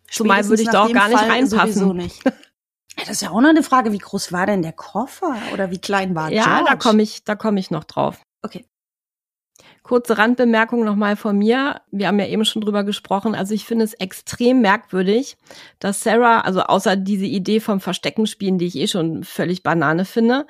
Zumal 0.09 0.47
würde 0.47 0.61
ich 0.61 0.69
da 0.69 0.83
auch 0.83 0.91
gar 0.91 1.09
nicht 1.09 1.19
Fall 1.19 1.29
reinpassen. 1.29 1.95
Nicht. 1.95 2.23
Das 2.97 3.09
ist 3.09 3.21
ja 3.21 3.29
auch 3.29 3.41
noch 3.41 3.49
eine 3.49 3.63
Frage, 3.63 3.91
wie 3.91 3.97
groß 3.99 4.31
war 4.31 4.45
denn 4.47 4.61
der 4.61 4.73
Koffer 4.73 5.35
oder 5.53 5.69
wie 5.69 5.77
klein 5.77 6.15
war 6.15 6.31
Ja, 6.31 6.45
George? 6.45 6.65
da 6.69 6.75
komme 6.77 7.03
ich, 7.03 7.23
da 7.23 7.35
komme 7.35 7.59
ich 7.59 7.69
noch 7.69 7.83
drauf. 7.83 8.21
Okay. 8.41 8.65
Kurze 9.83 10.17
Randbemerkung 10.17 10.83
nochmal 10.83 11.15
von 11.15 11.37
mir. 11.37 11.81
Wir 11.91 12.07
haben 12.07 12.19
ja 12.19 12.27
eben 12.27 12.45
schon 12.45 12.61
drüber 12.61 12.83
gesprochen. 12.83 13.35
Also 13.35 13.53
ich 13.53 13.65
finde 13.65 13.85
es 13.85 13.93
extrem 13.93 14.61
merkwürdig, 14.61 15.37
dass 15.79 16.01
Sarah, 16.01 16.41
also 16.41 16.61
außer 16.61 16.95
diese 16.95 17.25
Idee 17.25 17.59
vom 17.59 17.79
Verstecken 17.79 18.27
spielen, 18.27 18.57
die 18.57 18.67
ich 18.67 18.75
eh 18.75 18.87
schon 18.87 19.23
völlig 19.23 19.63
Banane 19.63 20.05
finde, 20.05 20.45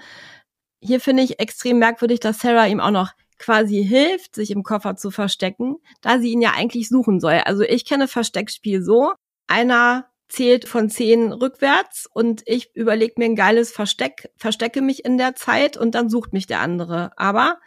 hier 0.80 1.00
finde 1.00 1.24
ich 1.24 1.39
extrem 1.39 1.80
merkwürdig, 1.80 2.20
dass 2.20 2.39
Sarah 2.39 2.67
ihm 2.67 2.80
auch 2.80 2.91
noch 2.91 3.12
quasi 3.39 3.84
hilft, 3.84 4.36
sich 4.36 4.52
im 4.52 4.63
Koffer 4.63 4.96
zu 4.96 5.12
verstecken, 5.12 5.78
da 6.02 6.20
sie 6.20 6.32
ihn 6.32 6.41
ja 6.41 6.54
eigentlich 6.56 6.89
suchen 6.89 7.20
soll. 7.20 7.41
Also 7.46 7.63
ich 7.63 7.86
kenne 7.86 8.08
Versteckspiel 8.08 8.82
so. 8.82 9.13
Einer 9.48 10.10
zählt 10.30 10.67
von 10.67 10.89
zehn 10.89 11.32
rückwärts 11.32 12.08
und 12.12 12.43
ich 12.46 12.76
überlege 12.76 13.13
mir 13.17 13.26
ein 13.26 13.36
geiles 13.36 13.72
Versteck, 13.72 14.30
verstecke 14.36 14.82
mich 14.82 15.06
in 15.06 15.17
der 15.17 15.36
Zeit 15.36 15.78
und 15.78 15.96
dann 15.96 16.10
sucht 16.10 16.34
mich 16.34 16.48
der 16.48 16.60
andere. 16.60 17.12
Aber 17.17 17.60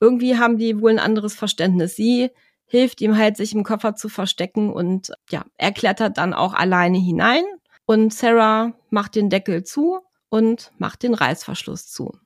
irgendwie 0.00 0.38
haben 0.38 0.56
die 0.56 0.80
wohl 0.80 0.90
ein 0.90 0.98
anderes 0.98 1.34
Verständnis. 1.34 1.94
Sie 1.94 2.30
hilft 2.66 3.00
ihm 3.00 3.16
halt, 3.16 3.36
sich 3.36 3.54
im 3.54 3.64
Koffer 3.64 3.94
zu 3.96 4.08
verstecken 4.08 4.72
und 4.72 5.12
ja, 5.30 5.44
er 5.58 5.72
klettert 5.72 6.18
dann 6.18 6.32
auch 6.32 6.54
alleine 6.54 6.98
hinein 6.98 7.44
und 7.84 8.14
Sarah 8.14 8.72
macht 8.90 9.16
den 9.16 9.28
Deckel 9.28 9.64
zu 9.64 10.00
und 10.28 10.70
macht 10.78 11.02
den 11.02 11.14
Reißverschluss 11.14 11.88
zu. 11.88 12.16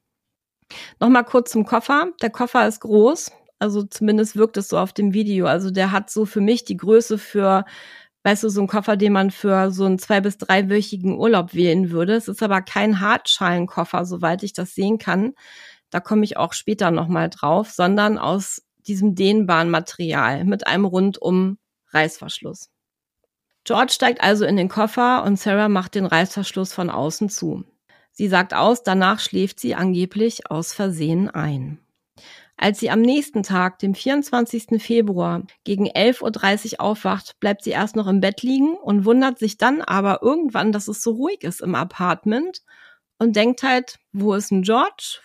Nochmal 1.00 1.24
kurz 1.24 1.50
zum 1.50 1.64
Koffer. 1.64 2.08
Der 2.22 2.30
Koffer 2.30 2.66
ist 2.68 2.80
groß, 2.80 3.32
also 3.58 3.82
zumindest 3.84 4.36
wirkt 4.36 4.56
es 4.56 4.68
so 4.68 4.78
auf 4.78 4.92
dem 4.92 5.14
Video. 5.14 5.46
Also 5.46 5.70
der 5.70 5.90
hat 5.92 6.10
so 6.10 6.26
für 6.26 6.40
mich 6.40 6.64
die 6.64 6.76
Größe 6.76 7.16
für, 7.16 7.64
weißt 8.24 8.44
du, 8.44 8.50
so 8.50 8.60
ein 8.60 8.66
Koffer, 8.66 8.96
den 8.96 9.14
man 9.14 9.30
für 9.30 9.70
so 9.70 9.86
einen 9.86 9.98
zwei- 9.98 10.20
bis 10.20 10.36
dreiwöchigen 10.36 11.16
Urlaub 11.18 11.54
wählen 11.54 11.90
würde. 11.90 12.14
Es 12.14 12.28
ist 12.28 12.42
aber 12.42 12.60
kein 12.60 13.00
Hartschalenkoffer, 13.00 14.04
soweit 14.04 14.42
ich 14.42 14.52
das 14.52 14.74
sehen 14.74 14.98
kann 14.98 15.32
da 15.94 16.00
komme 16.00 16.24
ich 16.24 16.36
auch 16.36 16.54
später 16.54 16.90
nochmal 16.90 17.30
drauf, 17.30 17.70
sondern 17.70 18.18
aus 18.18 18.62
diesem 18.78 19.14
dehnbaren 19.14 19.70
Material 19.70 20.44
mit 20.44 20.66
einem 20.66 20.86
rundum 20.86 21.56
Reißverschluss. 21.90 22.68
George 23.62 23.92
steigt 23.92 24.20
also 24.20 24.44
in 24.44 24.56
den 24.56 24.68
Koffer 24.68 25.22
und 25.22 25.38
Sarah 25.38 25.68
macht 25.68 25.94
den 25.94 26.04
Reißverschluss 26.04 26.72
von 26.72 26.90
außen 26.90 27.28
zu. 27.28 27.62
Sie 28.10 28.26
sagt 28.26 28.54
aus, 28.54 28.82
danach 28.82 29.20
schläft 29.20 29.60
sie 29.60 29.76
angeblich 29.76 30.50
aus 30.50 30.72
Versehen 30.72 31.30
ein. 31.30 31.78
Als 32.56 32.80
sie 32.80 32.90
am 32.90 33.00
nächsten 33.00 33.44
Tag, 33.44 33.78
dem 33.78 33.94
24. 33.94 34.82
Februar, 34.82 35.42
gegen 35.62 35.86
11.30 35.86 36.72
Uhr 36.72 36.80
aufwacht, 36.80 37.38
bleibt 37.38 37.62
sie 37.62 37.70
erst 37.70 37.94
noch 37.94 38.08
im 38.08 38.20
Bett 38.20 38.42
liegen 38.42 38.74
und 38.74 39.04
wundert 39.04 39.38
sich 39.38 39.58
dann 39.58 39.80
aber 39.80 40.22
irgendwann, 40.22 40.72
dass 40.72 40.88
es 40.88 41.04
so 41.04 41.12
ruhig 41.12 41.44
ist 41.44 41.60
im 41.60 41.76
Apartment 41.76 42.62
und 43.18 43.36
denkt 43.36 43.62
halt, 43.62 43.98
wo 44.12 44.34
ist 44.34 44.50
ein 44.50 44.62
George? 44.62 45.20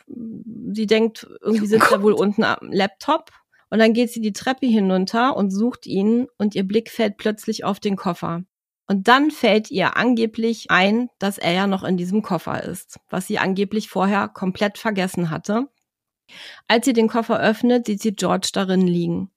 Sie 0.73 0.87
denkt, 0.87 1.27
irgendwie 1.41 1.67
sitzt 1.67 1.91
er 1.91 2.01
wohl 2.01 2.13
unten 2.13 2.43
am 2.43 2.71
Laptop. 2.71 3.31
Und 3.69 3.79
dann 3.79 3.93
geht 3.93 4.11
sie 4.11 4.21
die 4.21 4.33
Treppe 4.33 4.65
hinunter 4.65 5.35
und 5.37 5.51
sucht 5.51 5.85
ihn 5.85 6.27
und 6.37 6.55
ihr 6.55 6.63
Blick 6.63 6.89
fällt 6.89 7.17
plötzlich 7.17 7.63
auf 7.63 7.79
den 7.79 7.95
Koffer. 7.95 8.43
Und 8.87 9.07
dann 9.07 9.29
fällt 9.29 9.69
ihr 9.69 9.97
angeblich 9.97 10.71
ein, 10.71 11.09
dass 11.19 11.37
er 11.37 11.51
ja 11.51 11.67
noch 11.67 11.83
in 11.83 11.95
diesem 11.95 12.23
Koffer 12.23 12.63
ist, 12.63 12.99
was 13.09 13.27
sie 13.27 13.37
angeblich 13.37 13.87
vorher 13.87 14.27
komplett 14.27 14.79
vergessen 14.79 15.29
hatte. 15.29 15.67
Als 16.67 16.85
sie 16.85 16.93
den 16.93 17.07
Koffer 17.07 17.39
öffnet, 17.39 17.85
sieht 17.85 18.01
sie 18.01 18.13
George 18.13 18.49
darin 18.51 18.87
liegen. 18.87 19.31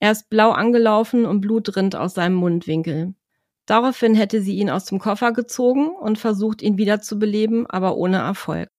Er 0.00 0.12
ist 0.12 0.28
blau 0.30 0.50
angelaufen 0.50 1.26
und 1.26 1.40
Blut 1.40 1.76
rinnt 1.76 1.94
aus 1.94 2.14
seinem 2.14 2.34
Mundwinkel. 2.34 3.14
Daraufhin 3.68 4.14
hätte 4.14 4.40
sie 4.40 4.56
ihn 4.56 4.70
aus 4.70 4.86
dem 4.86 4.98
Koffer 4.98 5.32
gezogen 5.32 5.90
und 5.90 6.18
versucht, 6.18 6.62
ihn 6.62 6.78
wiederzubeleben, 6.78 7.66
aber 7.66 7.96
ohne 7.96 8.16
Erfolg. 8.16 8.70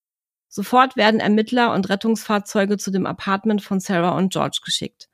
Sofort 0.48 0.98
werden 0.98 1.20
Ermittler 1.20 1.76
und 1.76 1.90
Rettungsfahrzeuge 1.90 2.80
zu 2.80 2.90
dem 2.90 3.06
Apartment 3.06 3.62
von 3.62 3.80
Sarah 3.80 4.18
und 4.18 4.34
George 4.34 4.62
geschickt. 4.66 5.08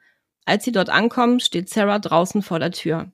Als 0.46 0.64
sie 0.64 0.72
dort 0.72 0.90
ankommen, 0.90 1.42
steht 1.42 1.70
Sarah 1.70 2.00
draußen 2.00 2.42
vor 2.42 2.60
der 2.60 2.72
Tür. 2.72 3.12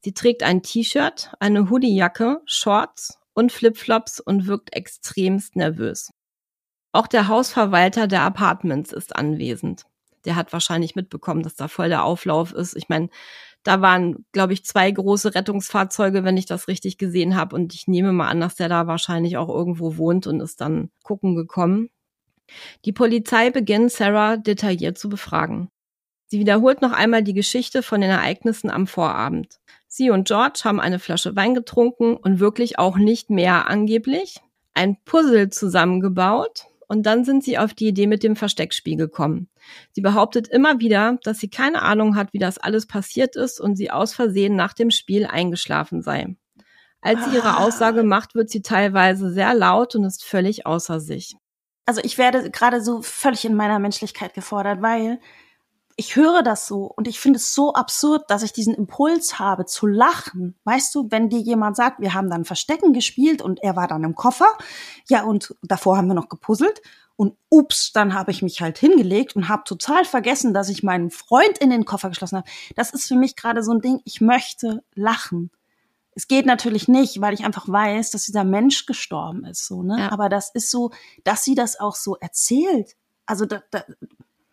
Sie 0.00 0.14
trägt 0.14 0.42
ein 0.42 0.62
T-Shirt, 0.62 1.30
eine 1.40 1.68
Hoodiejacke, 1.68 2.40
Shorts 2.46 3.18
und 3.34 3.52
Flipflops 3.52 4.18
und 4.18 4.46
wirkt 4.46 4.72
extremst 4.72 5.56
nervös. 5.56 6.10
Auch 6.92 7.06
der 7.06 7.28
Hausverwalter 7.28 8.06
der 8.06 8.22
Apartments 8.22 8.92
ist 8.92 9.14
anwesend. 9.14 9.84
Der 10.24 10.36
hat 10.36 10.54
wahrscheinlich 10.54 10.96
mitbekommen, 10.96 11.42
dass 11.42 11.54
da 11.54 11.68
voll 11.68 11.90
der 11.90 12.04
Auflauf 12.04 12.54
ist. 12.54 12.76
Ich 12.76 12.88
meine, 12.88 13.10
da 13.68 13.82
waren, 13.82 14.24
glaube 14.32 14.54
ich, 14.54 14.64
zwei 14.64 14.90
große 14.90 15.34
Rettungsfahrzeuge, 15.34 16.24
wenn 16.24 16.38
ich 16.38 16.46
das 16.46 16.68
richtig 16.68 16.96
gesehen 16.96 17.36
habe. 17.36 17.54
Und 17.54 17.74
ich 17.74 17.86
nehme 17.86 18.14
mal 18.14 18.28
an, 18.28 18.40
dass 18.40 18.54
der 18.54 18.70
da 18.70 18.86
wahrscheinlich 18.86 19.36
auch 19.36 19.50
irgendwo 19.50 19.98
wohnt 19.98 20.26
und 20.26 20.40
ist 20.40 20.62
dann 20.62 20.90
gucken 21.02 21.36
gekommen. 21.36 21.90
Die 22.86 22.94
Polizei 22.94 23.50
beginnt 23.50 23.92
Sarah 23.92 24.38
detailliert 24.38 24.96
zu 24.96 25.10
befragen. 25.10 25.68
Sie 26.28 26.38
wiederholt 26.38 26.80
noch 26.80 26.92
einmal 26.92 27.22
die 27.22 27.34
Geschichte 27.34 27.82
von 27.82 28.00
den 28.00 28.08
Ereignissen 28.08 28.70
am 28.70 28.86
Vorabend. 28.86 29.60
Sie 29.86 30.08
und 30.08 30.26
George 30.26 30.60
haben 30.64 30.80
eine 30.80 30.98
Flasche 30.98 31.36
Wein 31.36 31.54
getrunken 31.54 32.16
und 32.16 32.40
wirklich 32.40 32.78
auch 32.78 32.96
nicht 32.96 33.28
mehr 33.28 33.68
angeblich, 33.68 34.40
ein 34.72 34.96
Puzzle 35.04 35.50
zusammengebaut 35.50 36.67
und 36.88 37.04
dann 37.04 37.24
sind 37.24 37.44
sie 37.44 37.58
auf 37.58 37.74
die 37.74 37.88
Idee 37.88 38.06
mit 38.06 38.22
dem 38.22 38.34
Versteckspiel 38.34 38.96
gekommen. 38.96 39.48
Sie 39.92 40.00
behauptet 40.00 40.48
immer 40.48 40.80
wieder, 40.80 41.18
dass 41.22 41.38
sie 41.38 41.50
keine 41.50 41.82
Ahnung 41.82 42.16
hat, 42.16 42.32
wie 42.32 42.38
das 42.38 42.58
alles 42.58 42.86
passiert 42.86 43.36
ist 43.36 43.60
und 43.60 43.76
sie 43.76 43.90
aus 43.90 44.14
Versehen 44.14 44.56
nach 44.56 44.72
dem 44.72 44.90
Spiel 44.90 45.26
eingeschlafen 45.26 46.02
sei. 46.02 46.34
Als 47.00 47.24
sie 47.24 47.36
ihre 47.36 47.50
ah. 47.50 47.64
Aussage 47.64 48.02
macht, 48.02 48.34
wird 48.34 48.50
sie 48.50 48.62
teilweise 48.62 49.30
sehr 49.30 49.54
laut 49.54 49.94
und 49.94 50.04
ist 50.04 50.24
völlig 50.24 50.66
außer 50.66 50.98
sich. 50.98 51.36
Also 51.86 52.00
ich 52.02 52.18
werde 52.18 52.50
gerade 52.50 52.82
so 52.82 53.02
völlig 53.02 53.44
in 53.44 53.54
meiner 53.54 53.78
Menschlichkeit 53.78 54.34
gefordert, 54.34 54.82
weil 54.82 55.20
ich 56.00 56.14
höre 56.14 56.44
das 56.44 56.68
so 56.68 56.84
und 56.84 57.08
ich 57.08 57.18
finde 57.18 57.38
es 57.38 57.52
so 57.54 57.74
absurd, 57.74 58.30
dass 58.30 58.44
ich 58.44 58.52
diesen 58.52 58.72
Impuls 58.72 59.40
habe 59.40 59.66
zu 59.66 59.88
lachen. 59.88 60.54
Weißt 60.62 60.94
du, 60.94 61.08
wenn 61.10 61.28
dir 61.28 61.40
jemand 61.40 61.74
sagt, 61.74 62.00
wir 62.00 62.14
haben 62.14 62.30
dann 62.30 62.44
Verstecken 62.44 62.92
gespielt 62.92 63.42
und 63.42 63.60
er 63.64 63.74
war 63.74 63.88
dann 63.88 64.04
im 64.04 64.14
Koffer, 64.14 64.46
ja 65.08 65.24
und 65.24 65.56
davor 65.60 65.96
haben 65.96 66.06
wir 66.06 66.14
noch 66.14 66.28
gepuzzelt 66.28 66.82
und 67.16 67.36
ups, 67.48 67.90
dann 67.92 68.14
habe 68.14 68.30
ich 68.30 68.42
mich 68.42 68.60
halt 68.60 68.78
hingelegt 68.78 69.34
und 69.34 69.48
habe 69.48 69.64
total 69.64 70.04
vergessen, 70.04 70.54
dass 70.54 70.68
ich 70.68 70.84
meinen 70.84 71.10
Freund 71.10 71.58
in 71.58 71.68
den 71.68 71.84
Koffer 71.84 72.10
geschlossen 72.10 72.38
habe. 72.38 72.48
Das 72.76 72.92
ist 72.92 73.08
für 73.08 73.16
mich 73.16 73.34
gerade 73.34 73.64
so 73.64 73.72
ein 73.72 73.80
Ding, 73.80 74.00
ich 74.04 74.20
möchte 74.20 74.84
lachen. 74.94 75.50
Es 76.14 76.28
geht 76.28 76.46
natürlich 76.46 76.86
nicht, 76.86 77.20
weil 77.20 77.34
ich 77.34 77.44
einfach 77.44 77.68
weiß, 77.68 78.12
dass 78.12 78.26
dieser 78.26 78.44
Mensch 78.44 78.86
gestorben 78.86 79.44
ist, 79.44 79.66
so, 79.66 79.82
ne? 79.82 79.98
Ja. 79.98 80.12
Aber 80.12 80.28
das 80.28 80.50
ist 80.54 80.70
so, 80.70 80.92
dass 81.24 81.42
sie 81.42 81.56
das 81.56 81.80
auch 81.80 81.96
so 81.96 82.14
erzählt. 82.16 82.94
Also, 83.26 83.46
da, 83.46 83.62
da, 83.72 83.84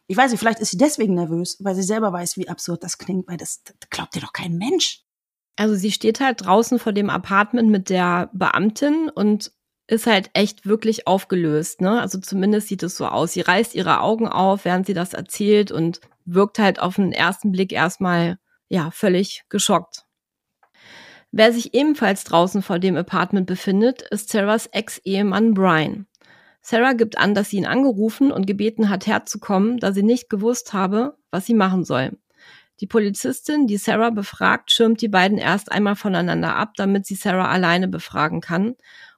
ich 0.08 0.18
weiß 0.18 0.32
nicht, 0.32 0.39
vielleicht 0.39 0.60
ist 0.60 0.72
sie 0.72 0.78
deswegen 0.78 1.15
nervös, 1.15 1.58
weil 1.60 1.76
sie 1.76 1.84
selber 1.84 2.13
weiß, 2.13 2.38
wie 2.38 2.50
absurd 2.50 2.84
das 2.84 2.98
klingt, 2.98 3.28
weil 3.28 3.38
das, 3.38 3.63
das 3.63 3.89
glaubt 3.89 4.15
dir 4.15 4.22
doch 4.22 4.34
kein 4.34 4.58
Mensch. 4.58 5.04
Also 5.56 5.76
sie 5.76 5.91
steht 5.91 6.20
halt 6.20 6.46
draußen 6.46 6.80
vor 6.80 6.94
dem 6.94 7.10
Apartment 7.10 7.70
mit 7.70 7.89
der 7.89 8.30
Beamtin 8.34 9.10
und 9.10 9.52
ist 9.88 10.08
halt 10.08 10.30
echt 10.34 10.65
wirklich 10.65 11.08
aufgelöst, 11.08 11.82
ne? 11.82 12.02
Also 12.02 12.20
zumindest 12.20 12.68
sieht 12.68 12.84
es 12.84 12.98
so 12.98 13.08
aus. 13.08 13.34
Sie 13.34 13.41
reißt 13.41 13.76
ihre 13.76 14.02
Augen 14.02 14.28
auf, 14.28 14.65
während 14.65 14.86
sie 14.86 14.94
das 14.94 15.13
erzählt 15.13 15.72
und 15.72 16.02
wirkt 16.26 16.60
halt 16.60 16.80
auf 16.80 16.96
den 16.96 17.12
ersten 17.12 17.52
Blick 17.52 17.72
erstmal, 17.72 18.39
ja, 18.68 18.89
völlig 18.91 19.44
geschockt. 19.50 20.06
Wer 21.32 21.54
sich 21.54 21.74
ebenfalls 21.74 22.24
draußen 22.24 22.62
vor 22.62 22.80
dem 22.80 22.96
Apartment 22.96 23.46
befindet, 23.46 24.02
ist 24.02 24.30
Sarahs 24.30 24.68
Ex-Ehemann 24.68 25.54
Brian. 25.54 26.08
Sarah 26.67 26.93
gibt 26.93 27.19
an, 27.19 27.36
dass 27.36 27.51
sie 27.51 27.58
ihn 27.58 27.67
angerufen 27.67 28.32
und 28.32 28.47
gebeten 28.47 28.89
hat, 28.89 29.06
herzukommen, 29.06 29.78
da 29.78 29.91
sie 29.91 30.01
nicht 30.01 30.32
gewusst 30.32 30.73
habe, 30.73 31.15
was 31.30 31.45
sie 31.45 31.54
machen 31.54 31.86
soll. 31.86 32.17
Die 32.80 32.88
Polizistin, 32.88 33.67
die 33.67 33.78
Sarah 33.78 34.10
befragt, 34.10 34.71
schirmt 34.71 34.99
die 35.01 35.08
beiden 35.08 35.38
erst 35.38 35.71
einmal 35.71 35.95
voneinander 35.95 36.56
ab, 36.56 36.73
damit 36.75 37.06
sie 37.06 37.13
Sarah 37.13 37.51
alleine 37.51 37.88
befragen 37.88 38.41
kann. 38.41 38.73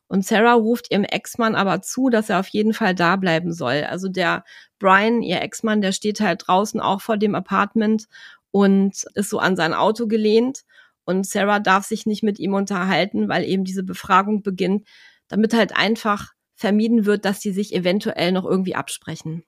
Und 0.09 0.25
Sarah 0.25 0.55
ruft 0.55 0.91
ihrem 0.91 1.05
Ex-Mann 1.05 1.55
aber 1.55 1.81
zu, 1.81 2.09
dass 2.09 2.29
er 2.29 2.41
auf 2.41 2.49
jeden 2.49 2.73
Fall 2.73 2.93
da 2.93 3.15
bleiben 3.15 3.53
soll. 3.53 3.85
Also 3.89 4.09
der 4.09 4.43
Brian, 4.77 5.21
ihr 5.21 5.41
Ex-Mann, 5.41 5.79
der 5.79 5.93
steht 5.93 6.19
halt 6.19 6.43
draußen 6.47 6.81
auch 6.81 6.99
vor 6.99 7.15
dem 7.15 7.33
Apartment 7.33 8.07
und 8.51 9.05
ist 9.15 9.29
so 9.29 9.39
an 9.39 9.55
sein 9.55 9.73
Auto 9.73 10.07
gelehnt 10.07 10.65
und 11.05 11.25
Sarah 11.25 11.61
darf 11.61 11.85
sich 11.85 12.05
nicht 12.05 12.23
mit 12.23 12.39
ihm 12.39 12.55
unterhalten, 12.55 13.29
weil 13.29 13.45
eben 13.45 13.63
diese 13.63 13.83
Befragung 13.83 14.43
beginnt, 14.43 14.85
damit 15.29 15.53
halt 15.53 15.73
einfach 15.73 16.33
vermieden 16.57 17.05
wird, 17.05 17.23
dass 17.23 17.39
sie 17.39 17.51
sich 17.51 17.73
eventuell 17.73 18.33
noch 18.33 18.43
irgendwie 18.43 18.75
absprechen. 18.75 19.43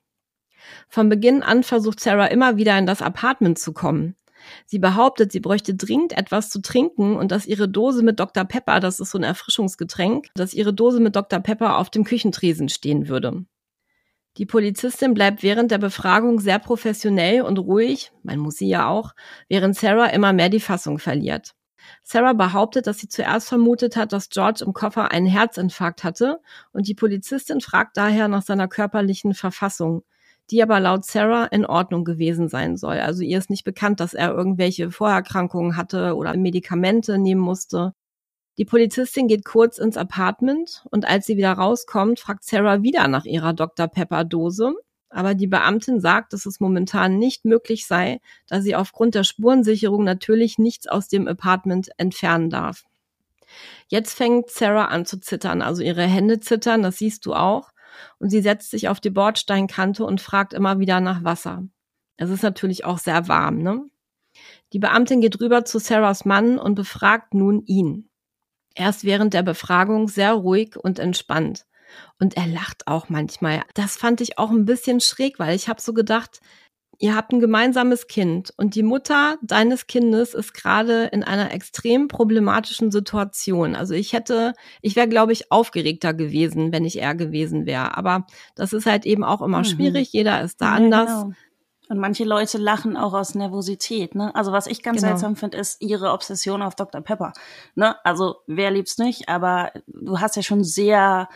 Von 0.88 1.08
Beginn 1.08 1.42
an 1.42 1.62
versucht 1.62 2.00
Sarah 2.00 2.26
immer 2.26 2.56
wieder 2.56 2.78
in 2.78 2.86
das 2.86 3.02
Apartment 3.02 3.58
zu 3.58 3.72
kommen. 3.72 4.16
Sie 4.64 4.78
behauptet, 4.78 5.32
sie 5.32 5.40
bräuchte 5.40 5.74
dringend 5.74 6.16
etwas 6.16 6.48
zu 6.48 6.62
trinken 6.62 7.16
und 7.16 7.30
dass 7.30 7.46
ihre 7.46 7.68
Dose 7.68 8.02
mit 8.02 8.20
Dr. 8.20 8.44
Pepper, 8.44 8.80
das 8.80 9.00
ist 9.00 9.10
so 9.10 9.18
ein 9.18 9.24
Erfrischungsgetränk, 9.24 10.28
dass 10.34 10.54
ihre 10.54 10.72
Dose 10.72 11.00
mit 11.00 11.16
Dr. 11.16 11.40
Pepper 11.40 11.76
auf 11.78 11.90
dem 11.90 12.04
Küchentresen 12.04 12.68
stehen 12.68 13.08
würde. 13.08 13.44
Die 14.36 14.46
Polizistin 14.46 15.12
bleibt 15.12 15.42
während 15.42 15.72
der 15.72 15.78
Befragung 15.78 16.38
sehr 16.38 16.60
professionell 16.60 17.42
und 17.42 17.58
ruhig, 17.58 18.12
man 18.22 18.38
muss 18.38 18.56
sie 18.56 18.68
ja 18.68 18.88
auch, 18.88 19.12
während 19.48 19.76
Sarah 19.76 20.06
immer 20.06 20.32
mehr 20.32 20.48
die 20.48 20.60
Fassung 20.60 20.98
verliert. 20.98 21.54
Sarah 22.02 22.32
behauptet, 22.32 22.86
dass 22.86 22.98
sie 22.98 23.08
zuerst 23.08 23.48
vermutet 23.48 23.96
hat, 23.96 24.12
dass 24.12 24.28
George 24.28 24.64
im 24.64 24.72
Koffer 24.72 25.10
einen 25.10 25.26
Herzinfarkt 25.26 26.04
hatte 26.04 26.40
und 26.72 26.88
die 26.88 26.94
Polizistin 26.94 27.60
fragt 27.60 27.96
daher 27.96 28.28
nach 28.28 28.42
seiner 28.42 28.68
körperlichen 28.68 29.34
Verfassung, 29.34 30.02
die 30.50 30.62
aber 30.62 30.80
laut 30.80 31.04
Sarah 31.04 31.44
in 31.46 31.64
Ordnung 31.64 32.04
gewesen 32.04 32.48
sein 32.48 32.76
soll. 32.76 32.98
Also 32.98 33.22
ihr 33.22 33.38
ist 33.38 33.50
nicht 33.50 33.64
bekannt, 33.64 34.00
dass 34.00 34.14
er 34.14 34.30
irgendwelche 34.30 34.90
Vorerkrankungen 34.90 35.76
hatte 35.76 36.16
oder 36.16 36.36
Medikamente 36.36 37.18
nehmen 37.18 37.40
musste. 37.40 37.94
Die 38.58 38.64
Polizistin 38.64 39.28
geht 39.28 39.44
kurz 39.44 39.78
ins 39.78 39.96
Apartment 39.96 40.84
und 40.90 41.06
als 41.06 41.26
sie 41.26 41.36
wieder 41.36 41.52
rauskommt, 41.52 42.20
fragt 42.20 42.44
Sarah 42.44 42.82
wieder 42.82 43.08
nach 43.08 43.24
ihrer 43.24 43.52
Dr. 43.54 43.88
Pepper 43.88 44.24
Dose. 44.24 44.74
Aber 45.10 45.34
die 45.34 45.48
Beamtin 45.48 46.00
sagt, 46.00 46.32
dass 46.32 46.46
es 46.46 46.60
momentan 46.60 47.18
nicht 47.18 47.44
möglich 47.44 47.86
sei, 47.86 48.20
da 48.46 48.62
sie 48.62 48.76
aufgrund 48.76 49.14
der 49.14 49.24
Spurensicherung 49.24 50.04
natürlich 50.04 50.58
nichts 50.58 50.86
aus 50.86 51.08
dem 51.08 51.26
Apartment 51.26 51.90
entfernen 51.98 52.48
darf. 52.48 52.84
Jetzt 53.88 54.16
fängt 54.16 54.50
Sarah 54.50 54.86
an 54.86 55.04
zu 55.04 55.18
zittern, 55.18 55.62
also 55.62 55.82
ihre 55.82 56.04
Hände 56.04 56.38
zittern, 56.38 56.82
das 56.82 56.98
siehst 56.98 57.26
du 57.26 57.34
auch. 57.34 57.70
Und 58.18 58.30
sie 58.30 58.40
setzt 58.40 58.70
sich 58.70 58.88
auf 58.88 59.00
die 59.00 59.10
Bordsteinkante 59.10 60.04
und 60.04 60.20
fragt 60.20 60.52
immer 60.52 60.78
wieder 60.78 61.00
nach 61.00 61.24
Wasser. 61.24 61.64
Es 62.16 62.30
ist 62.30 62.42
natürlich 62.42 62.84
auch 62.84 62.98
sehr 62.98 63.28
warm, 63.28 63.58
ne? 63.58 63.84
Die 64.72 64.78
Beamtin 64.78 65.20
geht 65.20 65.40
rüber 65.40 65.64
zu 65.64 65.80
Sarahs 65.80 66.24
Mann 66.24 66.58
und 66.58 66.76
befragt 66.76 67.34
nun 67.34 67.64
ihn. 67.66 68.08
Er 68.74 68.90
ist 68.90 69.04
während 69.04 69.34
der 69.34 69.42
Befragung 69.42 70.06
sehr 70.06 70.32
ruhig 70.34 70.76
und 70.76 71.00
entspannt. 71.00 71.66
Und 72.18 72.36
er 72.36 72.46
lacht 72.46 72.86
auch 72.86 73.08
manchmal. 73.08 73.62
Das 73.74 73.96
fand 73.96 74.20
ich 74.20 74.38
auch 74.38 74.50
ein 74.50 74.64
bisschen 74.64 75.00
schräg, 75.00 75.38
weil 75.38 75.54
ich 75.54 75.68
habe 75.68 75.80
so 75.80 75.92
gedacht, 75.92 76.40
ihr 77.00 77.16
habt 77.16 77.32
ein 77.32 77.40
gemeinsames 77.40 78.06
Kind 78.06 78.52
und 78.58 78.74
die 78.74 78.82
Mutter 78.82 79.38
deines 79.42 79.86
Kindes 79.86 80.34
ist 80.34 80.52
gerade 80.52 81.04
in 81.04 81.24
einer 81.24 81.52
extrem 81.52 82.08
problematischen 82.08 82.92
Situation. 82.92 83.74
Also 83.74 83.94
ich 83.94 84.12
hätte, 84.12 84.52
ich 84.82 84.96
wäre, 84.96 85.08
glaube 85.08 85.32
ich, 85.32 85.50
aufgeregter 85.50 86.12
gewesen, 86.12 86.72
wenn 86.72 86.84
ich 86.84 87.00
er 87.00 87.14
gewesen 87.14 87.64
wäre. 87.64 87.96
Aber 87.96 88.26
das 88.54 88.74
ist 88.74 88.84
halt 88.84 89.06
eben 89.06 89.24
auch 89.24 89.40
immer 89.40 89.58
mhm. 89.58 89.64
schwierig. 89.64 90.12
Jeder 90.12 90.42
ist 90.42 90.60
da 90.60 90.66
ja, 90.66 90.74
anders. 90.74 91.22
Genau. 91.22 91.34
Und 91.88 91.98
manche 91.98 92.22
Leute 92.22 92.56
lachen 92.58 92.96
auch 92.96 93.14
aus 93.14 93.34
Nervosität. 93.34 94.14
Ne? 94.14 94.32
Also 94.36 94.52
was 94.52 94.68
ich 94.68 94.82
ganz 94.82 94.98
genau. 94.98 95.08
seltsam 95.08 95.34
finde, 95.34 95.58
ist 95.58 95.82
ihre 95.82 96.12
Obsession 96.12 96.62
auf 96.62 96.76
Dr. 96.76 97.00
Pepper. 97.00 97.32
Ne? 97.74 97.96
Also 98.04 98.36
wer 98.46 98.70
liebt's 98.70 98.98
nicht? 98.98 99.28
Aber 99.28 99.72
du 99.88 100.20
hast 100.20 100.36
ja 100.36 100.42
schon 100.42 100.62
sehr 100.62 101.28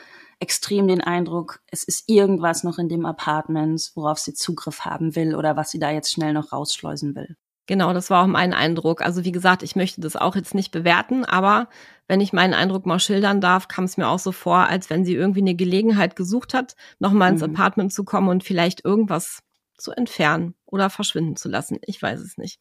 extrem 0.45 0.87
den 0.89 1.01
Eindruck, 1.01 1.61
es 1.71 1.85
ist 1.85 2.07
irgendwas 2.07 2.65
noch 2.65 2.77
in 2.77 2.91
dem 2.91 3.07
Apartment, 3.07 3.93
worauf 3.95 4.19
sie 4.19 4.35
Zugriff 4.35 4.81
haben 4.81 5.17
will 5.17 5.35
oder 5.35 5.57
was 5.57 5.71
sie 5.71 5.79
da 5.79 5.91
jetzt 5.91 6.13
schnell 6.13 6.35
noch 6.35 6.53
rausschleusen 6.53 7.15
will. 7.17 7.35
Genau, 7.67 7.95
das 7.95 8.11
war 8.11 8.23
auch 8.23 8.27
mein 8.27 8.53
Eindruck. 8.53 9.01
Also 9.01 9.25
wie 9.25 9.33
gesagt, 9.33 9.63
ich 9.63 9.75
möchte 9.75 10.03
das 10.03 10.17
auch 10.17 10.37
jetzt 10.37 10.55
nicht 10.55 10.71
bewerten, 10.71 11.25
aber 11.25 11.71
wenn 12.09 12.21
ich 12.21 12.35
meinen 12.35 12.53
Eindruck 12.53 12.85
mal 12.85 12.99
schildern 12.99 13.41
darf, 13.41 13.69
kam 13.69 13.85
es 13.85 13.97
mir 13.97 14.07
auch 14.07 14.19
so 14.19 14.33
vor, 14.33 14.69
als 14.69 14.91
wenn 14.91 15.07
sie 15.07 15.15
irgendwie 15.15 15.41
eine 15.41 15.55
Gelegenheit 15.55 16.15
gesucht 16.15 16.53
hat, 16.53 16.77
nochmal 16.99 17.31
ins 17.33 17.41
mhm. 17.41 17.55
Apartment 17.55 17.91
zu 17.95 18.05
kommen 18.05 18.29
und 18.29 18.45
vielleicht 18.45 18.85
irgendwas 18.85 19.43
zu 19.79 19.93
entfernen 19.93 20.55
oder 20.67 20.91
verschwinden 20.91 21.37
zu 21.37 21.49
lassen. 21.49 21.79
Ich 21.87 22.03
weiß 22.03 22.21
es 22.21 22.37
nicht. 22.37 22.61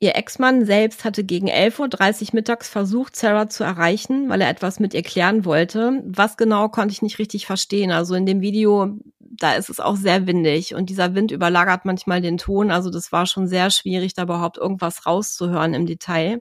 Ihr 0.00 0.14
Ex-Mann 0.14 0.64
selbst 0.64 1.04
hatte 1.04 1.24
gegen 1.24 1.48
11.30 1.48 2.22
Uhr 2.22 2.28
mittags 2.34 2.68
versucht, 2.68 3.16
Sarah 3.16 3.48
zu 3.48 3.64
erreichen, 3.64 4.28
weil 4.28 4.40
er 4.40 4.48
etwas 4.48 4.78
mit 4.78 4.94
ihr 4.94 5.02
klären 5.02 5.44
wollte. 5.44 6.04
Was 6.06 6.36
genau 6.36 6.68
konnte 6.68 6.92
ich 6.92 7.02
nicht 7.02 7.18
richtig 7.18 7.46
verstehen. 7.46 7.90
Also 7.90 8.14
in 8.14 8.24
dem 8.24 8.40
Video, 8.40 8.96
da 9.18 9.54
ist 9.54 9.70
es 9.70 9.80
auch 9.80 9.96
sehr 9.96 10.28
windig 10.28 10.74
und 10.76 10.88
dieser 10.88 11.16
Wind 11.16 11.32
überlagert 11.32 11.84
manchmal 11.84 12.20
den 12.20 12.38
Ton. 12.38 12.70
Also 12.70 12.90
das 12.90 13.10
war 13.10 13.26
schon 13.26 13.48
sehr 13.48 13.70
schwierig, 13.70 14.14
da 14.14 14.22
überhaupt 14.22 14.56
irgendwas 14.56 15.04
rauszuhören 15.04 15.74
im 15.74 15.86
Detail. 15.86 16.38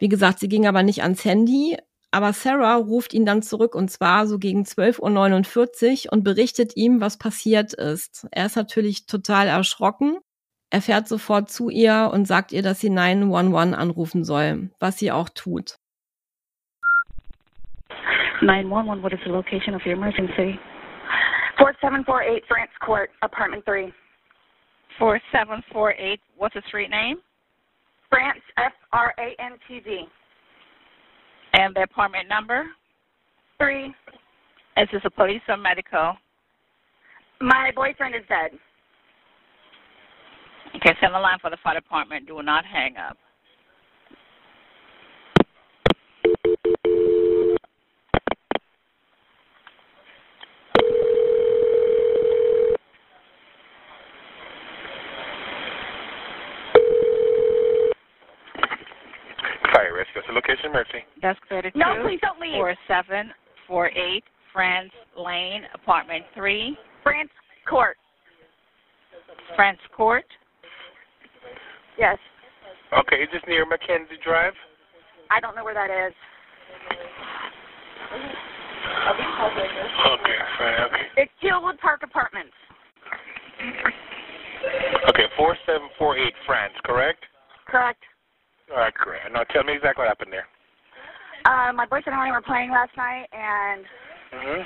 Wie 0.00 0.08
gesagt, 0.08 0.40
sie 0.40 0.48
ging 0.48 0.66
aber 0.66 0.82
nicht 0.82 1.02
ans 1.02 1.24
Handy. 1.24 1.76
Aber 2.10 2.32
Sarah 2.32 2.74
ruft 2.74 3.14
ihn 3.14 3.24
dann 3.24 3.40
zurück 3.42 3.76
und 3.76 3.88
zwar 3.88 4.26
so 4.26 4.40
gegen 4.40 4.64
12.49 4.64 6.06
Uhr 6.06 6.12
und 6.12 6.24
berichtet 6.24 6.76
ihm, 6.76 7.00
was 7.00 7.18
passiert 7.18 7.72
ist. 7.72 8.26
Er 8.32 8.46
ist 8.46 8.56
natürlich 8.56 9.06
total 9.06 9.46
erschrocken. 9.46 10.18
Er 10.70 10.80
fährt 10.80 11.08
sofort 11.08 11.50
zu 11.50 11.68
ihr 11.68 12.10
und 12.12 12.26
sagt 12.26 12.52
ihr, 12.52 12.62
dass 12.62 12.80
sie 12.80 12.90
911 12.90 13.76
anrufen 13.76 14.24
soll, 14.24 14.70
was 14.78 14.98
sie 14.98 15.10
auch 15.10 15.28
tut. 15.28 15.78
911, 18.42 19.02
what 19.02 19.12
is 19.12 19.18
the 19.24 19.30
location 19.30 19.74
of 19.74 19.84
your 19.84 19.94
emergency? 19.94 20.58
4748 21.58 22.44
France 22.48 22.70
Court, 22.80 23.10
apartment 23.22 23.64
3. 23.64 23.92
4748, 24.98 26.20
what's 26.36 26.54
the 26.54 26.62
street 26.68 26.90
name? 26.90 27.16
France, 28.08 28.40
F-R-A-N-T-Z. 28.56 30.08
And 31.54 31.74
the 31.74 31.82
apartment 31.82 32.28
number? 32.28 32.64
Three. 33.58 33.92
Is 34.76 34.88
this 34.92 35.02
a 35.04 35.10
police 35.10 35.42
or 35.48 35.56
medical? 35.56 36.14
My 37.40 37.72
boyfriend 37.74 38.14
is 38.14 38.22
dead. 38.28 38.58
Okay, 40.80 40.96
send 40.98 41.14
the 41.14 41.18
line 41.18 41.36
for 41.42 41.50
the 41.50 41.58
fire 41.62 41.74
department. 41.74 42.26
Do 42.26 42.42
not 42.42 42.64
hang 42.64 42.96
up. 42.96 43.18
Fire 59.70 59.94
rescue. 59.94 60.16
What's 60.16 60.28
the 60.28 60.32
location, 60.32 60.72
Mercy? 60.72 61.04
Desk 61.20 61.38
32. 61.50 61.78
No, 61.78 62.02
please 62.02 62.18
don't 62.22 62.40
leave. 62.40 62.56
4748 62.56 64.24
France 64.54 64.90
Lane, 65.14 65.62
apartment 65.74 66.24
3, 66.34 66.74
France 67.02 67.30
Court. 67.68 67.98
France 69.54 69.78
Court. 69.94 70.24
Yes. 72.00 72.16
Okay, 72.96 73.16
is 73.16 73.28
this 73.30 73.42
near 73.46 73.66
Mackenzie 73.66 74.16
Drive? 74.24 74.54
I 75.30 75.38
don't 75.38 75.54
know 75.54 75.62
where 75.62 75.74
that 75.74 75.92
is. 75.92 76.14
Okay, 80.08 80.38
fine, 80.58 80.80
okay. 80.88 81.06
It's 81.18 81.32
Tealwood 81.44 81.78
Park 81.78 82.00
Apartments. 82.02 82.56
Okay, 85.10 85.28
4748 85.36 86.32
France, 86.46 86.72
correct? 86.84 87.20
Correct. 87.68 88.00
All 88.72 88.78
right, 88.78 88.94
correct. 88.94 89.28
Now 89.32 89.44
tell 89.44 89.62
me 89.62 89.74
exactly 89.74 90.02
what 90.02 90.08
happened 90.08 90.32
there. 90.32 90.48
Uh, 91.44 91.72
my 91.74 91.84
boyfriend 91.84 92.18
and 92.18 92.22
I 92.22 92.32
were 92.32 92.40
playing 92.40 92.70
last 92.70 92.96
night, 92.96 93.26
and 93.32 93.84
Mm-hmm. 94.30 94.62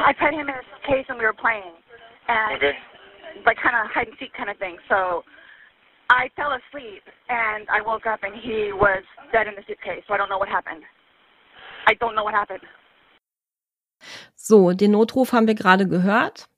I 0.00 0.14
put 0.16 0.32
him 0.32 0.48
in 0.48 0.54
his 0.56 0.64
case 0.88 1.04
and 1.10 1.18
we 1.18 1.24
were 1.24 1.36
playing, 1.36 1.76
and 2.26 2.56
Okay. 2.56 2.72
like 3.44 3.58
kind 3.60 3.76
of 3.76 3.84
hide 3.92 4.08
and 4.08 4.16
seek 4.18 4.32
kind 4.32 4.48
of 4.48 4.56
thing. 4.56 4.78
So 4.88 5.24
I 6.10 6.30
fell 6.36 6.52
asleep 6.52 7.02
and 7.28 7.68
I 7.68 7.82
woke 7.84 8.06
up 8.06 8.20
and 8.22 8.34
he 8.34 8.72
was 8.72 9.04
dead 9.32 9.46
in 9.46 9.54
the 9.56 9.62
suitcase. 9.66 10.02
So 10.08 10.14
I 10.14 10.18
don't 10.18 10.30
know 10.30 10.38
what 10.38 10.48
happened. 10.48 10.82
I 11.86 11.94
don't 11.94 12.14
know 12.14 12.24
what 12.24 12.34
happened. 12.34 12.62
So, 14.34 14.72
den 14.72 14.92
Notruf 14.92 15.32
haben 15.32 15.46
wir 15.46 15.54
gerade 15.54 15.86
gehört. 15.86 16.48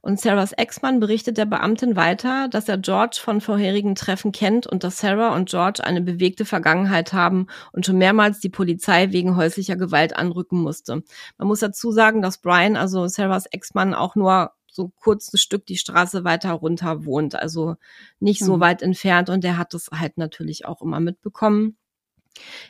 Und 0.00 0.20
Sarahs 0.20 0.52
Ex-Mann 0.52 0.98
berichtet 0.98 1.38
der 1.38 1.46
Beamtin 1.46 1.94
weiter, 1.94 2.48
dass 2.48 2.68
er 2.68 2.78
George 2.78 3.18
von 3.22 3.40
vorherigen 3.40 3.94
Treffen 3.94 4.32
kennt 4.32 4.66
und 4.66 4.82
dass 4.82 4.98
Sarah 4.98 5.34
und 5.34 5.48
George 5.48 5.84
eine 5.84 6.00
bewegte 6.00 6.44
Vergangenheit 6.44 7.12
haben 7.12 7.46
und 7.72 7.86
schon 7.86 7.98
mehrmals 7.98 8.40
die 8.40 8.48
Polizei 8.48 9.12
wegen 9.12 9.36
häuslicher 9.36 9.76
Gewalt 9.76 10.16
anrücken 10.16 10.60
musste. 10.60 11.02
Man 11.38 11.48
muss 11.48 11.60
dazu 11.60 11.92
sagen, 11.92 12.20
dass 12.20 12.38
Brian, 12.38 12.76
also 12.76 13.06
Sarahs 13.06 13.46
Ex-Mann, 13.46 13.94
auch 13.94 14.16
nur 14.16 14.52
so 14.80 14.90
kurz 15.00 15.32
ein 15.32 15.38
Stück 15.38 15.66
die 15.66 15.76
Straße 15.76 16.24
weiter 16.24 16.52
runter 16.52 17.04
wohnt, 17.04 17.34
also 17.34 17.76
nicht 18.18 18.42
so 18.44 18.56
Mhm. 18.56 18.60
weit 18.60 18.82
entfernt 18.82 19.28
und 19.30 19.44
der 19.44 19.58
hat 19.58 19.74
das 19.74 19.88
halt 19.92 20.16
natürlich 20.18 20.64
auch 20.66 20.80
immer 20.82 21.00
mitbekommen. 21.00 21.76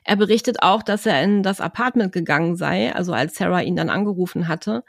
Er 0.04 0.16
berichtet 0.16 0.62
auch, 0.62 0.82
dass 0.82 1.06
er 1.06 1.22
in 1.22 1.42
das 1.42 1.60
Apartment 1.60 2.12
gegangen 2.12 2.56
sei, 2.56 2.94
also 2.94 3.12
als 3.12 3.34
Sarah 3.36 3.60
ihn 3.62 3.76
dann 3.76 3.90
angerufen 3.90 4.48
hatte, 4.48 4.84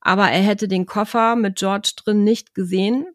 aber 0.00 0.30
er 0.30 0.42
hätte 0.42 0.68
den 0.68 0.86
Koffer 0.86 1.36
mit 1.36 1.56
George 1.56 1.92
drin 1.96 2.24
nicht 2.24 2.54
gesehen. 2.54 3.06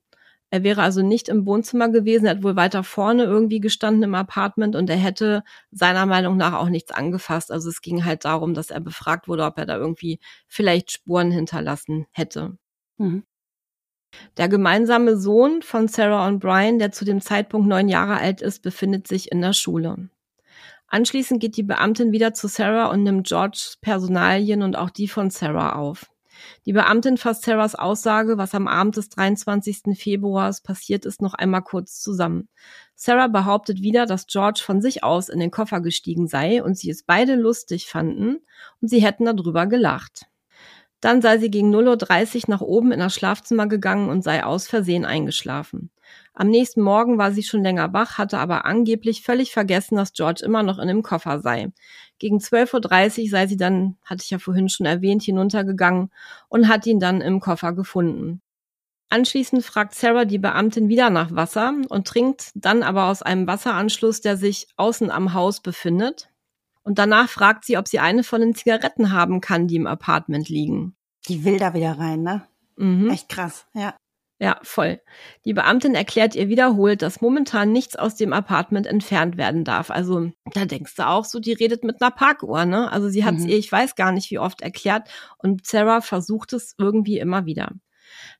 Er 0.51 0.63
wäre 0.63 0.81
also 0.81 1.01
nicht 1.03 1.29
im 1.29 1.45
Wohnzimmer 1.45 1.89
gewesen, 1.89 2.25
er 2.25 2.31
hat 2.37 2.43
wohl 2.43 2.55
weiter 2.55 2.83
vorne 2.83 3.23
irgendwie 3.23 3.59
gestanden 3.59 4.03
im 4.03 4.15
Apartment 4.15 4.75
und 4.75 4.89
er 4.89 4.97
hätte 4.97 5.43
seiner 5.71 6.05
Meinung 6.07 6.37
nach 6.37 6.53
auch 6.53 6.69
nichts 6.69 6.91
angefasst. 6.91 7.51
Also 7.51 7.69
es 7.69 7.81
ging 7.81 8.05
halt 8.05 8.25
darum, 8.25 8.53
dass 8.55 8.71
er 8.71 8.79
befragt 8.81 9.27
wurde, 9.27 9.45
ob 9.45 9.57
er 9.59 9.67
da 9.67 9.77
irgendwie 9.77 10.19
vielleicht 10.47 10.91
Spuren 10.91 11.31
hinterlassen 11.31 12.07
hätte. 12.11 12.57
Mhm. 12.97 13.23
Der 14.37 14.47
gemeinsame 14.47 15.17
Sohn 15.17 15.61
von 15.61 15.87
Sarah 15.87 16.27
und 16.27 16.39
Brian, 16.39 16.79
der 16.79 16.91
zu 16.91 17.05
dem 17.05 17.21
Zeitpunkt 17.21 17.67
neun 17.67 17.89
Jahre 17.89 18.17
alt 18.17 18.41
ist, 18.41 18.61
befindet 18.61 19.07
sich 19.07 19.31
in 19.31 19.41
der 19.41 19.53
Schule. 19.53 20.09
Anschließend 20.87 21.39
geht 21.39 21.57
die 21.57 21.63
Beamtin 21.63 22.11
wieder 22.11 22.33
zu 22.33 22.47
Sarah 22.47 22.87
und 22.87 23.03
nimmt 23.03 23.27
Georges 23.27 23.77
Personalien 23.81 24.63
und 24.63 24.75
auch 24.75 24.89
die 24.89 25.07
von 25.07 25.29
Sarah 25.29 25.75
auf. 25.75 26.07
Die 26.65 26.73
Beamtin 26.73 27.17
fasst 27.17 27.43
Sarahs 27.43 27.75
Aussage, 27.75 28.37
was 28.37 28.55
am 28.55 28.67
Abend 28.67 28.97
des 28.97 29.09
23. 29.09 29.97
Februars 29.97 30.61
passiert 30.61 31.05
ist, 31.05 31.21
noch 31.21 31.33
einmal 31.33 31.61
kurz 31.61 31.99
zusammen. 31.99 32.47
Sarah 32.95 33.27
behauptet 33.27 33.81
wieder, 33.81 34.05
dass 34.05 34.27
George 34.27 34.61
von 34.63 34.81
sich 34.81 35.03
aus 35.03 35.29
in 35.29 35.39
den 35.39 35.51
Koffer 35.51 35.81
gestiegen 35.81 36.27
sei 36.27 36.63
und 36.63 36.77
sie 36.77 36.89
es 36.89 37.03
beide 37.03 37.35
lustig 37.35 37.87
fanden 37.87 38.37
und 38.81 38.87
sie 38.87 39.01
hätten 39.01 39.25
darüber 39.25 39.67
gelacht. 39.67 40.27
Dann 41.01 41.21
sei 41.21 41.37
sie 41.37 41.49
gegen 41.49 41.73
0.30 41.73 42.35
Uhr 42.35 42.43
nach 42.47 42.61
oben 42.61 42.91
in 42.91 42.99
das 42.99 43.15
Schlafzimmer 43.15 43.67
gegangen 43.67 44.09
und 44.09 44.23
sei 44.23 44.43
aus 44.43 44.67
Versehen 44.67 45.05
eingeschlafen. 45.05 45.91
Am 46.33 46.49
nächsten 46.49 46.81
Morgen 46.81 47.17
war 47.17 47.31
sie 47.31 47.43
schon 47.43 47.63
länger 47.63 47.93
wach, 47.93 48.17
hatte 48.17 48.37
aber 48.37 48.65
angeblich 48.65 49.21
völlig 49.21 49.51
vergessen, 49.51 49.95
dass 49.95 50.13
George 50.13 50.41
immer 50.43 50.63
noch 50.63 50.79
in 50.79 50.87
dem 50.87 51.03
Koffer 51.03 51.39
sei. 51.39 51.71
Gegen 52.17 52.39
12.30 52.39 53.23
Uhr 53.23 53.29
sei 53.29 53.47
sie 53.47 53.57
dann, 53.57 53.97
hatte 54.03 54.23
ich 54.23 54.29
ja 54.29 54.39
vorhin 54.39 54.67
schon 54.69 54.85
erwähnt, 54.85 55.23
hinuntergegangen 55.23 56.11
und 56.49 56.67
hat 56.67 56.85
ihn 56.85 56.99
dann 56.99 57.21
im 57.21 57.39
Koffer 57.39 57.73
gefunden. 57.73 58.41
Anschließend 59.09 59.65
fragt 59.65 59.95
Sarah 59.95 60.25
die 60.25 60.37
Beamtin 60.37 60.87
wieder 60.87 61.09
nach 61.09 61.33
Wasser 61.33 61.73
und 61.89 62.07
trinkt 62.07 62.51
dann 62.53 62.83
aber 62.83 63.05
aus 63.05 63.23
einem 63.23 63.47
Wasseranschluss, 63.47 64.21
der 64.21 64.37
sich 64.37 64.67
außen 64.75 65.09
am 65.09 65.33
Haus 65.33 65.61
befindet. 65.61 66.28
Und 66.83 66.97
danach 66.99 67.29
fragt 67.29 67.65
sie, 67.65 67.77
ob 67.77 67.87
sie 67.87 67.99
eine 67.99 68.23
von 68.23 68.41
den 68.41 68.55
Zigaretten 68.55 69.11
haben 69.11 69.41
kann, 69.41 69.67
die 69.67 69.75
im 69.75 69.87
Apartment 69.87 70.49
liegen. 70.49 70.95
Die 71.27 71.43
will 71.45 71.59
da 71.59 71.73
wieder 71.73 71.97
rein, 71.99 72.23
ne? 72.23 72.47
Mhm. 72.77 73.09
Echt 73.09 73.29
krass, 73.29 73.67
ja. 73.73 73.95
Ja, 74.41 74.57
voll. 74.63 75.01
Die 75.43 75.53
Beamtin 75.53 75.95
erklärt 75.95 76.33
ihr 76.33 76.47
wiederholt, 76.47 77.01
dass 77.01 77.19
momentan 77.19 77.73
nichts 77.73 77.97
aus 77.97 78.15
dem 78.15 78.31
Apartment 78.31 78.87
entfernt 78.87 79.35
werden 79.35 79.65
darf. 79.65 79.91
Also 79.91 80.31
da 80.53 80.63
denkst 80.63 80.95
du 80.95 81.05
auch 81.05 81.25
so, 81.25 81.41
die 81.41 81.51
redet 81.51 81.83
mit 81.83 82.01
einer 82.01 82.09
Parkuhr, 82.11 82.63
ne? 82.63 82.89
Also 82.89 83.09
sie 83.09 83.25
hat 83.25 83.35
es 83.35 83.43
Mhm. 83.43 83.49
ihr, 83.49 83.57
ich 83.57 83.69
weiß 83.69 83.95
gar 83.95 84.13
nicht, 84.13 84.31
wie 84.31 84.39
oft 84.39 84.61
erklärt 84.61 85.09
und 85.39 85.67
Sarah 85.67 85.99
versucht 85.99 86.53
es 86.53 86.73
irgendwie 86.77 87.19
immer 87.19 87.45
wieder. 87.45 87.73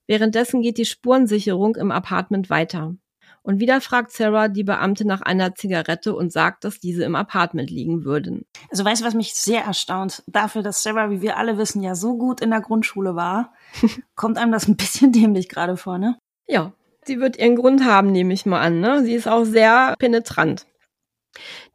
Währenddessen 0.08 0.62
geht 0.62 0.78
die 0.78 0.86
Spurensicherung 0.86 1.76
im 1.76 1.92
Apartment 1.92 2.50
weiter. 2.50 2.96
Und 3.42 3.60
wieder 3.60 3.82
fragt 3.82 4.12
Sarah 4.12 4.48
die 4.48 4.64
Beamtin 4.64 5.08
nach 5.08 5.22
einer 5.22 5.56
Zigarette 5.56 6.16
und 6.16 6.32
sagt, 6.32 6.64
dass 6.64 6.80
diese 6.80 7.04
im 7.04 7.16
Apartment 7.16 7.70
liegen 7.70 8.04
würden. 8.04 8.46
Also 8.70 8.86
weißt 8.86 9.02
du, 9.02 9.06
was 9.06 9.14
mich 9.14 9.34
sehr 9.34 9.64
erstaunt? 9.64 10.24
Dafür, 10.28 10.62
dass 10.62 10.84
Sarah, 10.84 11.10
wie 11.10 11.22
wir 11.22 11.38
alle 11.38 11.58
wissen, 11.58 11.82
ja 11.82 11.96
so 11.96 12.18
gut 12.18 12.42
in 12.42 12.52
der 12.52 12.62
Grundschule 12.62 13.16
war, 13.16 13.54
kommt 14.16 14.38
einem 14.38 14.52
das 14.52 14.68
ein 14.68 14.78
bisschen 14.78 15.12
dämlich 15.12 15.50
gerade 15.50 15.78
vor, 15.78 15.98
ne? 15.98 16.18
Ja, 16.48 16.74
sie 17.06 17.20
wird 17.20 17.38
ihren 17.38 17.56
Grund 17.56 17.86
haben, 17.86 18.12
nehme 18.12 18.34
ich 18.34 18.46
mal 18.46 18.62
an. 18.62 18.80
Ne? 18.80 19.04
Sie 19.04 19.14
ist 19.14 19.28
auch 19.28 19.44
sehr 19.44 19.96
penetrant. 20.00 20.66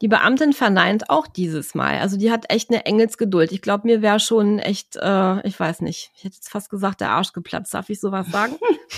Die 0.02 0.08
Beamtin 0.08 0.52
verneint 0.52 1.10
auch 1.10 1.26
dieses 1.26 1.74
Mal. 1.74 1.98
Also 2.00 2.16
die 2.18 2.30
hat 2.30 2.50
echt 2.50 2.70
eine 2.70 2.84
Engelsgeduld. 2.86 3.52
Ich 3.52 3.62
glaube, 3.62 3.86
mir 3.86 4.02
wäre 4.02 4.20
schon 4.20 4.58
echt, 4.58 4.96
äh, 4.96 5.46
ich 5.46 5.58
weiß 5.58 5.80
nicht, 5.80 6.10
ich 6.16 6.24
hätte 6.24 6.34
jetzt 6.36 6.50
fast 6.50 6.70
gesagt, 6.70 7.00
der 7.00 7.10
Arsch 7.10 7.32
geplatzt. 7.32 7.72
Darf 7.72 7.88
ich 7.88 8.00
sowas 8.00 8.26
sagen? 8.30 8.56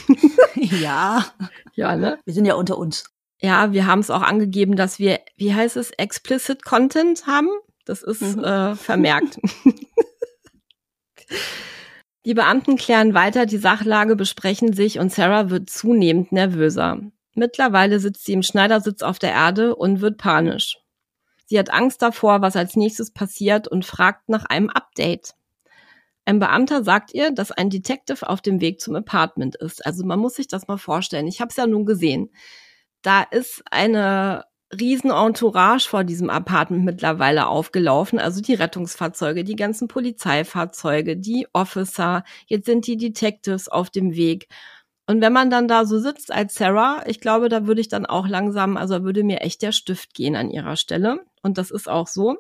ja. 0.55 1.25
ja, 1.75 1.97
ne? 1.97 2.19
Wir 2.25 2.35
sind 2.35 2.47
ja 2.47 2.55
unter 2.55 2.79
uns. 2.79 3.05
Ja, 3.41 3.73
wir 3.73 3.87
haben 3.87 4.01
es 4.01 4.11
auch 4.11 4.23
angegeben, 4.23 4.77
dass 4.77 4.99
wir, 4.99 5.21
wie 5.37 5.55
heißt 5.55 5.77
es, 5.77 5.91
explicit 5.91 6.65
Content 6.65 7.27
haben. 7.27 7.49
Das 7.85 8.03
ist 8.03 8.37
Mhm. 8.37 8.45
äh, 8.45 8.75
vermerkt. 8.75 9.39
Die 12.25 12.35
Beamten 12.35 12.77
klären 12.77 13.15
weiter, 13.15 13.47
die 13.47 13.57
Sachlage 13.57 14.17
besprechen 14.17 14.73
sich 14.73 14.99
und 14.99 15.13
Sarah 15.13 15.49
wird 15.49 15.71
zunehmend 15.71 16.33
nervöser. 16.33 17.01
Mittlerweile 17.37 18.01
sitzt 18.01 18.25
sie 18.25 18.33
im 18.33 18.43
Schneidersitz 18.43 19.03
auf 19.03 19.19
der 19.19 19.33
Erde 19.33 19.77
und 19.77 20.01
wird 20.01 20.17
panisch. 20.17 20.79
Sie 21.45 21.59
hat 21.59 21.71
Angst 21.71 22.01
davor, 22.03 22.41
was 22.41 22.57
als 22.57 22.77
nächstes 22.77 23.13
passiert 23.13 23.69
und 23.69 23.85
fragt 23.85 24.29
nach 24.31 24.47
einem 24.47 24.71
Update. 24.71 25.35
Ein 26.25 26.41
Beamter 26.41 26.83
sagt 26.83 27.13
ihr, 27.15 27.31
dass 27.31 27.53
ein 27.53 27.69
Detective 27.71 28.29
auf 28.29 28.41
dem 28.41 28.61
Weg 28.61 28.81
zum 28.81 28.97
Apartment 28.97 29.55
ist. 29.55 29.85
Also 29.85 30.05
man 30.05 30.19
muss 30.19 30.35
sich 30.35 30.49
das 30.49 30.67
mal 30.67 30.79
vorstellen. 30.79 31.29
Ich 31.29 31.41
habe 31.41 31.51
es 31.51 31.57
ja 31.57 31.67
nun 31.67 31.85
gesehen. 31.85 32.31
Da 33.03 33.23
ist 33.23 33.63
eine 33.71 34.45
riesen 34.73 35.11
Entourage 35.11 35.89
vor 35.89 36.05
diesem 36.05 36.31
Apartment 36.31 36.85
mittlerweile 36.85 37.47
aufgelaufen. 37.47 38.19
Also 38.19 38.41
die 38.41 38.55
Rettungsfahrzeuge, 38.55 39.45
die 39.45 39.57
ganzen 39.57 39.89
Polizeifahrzeuge, 39.89 41.17
die 41.17 41.47
Officer. 41.53 42.25
Jetzt 42.47 42.67
sind 42.67 42.87
die 42.87 42.97
Detectives 42.97 43.69
auf 43.69 43.91
dem 43.91 44.17
Weg. 44.17 44.49
Und 45.07 45.21
wenn 45.21 45.33
man 45.33 45.51
dann 45.51 45.69
da 45.69 45.85
so 45.87 45.99
sitzt 45.99 46.33
als 46.33 46.55
Sarah, 46.55 47.05
ich 47.07 47.21
glaube, 47.21 47.49
da 47.49 47.67
würde 47.67 47.81
ich 47.81 47.89
dann 47.89 48.07
auch 48.07 48.27
langsam, 48.27 48.77
also 48.77 49.05
würde 49.05 49.23
mir 49.23 49.41
echt 49.41 49.63
der 49.63 49.73
Stift 49.73 50.15
gehen 50.15 50.35
an 50.35 50.51
ihrer 50.51 50.77
Stelle. 50.77 51.21
Und 51.43 51.59
das 51.59 51.71
ist 51.71 51.89
auch 51.89 52.09
so. 52.09 52.39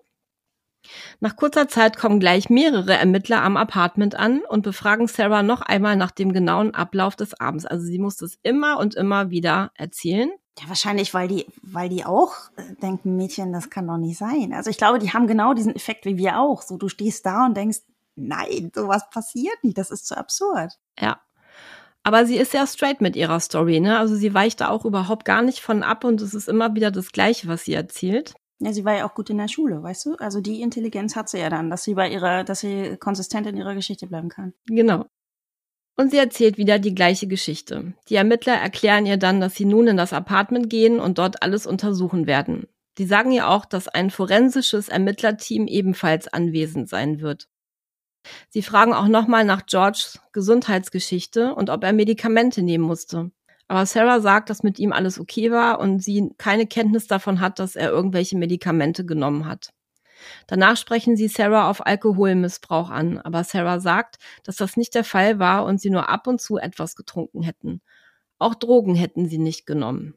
Nach 1.20 1.36
kurzer 1.36 1.68
Zeit 1.68 1.96
kommen 1.96 2.20
gleich 2.20 2.50
mehrere 2.50 2.94
Ermittler 2.94 3.42
am 3.42 3.56
Apartment 3.56 4.14
an 4.14 4.42
und 4.48 4.62
befragen 4.62 5.08
Sarah 5.08 5.42
noch 5.42 5.62
einmal 5.62 5.96
nach 5.96 6.10
dem 6.10 6.32
genauen 6.32 6.74
Ablauf 6.74 7.16
des 7.16 7.38
Abends. 7.40 7.66
Also 7.66 7.84
sie 7.86 7.98
muss 7.98 8.16
das 8.16 8.38
immer 8.42 8.78
und 8.78 8.94
immer 8.94 9.30
wieder 9.30 9.70
erzählen. 9.74 10.30
Ja, 10.58 10.68
wahrscheinlich, 10.68 11.12
weil 11.12 11.28
die, 11.28 11.46
weil 11.62 11.88
die 11.88 12.04
auch 12.04 12.34
äh, 12.56 12.74
denken, 12.80 13.16
Mädchen, 13.16 13.52
das 13.52 13.68
kann 13.68 13.86
doch 13.86 13.98
nicht 13.98 14.16
sein. 14.16 14.52
Also 14.54 14.70
ich 14.70 14.78
glaube, 14.78 14.98
die 14.98 15.12
haben 15.12 15.26
genau 15.26 15.52
diesen 15.52 15.76
Effekt 15.76 16.06
wie 16.06 16.16
wir 16.16 16.40
auch. 16.40 16.62
So, 16.62 16.78
du 16.78 16.88
stehst 16.88 17.26
da 17.26 17.44
und 17.44 17.56
denkst, 17.56 17.80
nein, 18.14 18.72
sowas 18.74 19.08
passiert 19.10 19.62
nicht, 19.62 19.76
das 19.76 19.90
ist 19.90 20.06
zu 20.06 20.16
absurd. 20.16 20.72
Ja. 20.98 21.20
Aber 22.06 22.24
sie 22.24 22.36
ist 22.36 22.52
sehr 22.52 22.68
straight 22.68 23.00
mit 23.00 23.16
ihrer 23.16 23.40
Story, 23.40 23.80
ne? 23.80 23.98
Also 23.98 24.14
sie 24.14 24.32
weicht 24.32 24.60
da 24.60 24.68
auch 24.68 24.84
überhaupt 24.84 25.24
gar 25.24 25.42
nicht 25.42 25.58
von 25.58 25.82
ab 25.82 26.04
und 26.04 26.20
es 26.20 26.34
ist 26.34 26.48
immer 26.48 26.76
wieder 26.76 26.92
das 26.92 27.10
Gleiche, 27.10 27.48
was 27.48 27.64
sie 27.64 27.74
erzählt. 27.74 28.32
Ja, 28.60 28.72
sie 28.72 28.84
war 28.84 28.96
ja 28.96 29.08
auch 29.08 29.14
gut 29.14 29.28
in 29.28 29.38
der 29.38 29.48
Schule, 29.48 29.82
weißt 29.82 30.06
du? 30.06 30.14
Also 30.14 30.40
die 30.40 30.62
Intelligenz 30.62 31.16
hat 31.16 31.28
sie 31.28 31.38
ja 31.40 31.50
dann, 31.50 31.68
dass 31.68 31.82
sie 31.82 31.94
bei 31.94 32.08
ihrer, 32.08 32.44
dass 32.44 32.60
sie 32.60 32.96
konsistent 33.00 33.48
in 33.48 33.56
ihrer 33.56 33.74
Geschichte 33.74 34.06
bleiben 34.06 34.28
kann. 34.28 34.52
Genau. 34.66 35.06
Und 35.96 36.12
sie 36.12 36.18
erzählt 36.18 36.58
wieder 36.58 36.78
die 36.78 36.94
gleiche 36.94 37.26
Geschichte. 37.26 37.94
Die 38.08 38.14
Ermittler 38.14 38.54
erklären 38.54 39.04
ihr 39.04 39.16
dann, 39.16 39.40
dass 39.40 39.56
sie 39.56 39.64
nun 39.64 39.88
in 39.88 39.96
das 39.96 40.12
Apartment 40.12 40.70
gehen 40.70 41.00
und 41.00 41.18
dort 41.18 41.42
alles 41.42 41.66
untersuchen 41.66 42.28
werden. 42.28 42.68
Die 42.98 43.06
sagen 43.06 43.32
ihr 43.32 43.48
auch, 43.48 43.64
dass 43.64 43.88
ein 43.88 44.10
forensisches 44.10 44.88
Ermittlerteam 44.88 45.66
ebenfalls 45.66 46.28
anwesend 46.28 46.88
sein 46.88 47.20
wird. 47.20 47.48
Sie 48.48 48.62
fragen 48.62 48.92
auch 48.92 49.08
nochmal 49.08 49.44
nach 49.44 49.66
Georges 49.66 50.20
Gesundheitsgeschichte 50.32 51.54
und 51.54 51.70
ob 51.70 51.84
er 51.84 51.92
Medikamente 51.92 52.62
nehmen 52.62 52.84
musste. 52.84 53.30
Aber 53.68 53.84
Sarah 53.86 54.20
sagt, 54.20 54.48
dass 54.50 54.62
mit 54.62 54.78
ihm 54.78 54.92
alles 54.92 55.18
okay 55.18 55.50
war 55.50 55.80
und 55.80 56.02
sie 56.02 56.30
keine 56.38 56.66
Kenntnis 56.66 57.06
davon 57.06 57.40
hat, 57.40 57.58
dass 57.58 57.74
er 57.76 57.90
irgendwelche 57.90 58.36
Medikamente 58.36 59.04
genommen 59.04 59.46
hat. 59.46 59.70
Danach 60.46 60.76
sprechen 60.76 61.16
sie 61.16 61.28
Sarah 61.28 61.68
auf 61.68 61.84
Alkoholmissbrauch 61.84 62.90
an, 62.90 63.18
aber 63.18 63.44
Sarah 63.44 63.80
sagt, 63.80 64.16
dass 64.44 64.56
das 64.56 64.76
nicht 64.76 64.94
der 64.94 65.04
Fall 65.04 65.38
war 65.38 65.64
und 65.64 65.80
sie 65.80 65.90
nur 65.90 66.08
ab 66.08 66.26
und 66.26 66.40
zu 66.40 66.56
etwas 66.56 66.96
getrunken 66.96 67.42
hätten. 67.42 67.82
Auch 68.38 68.54
Drogen 68.54 68.94
hätten 68.94 69.28
sie 69.28 69.38
nicht 69.38 69.66
genommen. 69.66 70.14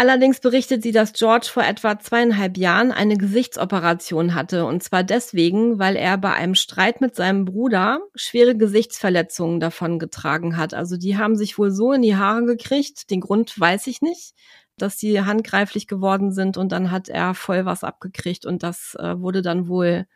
Allerdings 0.00 0.40
berichtet 0.40 0.82
sie, 0.82 0.92
dass 0.92 1.12
George 1.12 1.48
vor 1.52 1.62
etwa 1.62 1.98
zweieinhalb 1.98 2.56
Jahren 2.56 2.90
eine 2.90 3.18
Gesichtsoperation 3.18 4.34
hatte, 4.34 4.64
und 4.64 4.82
zwar 4.82 5.04
deswegen, 5.04 5.78
weil 5.78 5.94
er 5.94 6.16
bei 6.16 6.32
einem 6.32 6.54
Streit 6.54 7.02
mit 7.02 7.14
seinem 7.14 7.44
Bruder 7.44 8.00
schwere 8.14 8.56
Gesichtsverletzungen 8.56 9.60
davongetragen 9.60 10.56
hat. 10.56 10.72
Also 10.72 10.96
die 10.96 11.18
haben 11.18 11.36
sich 11.36 11.58
wohl 11.58 11.70
so 11.70 11.92
in 11.92 12.00
die 12.00 12.16
Haare 12.16 12.46
gekriegt, 12.46 13.10
den 13.10 13.20
Grund 13.20 13.60
weiß 13.60 13.88
ich 13.88 14.00
nicht, 14.00 14.32
dass 14.78 14.98
sie 14.98 15.20
handgreiflich 15.20 15.86
geworden 15.86 16.32
sind 16.32 16.56
und 16.56 16.72
dann 16.72 16.90
hat 16.90 17.10
er 17.10 17.34
voll 17.34 17.66
was 17.66 17.84
abgekriegt 17.84 18.46
und 18.46 18.62
das 18.62 18.96
äh, 18.98 19.20
wurde 19.20 19.42
dann 19.42 19.68
wohl 19.68 20.06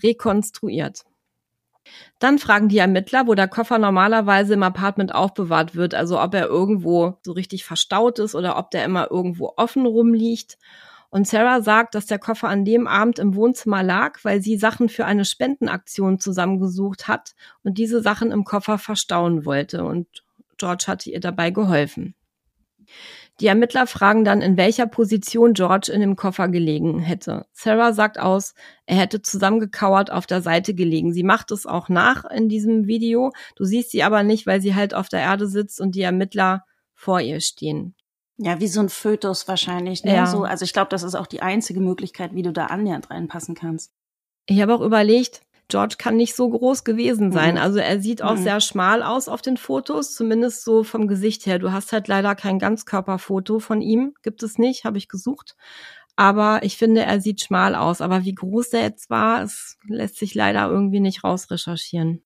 rekonstruiert. 0.00 1.02
Dann 2.18 2.38
fragen 2.38 2.68
die 2.68 2.78
Ermittler, 2.78 3.26
wo 3.26 3.34
der 3.34 3.48
Koffer 3.48 3.78
normalerweise 3.78 4.54
im 4.54 4.62
Apartment 4.62 5.14
aufbewahrt 5.14 5.74
wird, 5.74 5.94
also 5.94 6.20
ob 6.20 6.34
er 6.34 6.46
irgendwo 6.46 7.18
so 7.22 7.32
richtig 7.32 7.64
verstaut 7.64 8.18
ist 8.18 8.34
oder 8.34 8.56
ob 8.56 8.70
der 8.70 8.84
immer 8.84 9.10
irgendwo 9.10 9.52
offen 9.56 9.86
rumliegt. 9.86 10.58
Und 11.10 11.28
Sarah 11.28 11.60
sagt, 11.60 11.94
dass 11.94 12.06
der 12.06 12.18
Koffer 12.18 12.48
an 12.48 12.64
dem 12.64 12.86
Abend 12.86 13.18
im 13.18 13.34
Wohnzimmer 13.34 13.82
lag, 13.82 14.20
weil 14.22 14.40
sie 14.40 14.56
Sachen 14.56 14.88
für 14.88 15.04
eine 15.04 15.26
Spendenaktion 15.26 16.18
zusammengesucht 16.18 17.06
hat 17.06 17.34
und 17.62 17.76
diese 17.76 18.00
Sachen 18.00 18.30
im 18.30 18.44
Koffer 18.44 18.78
verstauen 18.78 19.44
wollte. 19.44 19.84
Und 19.84 20.06
George 20.56 20.84
hatte 20.86 21.10
ihr 21.10 21.20
dabei 21.20 21.50
geholfen. 21.50 22.14
Die 23.40 23.46
Ermittler 23.46 23.86
fragen 23.86 24.24
dann, 24.24 24.42
in 24.42 24.56
welcher 24.56 24.86
Position 24.86 25.54
George 25.54 25.90
in 25.92 26.00
dem 26.00 26.16
Koffer 26.16 26.48
gelegen 26.48 27.00
hätte. 27.00 27.46
Sarah 27.52 27.92
sagt 27.92 28.20
aus, 28.20 28.54
er 28.86 28.96
hätte 28.96 29.22
zusammengekauert 29.22 30.10
auf 30.10 30.26
der 30.26 30.42
Seite 30.42 30.74
gelegen. 30.74 31.12
Sie 31.12 31.22
macht 31.22 31.50
es 31.50 31.66
auch 31.66 31.88
nach 31.88 32.24
in 32.24 32.48
diesem 32.48 32.86
Video. 32.86 33.32
Du 33.56 33.64
siehst 33.64 33.90
sie 33.90 34.02
aber 34.02 34.22
nicht, 34.22 34.46
weil 34.46 34.60
sie 34.60 34.74
halt 34.74 34.94
auf 34.94 35.08
der 35.08 35.20
Erde 35.20 35.48
sitzt 35.48 35.80
und 35.80 35.94
die 35.94 36.02
Ermittler 36.02 36.64
vor 36.94 37.20
ihr 37.20 37.40
stehen. 37.40 37.96
Ja, 38.36 38.60
wie 38.60 38.68
so 38.68 38.80
ein 38.80 38.88
Fötus 38.88 39.48
wahrscheinlich. 39.48 40.04
Ne? 40.04 40.14
Ja. 40.14 40.26
So, 40.26 40.44
also 40.44 40.64
ich 40.64 40.72
glaube, 40.72 40.88
das 40.90 41.02
ist 41.02 41.14
auch 41.14 41.26
die 41.26 41.42
einzige 41.42 41.80
Möglichkeit, 41.80 42.34
wie 42.34 42.42
du 42.42 42.52
da 42.52 42.66
annähernd 42.66 43.10
reinpassen 43.10 43.54
kannst. 43.54 43.92
Ich 44.46 44.60
habe 44.60 44.74
auch 44.74 44.80
überlegt, 44.80 45.42
George 45.72 45.96
kann 45.98 46.16
nicht 46.16 46.36
so 46.36 46.48
groß 46.48 46.84
gewesen 46.84 47.32
sein. 47.32 47.54
Mhm. 47.54 47.60
Also 47.60 47.78
er 47.78 48.00
sieht 48.00 48.22
auch 48.22 48.36
Mhm. 48.36 48.42
sehr 48.42 48.60
schmal 48.60 49.02
aus 49.02 49.26
auf 49.28 49.42
den 49.42 49.56
Fotos, 49.56 50.14
zumindest 50.14 50.62
so 50.64 50.84
vom 50.84 51.08
Gesicht 51.08 51.46
her. 51.46 51.58
Du 51.58 51.72
hast 51.72 51.92
halt 51.92 52.06
leider 52.06 52.34
kein 52.34 52.58
Ganzkörperfoto 52.60 53.58
von 53.58 53.80
ihm, 53.80 54.14
gibt 54.22 54.42
es 54.42 54.58
nicht, 54.58 54.84
habe 54.84 54.98
ich 54.98 55.08
gesucht. 55.08 55.56
Aber 56.14 56.62
ich 56.62 56.76
finde, 56.76 57.02
er 57.02 57.20
sieht 57.20 57.40
schmal 57.40 57.74
aus. 57.74 58.00
Aber 58.00 58.24
wie 58.24 58.34
groß 58.34 58.70
der 58.70 58.82
jetzt 58.82 59.08
war, 59.10 59.42
es 59.42 59.78
lässt 59.88 60.16
sich 60.18 60.34
leider 60.34 60.68
irgendwie 60.68 61.00
nicht 61.00 61.24
rausrecherchieren. 61.24 62.22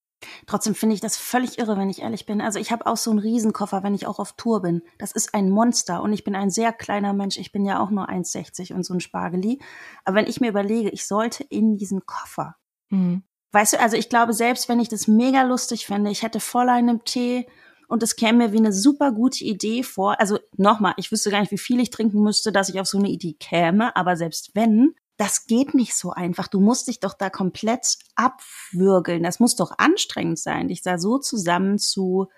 Trotzdem 0.47 0.75
finde 0.75 0.95
ich 0.95 1.01
das 1.03 1.17
völlig 1.19 1.59
irre, 1.59 1.77
wenn 1.77 1.91
ich 1.91 2.01
ehrlich 2.01 2.25
bin. 2.27 2.41
Also 2.41 2.59
ich 2.59 2.73
habe 2.73 2.87
auch 2.87 2.97
so 2.97 3.11
einen 3.11 3.21
Riesenkoffer, 3.21 3.83
wenn 3.83 3.95
ich 3.95 4.07
auch 4.07 4.19
auf 4.19 4.33
Tour 4.33 4.63
bin. 4.63 4.83
Das 4.99 5.13
ist 5.13 5.35
ein 5.35 5.51
Monster 5.51 6.03
und 6.03 6.13
ich 6.13 6.25
bin 6.25 6.35
ein 6.35 6.51
sehr 6.51 6.73
kleiner 6.73 7.13
Mensch. 7.13 7.37
Ich 7.37 7.53
bin 7.53 7.65
ja 7.67 7.79
auch 7.81 7.91
nur 7.91 8.09
1,60 8.09 8.73
und 8.73 8.83
so 8.85 8.95
ein 8.95 9.01
Spargeli. 9.01 9.61
Aber 10.05 10.17
wenn 10.17 10.27
ich 10.27 10.41
mir 10.41 10.49
überlege, 10.49 10.89
ich 10.89 11.07
sollte 11.07 11.45
in 11.45 11.77
diesen 11.77 12.07
Koffer. 12.07 12.57
Mhm. 12.89 13.23
Weißt 13.53 13.75
du, 13.75 13.81
also 13.81 13.97
ich 13.97 14.09
glaube, 14.09 14.33
selbst 14.33 14.69
wenn 14.69 14.81
ich 14.81 14.89
das 14.89 15.09
mega 15.09 15.43
lustig 15.43 15.87
fände, 15.87 16.11
ich 16.11 16.23
hätte 16.23 16.41
voll 16.41 16.69
einen 16.69 17.05
Tee 17.05 17.47
und 17.89 18.03
es 18.03 18.17
käme 18.17 18.47
mir 18.47 18.53
wie 18.53 18.59
eine 18.59 18.73
super 18.73 19.13
gute 19.13 19.45
Idee 19.45 19.83
vor. 19.83 20.21
Also 20.21 20.39
nochmal, 20.57 20.95
ich 20.97 21.13
wüsste 21.13 21.31
gar 21.31 21.41
nicht, 21.41 21.53
wie 21.53 21.59
viel 21.59 21.81
ich 21.81 21.91
trinken 21.91 22.23
müsste, 22.23 22.53
dass 22.53 22.69
ich 22.69 22.81
auf 22.81 22.87
so 22.87 22.99
eine 22.99 23.09
Idee 23.09 23.35
käme. 23.39 23.95
Aber 23.97 24.17
selbst 24.17 24.51
wenn, 24.55 24.95
das 25.17 25.47
geht 25.47 25.75
nicht 25.75 25.95
so 25.95 26.11
einfach. 26.11 26.49
Du 26.49 26.61
musst 26.61 26.89
dich 26.89 27.01
doch 27.01 27.15
da 27.15 27.31
komplett 27.31 27.97
abwürgeln. 28.17 29.23
Das 29.23 29.41
muss 29.41 29.57
doch 29.57 29.73
anstrengend 29.79 30.39
sein, 30.39 30.69
dich 30.69 30.83
da 30.83 30.99
so 30.99 31.19
zusammen 31.19 31.79
zu 31.79 32.29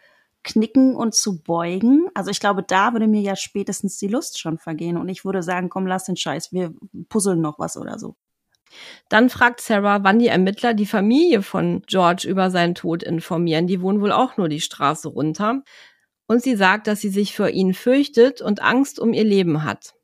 knicken 0.44 0.94
und 0.94 1.14
zu 1.14 1.42
beugen. 1.42 2.08
Also 2.14 2.30
ich 2.30 2.40
glaube, 2.40 2.62
da 2.62 2.92
würde 2.92 3.08
mir 3.08 3.20
ja 3.20 3.36
spätestens 3.36 3.98
die 3.98 4.08
Lust 4.08 4.38
schon 4.38 4.58
vergehen 4.58 4.96
und 4.96 5.08
ich 5.08 5.24
würde 5.24 5.42
sagen, 5.42 5.68
komm, 5.68 5.86
lass 5.86 6.04
den 6.04 6.16
Scheiß, 6.16 6.52
wir 6.52 6.74
puzzeln 7.08 7.40
noch 7.40 7.58
was 7.58 7.76
oder 7.76 7.98
so. 7.98 8.16
Dann 9.08 9.30
fragt 9.30 9.60
Sarah, 9.60 10.04
wann 10.04 10.18
die 10.18 10.28
Ermittler 10.28 10.74
die 10.74 10.86
Familie 10.86 11.42
von 11.42 11.82
George 11.86 12.28
über 12.28 12.50
seinen 12.50 12.74
Tod 12.74 13.02
informieren. 13.02 13.66
Die 13.66 13.80
wohnen 13.80 14.00
wohl 14.00 14.12
auch 14.12 14.36
nur 14.36 14.48
die 14.48 14.60
Straße 14.60 15.08
runter. 15.08 15.62
Und 16.26 16.42
sie 16.42 16.56
sagt, 16.56 16.86
dass 16.86 17.00
sie 17.00 17.08
sich 17.08 17.34
für 17.34 17.48
ihn 17.50 17.72
fürchtet 17.74 18.42
und 18.42 18.60
Angst 18.60 19.00
um 19.00 19.14
ihr 19.14 19.24
Leben 19.24 19.64
hat. 19.64 19.94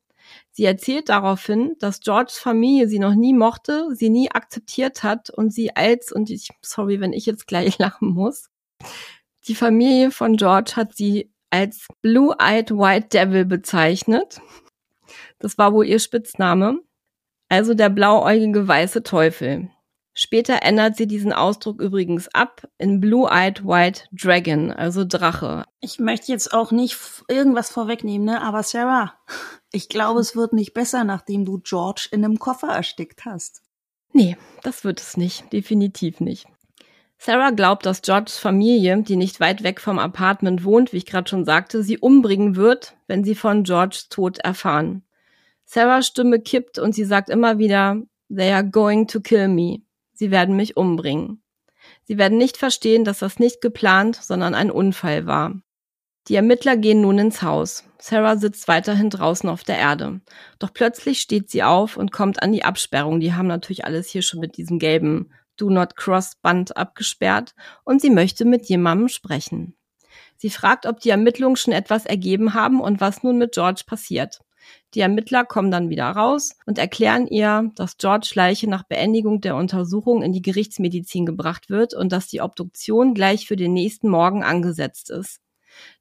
Sie 0.53 0.65
erzählt 0.65 1.09
daraufhin, 1.09 1.75
dass 1.81 2.01
Georges 2.01 2.39
Familie 2.39 2.89
sie 2.89 2.99
noch 2.99 3.15
nie 3.15 3.35
mochte, 3.35 3.89
sie 3.95 4.09
nie 4.09 4.31
akzeptiert 4.31 5.03
hat 5.03 5.29
und 5.29 5.53
sie 5.53 5.75
als, 5.75 6.13
und 6.13 6.31
ich, 6.31 6.49
sorry, 6.63 7.01
wenn 7.01 7.13
ich 7.13 7.27
jetzt 7.27 7.47
gleich 7.47 7.79
lachen 7.79 8.09
muss, 8.09 8.49
die 9.47 9.55
Familie 9.55 10.11
von 10.11 10.37
George 10.37 10.73
hat 10.77 10.97
sie 10.97 11.31
als 11.51 11.87
Blue-Eyed 12.03 12.71
White 12.71 13.09
Devil 13.09 13.45
bezeichnet. 13.45 14.41
Das 15.39 15.59
war 15.59 15.73
wohl 15.73 15.87
ihr 15.87 15.99
Spitzname. 15.99 16.81
Also 17.55 17.75
der 17.75 17.89
blauäugige 17.89 18.67
weiße 18.67 19.05
Teufel. 19.05 19.71
Später 20.13 20.65
ändert 20.65 20.97
sie 20.97 21.07
diesen 21.07 21.33
Ausdruck 21.33 21.81
übrigens 21.81 22.27
ab 22.35 22.67
in 22.79 22.99
Blue-Eyed 22.99 23.65
White 23.65 24.09
Dragon, 24.11 24.73
also 24.73 25.05
Drache. 25.05 25.65
Ich 25.79 26.01
möchte 26.01 26.33
jetzt 26.33 26.53
auch 26.53 26.73
nicht 26.73 26.99
irgendwas 27.29 27.71
vorwegnehmen, 27.71 28.27
ne? 28.27 28.43
aber 28.43 28.65
Sarah, 28.65 29.15
ich 29.71 29.89
glaube, 29.89 30.19
es 30.19 30.35
wird 30.35 30.53
nicht 30.53 30.75
besser, 30.75 31.05
nachdem 31.05 31.45
du 31.45 31.61
George 31.61 32.09
in 32.11 32.25
einem 32.25 32.41
Koffer 32.41 32.71
erstickt 32.75 33.25
hast. 33.25 33.63
Nee, 34.13 34.37
das 34.65 34.83
wird 34.83 35.01
es 35.01 35.17
nicht, 35.17 35.53
definitiv 35.53 36.19
nicht. 36.19 36.49
Sarah 37.19 37.51
glaubt, 37.51 37.87
dass 37.87 38.03
Georges 38.03 38.37
Familie, 38.37 39.01
die 39.05 39.15
nicht 39.15 39.39
weit 39.39 39.63
weg 39.63 39.81
vom 39.81 40.01
Apartment 40.01 40.65
wohnt, 40.65 40.93
wie 40.93 40.97
ich 40.97 41.07
gerade 41.07 41.31
schon 41.31 41.45
sagte, 41.45 41.85
sie 41.85 41.99
umbringen 41.99 42.57
wird, 42.57 42.97
wenn 43.07 43.23
sie 43.23 43.37
von 43.37 43.63
Georges 43.63 44.09
Tod 44.09 44.39
erfahren. 44.39 45.04
Sarahs 45.75 46.07
Stimme 46.07 46.39
kippt 46.39 46.79
und 46.79 46.95
sie 46.95 47.05
sagt 47.05 47.29
immer 47.29 47.59
wieder, 47.59 48.01
they 48.33 48.53
are 48.53 48.65
going 48.65 49.09
to 49.09 49.21
kill 49.21 49.49
me. 49.49 49.79
Sie 50.13 50.31
werden 50.31 50.55
mich 50.55 50.77
umbringen. 50.77 51.43
Sie 52.05 52.17
werden 52.17 52.39
nicht 52.39 52.57
verstehen, 52.57 53.03
dass 53.03 53.19
das 53.19 53.41
nicht 53.41 53.61
geplant, 53.61 54.15
sondern 54.15 54.55
ein 54.55 54.71
Unfall 54.71 55.27
war. 55.27 55.61
Die 56.29 56.37
Ermittler 56.37 56.77
gehen 56.77 57.01
nun 57.01 57.19
ins 57.19 57.43
Haus. 57.43 57.83
Sarah 57.99 58.37
sitzt 58.37 58.69
weiterhin 58.69 59.11
draußen 59.11 59.49
auf 59.49 59.65
der 59.65 59.77
Erde. 59.77 60.21
Doch 60.61 60.73
plötzlich 60.73 61.21
steht 61.21 61.51
sie 61.51 61.65
auf 61.65 61.97
und 61.97 62.13
kommt 62.13 62.41
an 62.41 62.53
die 62.53 62.65
Absperrung. 62.65 63.19
Die 63.19 63.35
haben 63.35 63.49
natürlich 63.49 63.85
alles 63.85 64.09
hier 64.09 64.23
schon 64.23 64.39
mit 64.39 64.57
diesem 64.57 64.79
gelben 64.79 65.33
Do 65.57 65.71
Not 65.71 65.97
Cross 65.97 66.37
Band 66.41 66.77
abgesperrt 66.77 67.57
und 67.83 68.01
sie 68.01 68.11
möchte 68.11 68.45
mit 68.45 68.67
jemandem 68.67 69.09
sprechen. 69.09 69.77
Sie 70.37 70.51
fragt, 70.51 70.87
ob 70.87 71.01
die 71.01 71.11
Ermittlungen 71.11 71.57
schon 71.57 71.75
etwas 71.75 72.07
ergeben 72.07 72.55
haben 72.55 72.81
und 72.81 73.01
was 73.01 73.25
nun 73.25 73.39
mit 73.39 73.55
George 73.55 73.83
passiert. 73.85 74.39
Die 74.95 75.01
Ermittler 75.01 75.45
kommen 75.45 75.71
dann 75.71 75.89
wieder 75.91 76.07
raus 76.11 76.57
und 76.67 76.79
erklären 76.79 77.27
ihr, 77.27 77.71
dass 77.75 77.97
George 77.97 78.31
Leiche 78.35 78.71
nach 78.71 78.85
Beendigung 78.85 79.41
der 79.41 79.57
Untersuchung 79.57 80.23
in 80.23 80.33
die 80.33 80.43
Gerichtsmedizin 80.43 81.27
gebracht 81.27 81.69
wird 81.69 81.95
und 81.95 82.13
dass 82.13 82.29
die 82.29 82.41
Obduktion 82.41 83.15
gleich 83.15 83.47
für 83.49 83.57
den 83.57 83.73
nächsten 83.73 84.09
Morgen 84.09 84.45
angesetzt 84.45 85.11
ist. 85.11 85.41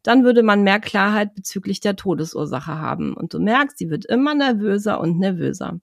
Dann 0.03 0.23
würde 0.23 0.43
man 0.43 0.61
mehr 0.61 0.79
Klarheit 0.79 1.33
bezüglich 1.33 1.79
der 1.79 1.95
Todesursache 1.95 2.77
haben. 2.77 3.15
Und 3.15 3.33
du 3.33 3.39
merkst, 3.39 3.77
sie 3.79 3.89
wird 3.89 4.05
immer 4.05 4.35
nervöser 4.35 4.99
und 4.99 5.17
nervöser. 5.17 5.79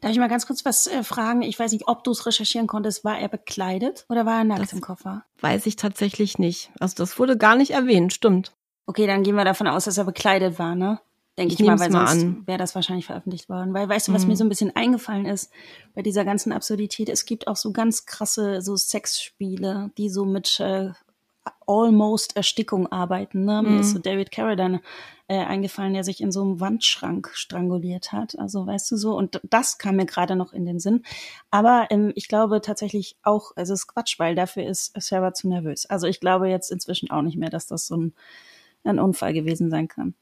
Darf 0.00 0.12
ich 0.12 0.18
mal 0.18 0.28
ganz 0.30 0.46
kurz 0.46 0.64
was 0.64 0.86
äh, 0.86 1.02
fragen? 1.02 1.42
Ich 1.42 1.58
weiß 1.58 1.72
nicht, 1.72 1.86
ob 1.86 2.04
du 2.04 2.12
es 2.12 2.24
recherchieren 2.24 2.66
konntest. 2.66 3.04
War 3.04 3.18
er 3.18 3.28
bekleidet 3.28 4.06
oder 4.08 4.24
war 4.24 4.38
er 4.38 4.44
nackt 4.44 4.62
Das- 4.62 4.72
im 4.72 4.80
Koffer? 4.80 5.24
Weiß 5.42 5.66
ich 5.66 5.76
tatsächlich 5.76 6.38
nicht. 6.38 6.70
Also 6.80 6.94
das 6.96 7.18
wurde 7.18 7.36
gar 7.36 7.56
nicht 7.56 7.72
erwähnt, 7.72 8.14
stimmt. 8.14 8.52
Okay, 8.86 9.06
dann 9.06 9.22
gehen 9.22 9.34
wir 9.34 9.44
davon 9.44 9.66
aus, 9.66 9.84
dass 9.84 9.98
er 9.98 10.04
bekleidet 10.04 10.58
war, 10.58 10.74
ne? 10.74 11.00
Denke 11.36 11.54
Ich 11.54 11.60
ich, 11.60 11.66
mal, 11.66 11.78
weil 11.80 11.90
mal 11.90 12.06
sonst 12.06 12.46
wäre 12.46 12.58
das 12.58 12.74
wahrscheinlich 12.76 13.06
veröffentlicht 13.06 13.48
worden. 13.48 13.74
Weil, 13.74 13.88
weißt 13.88 14.08
du, 14.08 14.12
was 14.12 14.22
Mhm. 14.22 14.30
mir 14.30 14.36
so 14.36 14.44
ein 14.44 14.48
bisschen 14.48 14.76
eingefallen 14.76 15.26
ist 15.26 15.50
bei 15.94 16.02
dieser 16.02 16.24
ganzen 16.24 16.52
Absurdität? 16.52 17.08
Es 17.08 17.24
gibt 17.26 17.48
auch 17.48 17.56
so 17.56 17.72
ganz 17.72 18.06
krasse 18.06 18.60
so 18.62 18.76
Sexspiele, 18.76 19.90
die 19.98 20.10
so 20.10 20.24
mit 20.24 20.60
äh, 20.60 20.90
almost 21.66 22.36
Erstickung 22.36 22.86
arbeiten. 22.92 23.44
Ne? 23.44 23.62
Mir 23.62 23.72
Mhm. 23.72 23.78
ist 23.80 23.90
so 23.90 23.98
David 23.98 24.30
Carradine 24.30 24.80
äh, 25.26 25.38
eingefallen, 25.44 25.94
der 25.94 26.04
sich 26.04 26.20
in 26.20 26.30
so 26.30 26.42
einem 26.42 26.60
Wandschrank 26.60 27.30
stranguliert 27.34 28.12
hat. 28.12 28.38
Also 28.38 28.64
weißt 28.66 28.90
du 28.92 28.96
so, 28.96 29.16
und 29.16 29.40
das 29.42 29.78
kam 29.78 29.96
mir 29.96 30.06
gerade 30.06 30.36
noch 30.36 30.52
in 30.52 30.64
den 30.66 30.78
Sinn. 30.78 31.02
Aber 31.50 31.88
ähm, 31.90 32.12
ich 32.14 32.28
glaube 32.28 32.60
tatsächlich 32.60 33.16
auch, 33.24 33.52
es 33.56 33.70
ist 33.70 33.88
Quatsch, 33.88 34.18
weil 34.20 34.34
dafür 34.36 34.64
ist 34.66 34.92
Sarah 35.00 35.34
zu 35.34 35.48
nervös. 35.48 35.86
Also 35.86 36.06
ich 36.06 36.20
glaube 36.20 36.48
jetzt 36.48 36.70
inzwischen 36.70 37.10
auch 37.10 37.22
nicht 37.22 37.36
mehr, 37.38 37.50
dass 37.50 37.66
das 37.66 37.86
so 37.88 37.96
ein, 37.96 38.14
ein 38.84 38.98
Unfall 39.00 39.32
gewesen 39.32 39.70
sein 39.70 39.88
kann. 39.88 40.14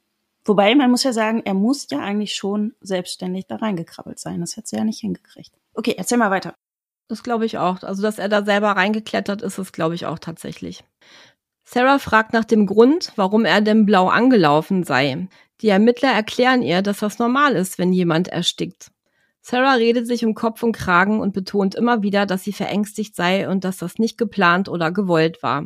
Wobei, 0.45 0.75
man 0.75 0.91
muss 0.91 1.03
ja 1.03 1.13
sagen, 1.13 1.41
er 1.45 1.53
muss 1.53 1.87
ja 1.89 1.99
eigentlich 1.99 2.35
schon 2.35 2.73
selbstständig 2.81 3.47
da 3.47 3.55
reingekrabbelt 3.55 4.19
sein. 4.19 4.41
Das 4.41 4.57
hätte 4.57 4.67
sie 4.67 4.75
ja 4.75 4.83
nicht 4.83 4.99
hingekriegt. 4.99 5.53
Okay, 5.73 5.95
erzähl 5.97 6.17
mal 6.17 6.31
weiter. 6.31 6.55
Das 7.07 7.23
glaube 7.23 7.45
ich 7.45 7.57
auch. 7.57 7.81
Also, 7.83 8.01
dass 8.01 8.19
er 8.19 8.29
da 8.29 8.43
selber 8.43 8.71
reingeklettert 8.71 9.41
ist, 9.41 9.57
ist, 9.57 9.71
glaube 9.73 9.95
ich, 9.95 10.05
auch 10.05 10.19
tatsächlich. 10.19 10.83
Sarah 11.63 11.99
fragt 11.99 12.33
nach 12.33 12.45
dem 12.45 12.65
Grund, 12.65 13.13
warum 13.15 13.45
er 13.45 13.61
denn 13.61 13.85
blau 13.85 14.09
angelaufen 14.09 14.83
sei. 14.83 15.27
Die 15.61 15.69
Ermittler 15.69 16.11
erklären 16.11 16.61
ihr, 16.61 16.81
dass 16.81 16.99
das 16.99 17.19
normal 17.19 17.55
ist, 17.55 17.79
wenn 17.79 17.93
jemand 17.93 18.27
erstickt. 18.27 18.91
Sarah 19.41 19.73
redet 19.73 20.07
sich 20.07 20.25
um 20.25 20.35
Kopf 20.35 20.63
und 20.63 20.73
Kragen 20.73 21.19
und 21.19 21.33
betont 21.33 21.75
immer 21.75 22.01
wieder, 22.01 22.25
dass 22.25 22.43
sie 22.43 22.53
verängstigt 22.53 23.15
sei 23.15 23.49
und 23.49 23.63
dass 23.63 23.77
das 23.77 23.97
nicht 23.97 24.17
geplant 24.17 24.69
oder 24.69 24.91
gewollt 24.91 25.43
war. 25.43 25.65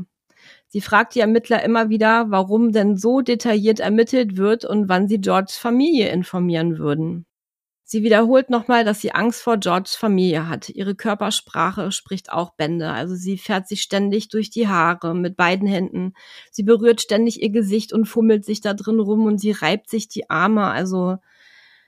Sie 0.70 0.82
fragt 0.82 1.16
die 1.16 1.22
Ermittler 1.22 1.64
immer 1.64 1.90
wieder, 1.90 2.26
warum 2.30 2.72
denn 2.72 2.98
so 2.98 3.22
detailliert 3.22 3.80
ermittelt 3.80 4.38
wird 4.38 4.66
und 4.66 4.90
wann 4.90 5.08
sie 5.08 5.20
Georges 5.20 5.58
Familie 5.58 6.10
informieren 6.10 6.78
würden. 6.78 7.26
Sie 7.90 8.04
wiederholt 8.04 8.50
nochmal, 8.50 8.84
dass 8.84 9.00
sie 9.00 9.14
Angst 9.14 9.42
vor 9.42 9.56
Georges 9.56 9.96
Familie 9.96 10.50
hat. 10.50 10.68
Ihre 10.68 10.94
Körpersprache 10.94 11.94
spricht 11.94 12.34
auch 12.34 12.54
Bände. 12.56 12.92
Also 12.92 13.16
sie 13.16 13.38
fährt 13.38 13.70
sich 13.70 13.82
ständig 13.82 14.28
durch 14.28 14.50
die 14.50 14.68
Haare 14.68 15.16
mit 15.16 15.38
beiden 15.38 15.70
Händen. 15.70 16.12
Sie 16.52 16.64
berührt 16.64 17.00
ständig 17.00 17.42
ihr 17.42 17.50
Gesicht 17.50 17.94
und 17.94 18.04
fummelt 18.04 18.44
sich 18.44 18.60
da 18.60 18.74
drin 18.74 19.00
rum 19.00 19.26
und 19.26 19.38
sie 19.38 19.52
reibt 19.52 19.90
sich 19.90 20.10
die 20.10 20.30
Arme. 20.30 20.66
Also 20.66 21.16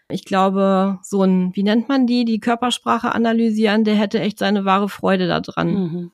ich 0.07 0.23
glaube, 0.23 0.99
so 1.03 1.23
ein, 1.23 1.53
wie 1.53 1.63
nennt 1.63 1.89
man 1.89 2.07
die, 2.07 2.23
die 2.23 2.39
Körpersprache 2.39 3.13
analysieren, 3.13 3.83
der 3.83 3.95
hätte 3.95 4.21
echt 4.21 4.39
seine 4.39 4.63
wahre 4.63 4.87
Freude 4.87 5.27
daran. 5.27 5.73
Mhm. 5.73 6.11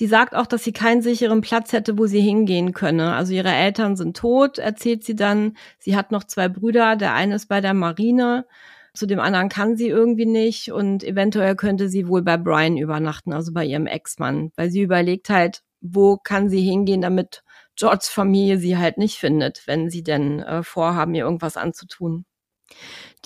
Sie 0.00 0.06
sagt 0.06 0.34
auch, 0.34 0.46
dass 0.46 0.64
sie 0.64 0.72
keinen 0.72 1.02
sicheren 1.02 1.42
Platz 1.42 1.74
hätte, 1.74 1.98
wo 1.98 2.06
sie 2.06 2.22
hingehen 2.22 2.72
könne. 2.72 3.12
Also 3.12 3.34
ihre 3.34 3.52
Eltern 3.52 3.96
sind 3.96 4.16
tot, 4.16 4.56
erzählt 4.56 5.04
sie 5.04 5.14
dann. 5.14 5.58
Sie 5.78 5.94
hat 5.94 6.10
noch 6.10 6.24
zwei 6.24 6.48
Brüder. 6.48 6.96
Der 6.96 7.12
eine 7.12 7.34
ist 7.34 7.48
bei 7.48 7.60
der 7.60 7.74
Marine. 7.74 8.46
Zu 8.94 9.04
dem 9.04 9.20
anderen 9.20 9.50
kann 9.50 9.76
sie 9.76 9.88
irgendwie 9.88 10.24
nicht. 10.24 10.72
Und 10.72 11.04
eventuell 11.04 11.54
könnte 11.54 11.90
sie 11.90 12.08
wohl 12.08 12.22
bei 12.22 12.38
Brian 12.38 12.78
übernachten, 12.78 13.34
also 13.34 13.52
bei 13.52 13.66
ihrem 13.66 13.86
Ex-Mann. 13.86 14.52
Weil 14.56 14.70
sie 14.70 14.80
überlegt 14.80 15.28
halt, 15.28 15.60
wo 15.82 16.16
kann 16.16 16.48
sie 16.48 16.62
hingehen, 16.62 17.02
damit 17.02 17.42
Georges 17.76 18.08
Familie 18.08 18.56
sie 18.56 18.78
halt 18.78 18.96
nicht 18.96 19.18
findet, 19.18 19.66
wenn 19.66 19.90
sie 19.90 20.02
denn 20.02 20.40
äh, 20.40 20.62
vorhaben, 20.62 21.14
ihr 21.14 21.24
irgendwas 21.24 21.58
anzutun. 21.58 22.24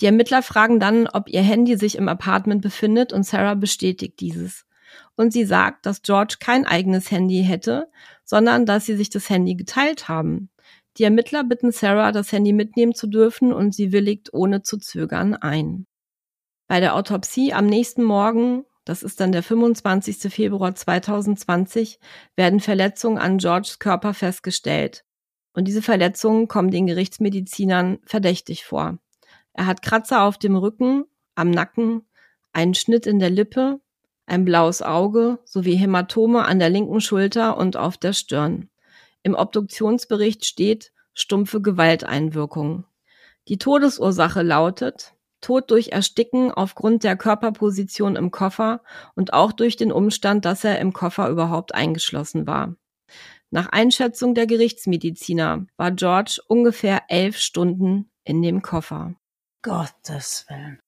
Die 0.01 0.07
Ermittler 0.07 0.41
fragen 0.41 0.81
dann, 0.81 1.07
ob 1.07 1.29
ihr 1.29 1.41
Handy 1.41 1.77
sich 1.77 1.95
im 1.95 2.09
Apartment 2.09 2.61
befindet 2.61 3.13
und 3.13 3.23
Sarah 3.23 3.53
bestätigt 3.53 4.19
dieses 4.19 4.65
und 5.15 5.31
sie 5.33 5.45
sagt, 5.45 5.85
dass 5.85 6.01
George 6.01 6.37
kein 6.39 6.65
eigenes 6.65 7.11
Handy 7.11 7.43
hätte, 7.43 7.89
sondern 8.23 8.65
dass 8.65 8.85
sie 8.85 8.95
sich 8.95 9.09
das 9.09 9.29
Handy 9.29 9.55
geteilt 9.55 10.07
haben. 10.07 10.49
Die 10.97 11.03
Ermittler 11.03 11.43
bitten 11.43 11.71
Sarah, 11.71 12.11
das 12.11 12.31
Handy 12.31 12.53
mitnehmen 12.53 12.93
zu 12.93 13.07
dürfen 13.07 13.51
und 13.51 13.75
sie 13.75 13.91
willigt 13.91 14.33
ohne 14.33 14.61
zu 14.61 14.77
zögern 14.77 15.35
ein. 15.35 15.87
Bei 16.67 16.79
der 16.79 16.95
Autopsie 16.95 17.53
am 17.53 17.67
nächsten 17.67 18.03
Morgen, 18.03 18.65
das 18.85 19.03
ist 19.03 19.19
dann 19.19 19.31
der 19.31 19.43
25. 19.43 20.33
Februar 20.33 20.73
2020, 20.73 21.99
werden 22.35 22.59
Verletzungen 22.59 23.17
an 23.17 23.37
Georges 23.37 23.79
Körper 23.79 24.13
festgestellt. 24.13 25.03
Und 25.53 25.67
diese 25.67 25.81
Verletzungen 25.81 26.47
kommen 26.47 26.71
den 26.71 26.87
Gerichtsmedizinern 26.87 27.99
verdächtig 28.05 28.65
vor. 28.65 28.99
Er 29.53 29.67
hat 29.67 29.81
Kratzer 29.81 30.23
auf 30.23 30.37
dem 30.37 30.55
Rücken, 30.55 31.05
am 31.35 31.51
Nacken, 31.51 32.07
einen 32.51 32.73
Schnitt 32.73 33.05
in 33.05 33.19
der 33.19 33.29
Lippe, 33.29 33.79
ein 34.25 34.45
blaues 34.45 34.81
Auge 34.81 35.39
sowie 35.45 35.75
Hämatome 35.75 36.45
an 36.45 36.59
der 36.59 36.69
linken 36.69 37.01
Schulter 37.01 37.57
und 37.57 37.77
auf 37.77 37.97
der 37.97 38.13
Stirn. 38.13 38.69
Im 39.23 39.35
Obduktionsbericht 39.35 40.45
steht 40.45 40.91
stumpfe 41.13 41.61
Gewalteinwirkung. 41.61 42.85
Die 43.47 43.57
Todesursache 43.57 44.41
lautet 44.41 45.15
Tod 45.41 45.69
durch 45.69 45.89
Ersticken 45.89 46.51
aufgrund 46.51 47.03
der 47.03 47.15
Körperposition 47.15 48.15
im 48.15 48.31
Koffer 48.31 48.81
und 49.13 49.33
auch 49.33 49.51
durch 49.51 49.75
den 49.75 49.91
Umstand, 49.91 50.43
dass 50.43 50.63
er 50.63 50.79
im 50.79 50.91
Koffer 50.91 51.29
überhaupt 51.29 51.75
eingeschlossen 51.75 52.47
war. 52.47 52.75
Nach 53.51 53.67
Einschätzung 53.67 54.33
der 54.33 54.47
Gerichtsmediziner 54.47 55.67
war 55.77 55.91
George 55.91 56.41
ungefähr 56.47 57.03
elf 57.09 57.37
Stunden 57.37 58.09
in 58.23 58.41
dem 58.41 58.63
Koffer. 58.63 59.13
Gottes 59.61 60.45
Willen. 60.49 60.79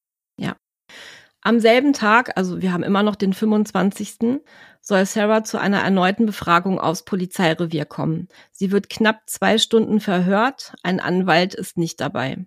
Am 1.47 1.61
selben 1.61 1.93
Tag, 1.93 2.35
also 2.35 2.61
wir 2.61 2.73
haben 2.73 2.83
immer 2.83 3.03
noch 3.03 3.15
den 3.15 3.31
25., 3.31 4.41
soll 4.81 5.05
Sarah 5.05 5.45
zu 5.45 5.57
einer 5.57 5.79
erneuten 5.79 6.25
Befragung 6.25 6.77
aufs 6.77 7.05
Polizeirevier 7.05 7.85
kommen. 7.85 8.27
Sie 8.51 8.73
wird 8.73 8.89
knapp 8.89 9.21
zwei 9.27 9.57
Stunden 9.57 10.01
verhört, 10.01 10.73
ein 10.83 10.99
Anwalt 10.99 11.53
ist 11.53 11.77
nicht 11.77 12.01
dabei. 12.01 12.45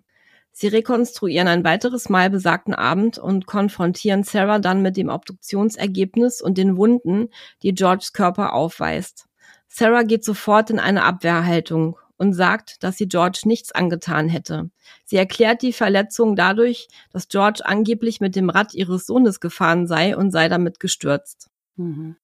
Sie 0.51 0.67
rekonstruieren 0.67 1.47
ein 1.47 1.63
weiteres 1.63 2.09
Mal 2.09 2.29
besagten 2.29 2.75
Abend 2.75 3.17
und 3.17 3.47
konfrontieren 3.47 4.23
Sarah 4.23 4.59
dann 4.59 4.83
mit 4.83 4.97
dem 4.97 5.09
Obduktionsergebnis 5.09 6.39
und 6.39 6.59
den 6.59 6.77
Wunden, 6.77 7.29
die 7.63 7.73
Georges 7.73 8.13
Körper 8.13 8.53
aufweist. 8.53 9.25
Sarah 9.67 10.03
geht 10.03 10.23
sofort 10.23 10.69
in 10.69 10.77
eine 10.77 11.05
Abwehrhaltung 11.05 11.97
und 12.21 12.33
sagt, 12.33 12.83
dass 12.83 12.97
sie 12.97 13.07
George 13.07 13.41
nichts 13.45 13.71
angetan 13.71 14.29
hätte. 14.29 14.69
Sie 15.05 15.17
erklärt 15.17 15.63
die 15.63 15.73
Verletzung 15.73 16.35
dadurch, 16.35 16.87
dass 17.11 17.29
George 17.29 17.61
angeblich 17.65 18.21
mit 18.21 18.35
dem 18.35 18.51
Rad 18.51 18.75
ihres 18.75 19.07
Sohnes 19.07 19.39
gefahren 19.39 19.87
sei 19.87 20.15
und 20.15 20.29
sei 20.29 20.47
damit 20.47 20.79
gestürzt. 20.79 21.49
Mhm. 21.77 22.17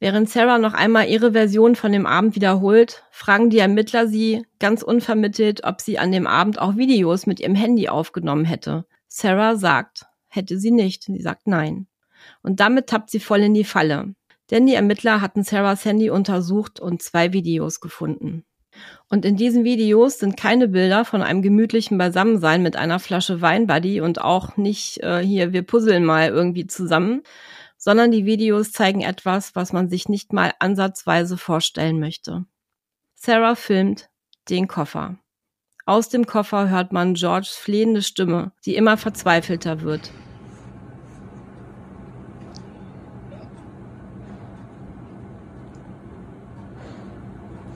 Während 0.00 0.30
Sarah 0.30 0.56
noch 0.56 0.72
einmal 0.72 1.06
ihre 1.06 1.32
Version 1.32 1.76
von 1.76 1.92
dem 1.92 2.06
Abend 2.06 2.34
wiederholt, 2.34 3.04
fragen 3.10 3.50
die 3.50 3.58
Ermittler 3.58 4.08
sie 4.08 4.46
ganz 4.58 4.82
unvermittelt, 4.82 5.64
ob 5.64 5.82
sie 5.82 5.98
an 5.98 6.12
dem 6.12 6.26
Abend 6.26 6.58
auch 6.58 6.76
Videos 6.76 7.26
mit 7.26 7.38
ihrem 7.38 7.54
Handy 7.54 7.90
aufgenommen 7.90 8.46
hätte. 8.46 8.86
Sarah 9.06 9.56
sagt, 9.56 10.06
hätte 10.28 10.58
sie 10.58 10.70
nicht. 10.70 11.04
Sie 11.04 11.20
sagt 11.20 11.46
nein. 11.46 11.88
Und 12.42 12.58
damit 12.58 12.86
tappt 12.86 13.10
sie 13.10 13.20
voll 13.20 13.40
in 13.40 13.52
die 13.52 13.64
Falle. 13.64 14.14
Denn 14.50 14.66
die 14.66 14.74
Ermittler 14.74 15.20
hatten 15.20 15.44
Sarahs 15.44 15.84
Handy 15.84 16.08
untersucht 16.08 16.80
und 16.80 17.02
zwei 17.02 17.34
Videos 17.34 17.80
gefunden. 17.80 18.44
Und 19.08 19.24
in 19.24 19.36
diesen 19.36 19.64
Videos 19.64 20.18
sind 20.18 20.36
keine 20.36 20.68
Bilder 20.68 21.04
von 21.04 21.22
einem 21.22 21.42
gemütlichen 21.42 21.98
Beisammensein 21.98 22.62
mit 22.62 22.76
einer 22.76 22.98
Flasche 22.98 23.40
Weinbuddy 23.40 24.00
und 24.00 24.20
auch 24.20 24.56
nicht 24.56 25.02
äh, 25.02 25.20
hier, 25.20 25.52
wir 25.52 25.62
puzzeln 25.62 26.04
mal 26.04 26.28
irgendwie 26.28 26.66
zusammen, 26.66 27.22
sondern 27.76 28.10
die 28.10 28.26
Videos 28.26 28.72
zeigen 28.72 29.02
etwas, 29.02 29.54
was 29.54 29.72
man 29.72 29.88
sich 29.88 30.08
nicht 30.08 30.32
mal 30.32 30.52
ansatzweise 30.60 31.36
vorstellen 31.36 32.00
möchte. 32.00 32.44
Sarah 33.14 33.54
filmt 33.54 34.08
den 34.48 34.68
Koffer. 34.68 35.16
Aus 35.84 36.08
dem 36.08 36.26
Koffer 36.26 36.70
hört 36.70 36.92
man 36.92 37.14
Georges 37.14 37.50
flehende 37.56 38.02
Stimme, 38.02 38.52
die 38.64 38.76
immer 38.76 38.96
verzweifelter 38.96 39.82
wird. 39.82 40.10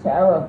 Sarah. 0.04 0.48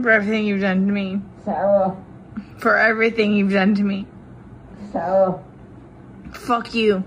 For 0.00 0.10
everything 0.10 0.46
you've 0.46 0.62
done 0.62 0.86
to 0.86 0.92
me. 0.92 1.20
Sarah. 1.44 1.88
Uh, 2.36 2.40
For 2.58 2.78
everything 2.78 3.34
you've 3.34 3.52
done 3.52 3.74
to 3.74 3.82
me. 3.82 4.06
Sarah. 4.90 5.42
Fuck 6.32 6.74
you. 6.74 7.04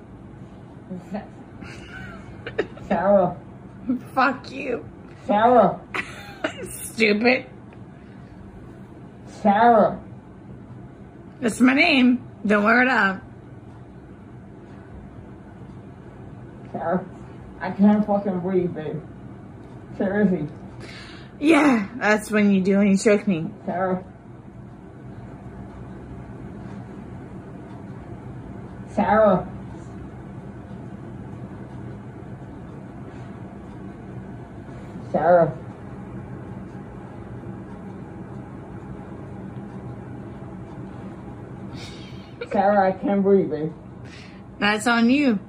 Sarah. 2.88 3.36
Fuck 4.14 4.52
you. 4.52 4.86
Sarah. 5.26 5.80
Stupid. 6.70 7.48
Sarah. 9.28 10.00
That's 11.42 11.60
my 11.60 11.74
name. 11.74 12.26
Don't 12.46 12.64
wear 12.64 12.84
it 12.84 12.88
up. 12.88 13.22
Sarah. 16.72 17.04
I 17.60 17.72
can't 17.72 18.06
fucking 18.06 18.40
breathe, 18.42 18.76
babe. 18.76 19.02
Seriously. 19.98 20.48
Yeah, 21.40 21.88
that's 21.98 22.32
when 22.32 22.54
you 22.54 22.62
do 22.62 22.78
when 22.78 22.88
you 22.88 22.98
choke 22.98 23.28
me. 23.28 23.50
Sarah. 23.66 24.04
Sarah. 28.94 29.48
Sarah. 35.12 35.58
Sarah, 42.52 42.88
I 42.88 42.92
can't 42.94 43.22
breathe, 43.22 43.50
babe. 43.50 43.74
That's 44.60 44.88
on 44.88 45.10
you. 45.10 45.40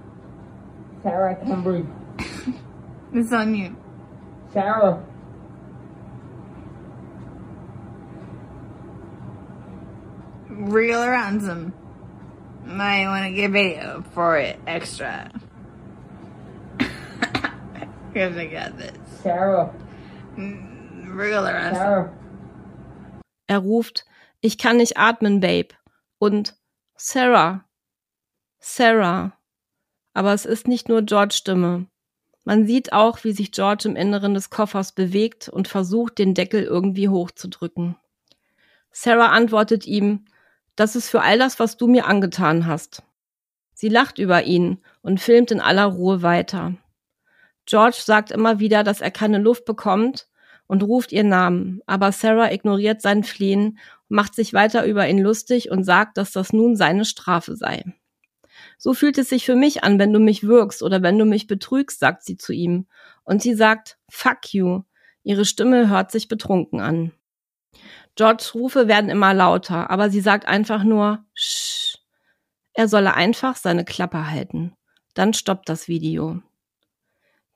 Sarah, 1.04 1.32
I 1.32 1.44
can't 1.44 1.62
breathe. 1.62 1.86
It's 3.12 3.32
on 3.32 3.54
you. 3.54 3.74
Sarah. 4.52 5.02
Real 10.66 11.06
ransom. 11.06 11.72
Might 12.64 13.06
want 13.06 13.24
to 13.24 13.32
get 13.32 13.52
video 13.52 14.02
for 14.12 14.36
it 14.36 14.58
extra. 14.66 15.30
Because 18.12 18.36
I 18.36 18.46
got 18.46 18.76
this. 18.76 18.96
Sarah. 19.22 19.72
Real 20.36 21.46
or 21.46 21.52
ransom. 21.52 21.76
Sarah. 21.76 22.12
Er 23.46 23.58
ruft, 23.58 24.06
ich 24.40 24.58
kann 24.58 24.78
nicht 24.78 24.96
atmen, 24.96 25.38
Babe. 25.38 25.68
Und 26.18 26.56
Sarah. 26.96 27.64
Sarah. 28.58 29.38
Aber 30.14 30.32
es 30.34 30.46
ist 30.46 30.66
nicht 30.66 30.88
nur 30.88 31.02
George 31.02 31.34
Stimme. 31.34 31.86
Man 32.42 32.66
sieht 32.66 32.92
auch, 32.92 33.22
wie 33.22 33.32
sich 33.32 33.52
George 33.52 33.88
im 33.88 33.94
Inneren 33.94 34.34
des 34.34 34.50
Koffers 34.50 34.90
bewegt 34.92 35.48
und 35.48 35.68
versucht, 35.68 36.18
den 36.18 36.34
Deckel 36.34 36.64
irgendwie 36.64 37.08
hochzudrücken. 37.08 37.96
Sarah 38.90 39.28
antwortet 39.28 39.86
ihm, 39.86 40.24
das 40.76 40.94
ist 40.94 41.08
für 41.08 41.22
all 41.22 41.38
das, 41.38 41.58
was 41.58 41.76
du 41.76 41.86
mir 41.86 42.06
angetan 42.06 42.66
hast. 42.66 43.02
Sie 43.74 43.88
lacht 43.88 44.18
über 44.18 44.44
ihn 44.44 44.78
und 45.02 45.20
filmt 45.20 45.50
in 45.50 45.60
aller 45.60 45.84
Ruhe 45.84 46.22
weiter. 46.22 46.74
George 47.66 47.98
sagt 47.98 48.30
immer 48.30 48.60
wieder, 48.60 48.84
dass 48.84 49.00
er 49.00 49.10
keine 49.10 49.38
Luft 49.38 49.64
bekommt 49.64 50.28
und 50.66 50.82
ruft 50.82 51.12
ihr 51.12 51.24
Namen, 51.24 51.80
aber 51.86 52.12
Sarah 52.12 52.52
ignoriert 52.52 53.02
sein 53.02 53.24
Flehen, 53.24 53.78
macht 54.08 54.34
sich 54.34 54.52
weiter 54.52 54.86
über 54.86 55.08
ihn 55.08 55.18
lustig 55.18 55.70
und 55.70 55.84
sagt, 55.84 56.16
dass 56.16 56.32
das 56.32 56.52
nun 56.52 56.76
seine 56.76 57.04
Strafe 57.04 57.56
sei. 57.56 57.84
So 58.78 58.94
fühlt 58.94 59.18
es 59.18 59.28
sich 59.28 59.44
für 59.44 59.56
mich 59.56 59.84
an, 59.84 59.98
wenn 59.98 60.12
du 60.12 60.18
mich 60.18 60.46
wirkst 60.46 60.82
oder 60.82 61.02
wenn 61.02 61.18
du 61.18 61.24
mich 61.24 61.46
betrügst, 61.46 61.98
sagt 61.98 62.22
sie 62.24 62.36
zu 62.36 62.52
ihm. 62.52 62.86
Und 63.24 63.42
sie 63.42 63.54
sagt, 63.54 63.98
fuck 64.08 64.52
you. 64.52 64.82
Ihre 65.22 65.44
Stimme 65.44 65.88
hört 65.90 66.12
sich 66.12 66.28
betrunken 66.28 66.80
an. 66.80 67.12
Georges 68.16 68.54
Rufe 68.54 68.88
werden 68.88 69.10
immer 69.10 69.34
lauter, 69.34 69.90
aber 69.90 70.10
sie 70.10 70.20
sagt 70.20 70.48
einfach 70.48 70.82
nur, 70.84 71.24
Shh. 71.34 71.98
Er 72.72 72.88
solle 72.88 73.14
einfach 73.14 73.56
seine 73.56 73.84
Klappe 73.84 74.30
halten. 74.30 74.74
Dann 75.14 75.32
stoppt 75.32 75.68
das 75.68 75.88
Video. 75.88 76.42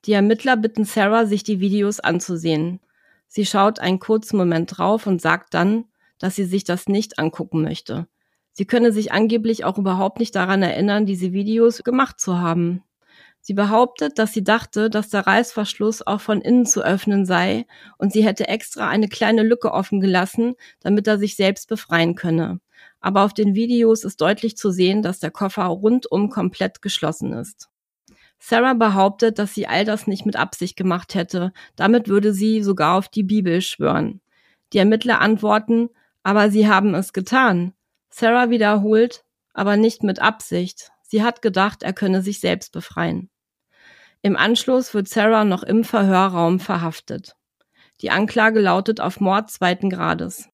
Die 0.06 0.12
Ermittler 0.12 0.56
bitten 0.56 0.84
Sarah, 0.84 1.26
sich 1.26 1.42
die 1.42 1.60
Videos 1.60 2.00
anzusehen. 2.00 2.80
Sie 3.26 3.44
schaut 3.44 3.80
einen 3.80 3.98
kurzen 3.98 4.38
Moment 4.38 4.78
drauf 4.78 5.06
und 5.06 5.20
sagt 5.20 5.52
dann, 5.52 5.84
dass 6.18 6.36
sie 6.36 6.44
sich 6.44 6.64
das 6.64 6.88
nicht 6.88 7.18
angucken 7.18 7.62
möchte. 7.62 8.06
Sie 8.52 8.66
könne 8.66 8.92
sich 8.92 9.12
angeblich 9.12 9.64
auch 9.64 9.78
überhaupt 9.78 10.20
nicht 10.20 10.34
daran 10.34 10.62
erinnern, 10.62 11.06
diese 11.06 11.32
Videos 11.32 11.82
gemacht 11.84 12.18
zu 12.18 12.38
haben. 12.38 12.82
Sie 13.40 13.54
behauptet, 13.54 14.18
dass 14.18 14.32
sie 14.32 14.44
dachte, 14.44 14.90
dass 14.90 15.08
der 15.08 15.26
Reißverschluss 15.26 16.06
auch 16.06 16.20
von 16.20 16.40
innen 16.40 16.66
zu 16.66 16.82
öffnen 16.82 17.24
sei 17.24 17.66
und 17.96 18.12
sie 18.12 18.24
hätte 18.24 18.48
extra 18.48 18.88
eine 18.88 19.08
kleine 19.08 19.42
Lücke 19.42 19.72
offen 19.72 20.00
gelassen, 20.00 20.54
damit 20.80 21.06
er 21.06 21.18
sich 21.18 21.36
selbst 21.36 21.68
befreien 21.68 22.14
könne. 22.14 22.60
Aber 23.00 23.24
auf 23.24 23.32
den 23.32 23.54
Videos 23.54 24.04
ist 24.04 24.20
deutlich 24.20 24.56
zu 24.56 24.70
sehen, 24.70 25.02
dass 25.02 25.20
der 25.20 25.30
Koffer 25.30 25.64
rundum 25.64 26.28
komplett 26.28 26.82
geschlossen 26.82 27.32
ist. 27.32 27.70
Sarah 28.38 28.74
behauptet, 28.74 29.38
dass 29.38 29.54
sie 29.54 29.66
all 29.66 29.84
das 29.84 30.06
nicht 30.06 30.24
mit 30.26 30.36
Absicht 30.36 30.76
gemacht 30.76 31.14
hätte. 31.14 31.52
Damit 31.76 32.08
würde 32.08 32.32
sie 32.32 32.62
sogar 32.62 32.96
auf 32.96 33.08
die 33.08 33.22
Bibel 33.22 33.60
schwören. 33.60 34.20
Die 34.72 34.78
Ermittler 34.78 35.20
antworten, 35.20 35.90
aber 36.22 36.50
sie 36.50 36.68
haben 36.68 36.94
es 36.94 37.12
getan. 37.12 37.74
Sarah 38.08 38.50
wiederholt, 38.50 39.24
aber 39.52 39.76
nicht 39.76 40.02
mit 40.02 40.20
Absicht. 40.20 40.90
Sie 41.10 41.24
hat 41.24 41.42
gedacht, 41.42 41.82
er 41.82 41.92
könne 41.92 42.22
sich 42.22 42.38
selbst 42.38 42.70
befreien. 42.70 43.30
Im 44.22 44.36
Anschluss 44.36 44.94
wird 44.94 45.08
Sarah 45.08 45.44
noch 45.44 45.64
im 45.64 45.82
Verhörraum 45.82 46.60
verhaftet. 46.60 47.34
Die 48.00 48.12
Anklage 48.12 48.60
lautet 48.60 49.00
auf 49.00 49.18
Mord 49.18 49.50
zweiten 49.50 49.90
Grades. 49.90 50.48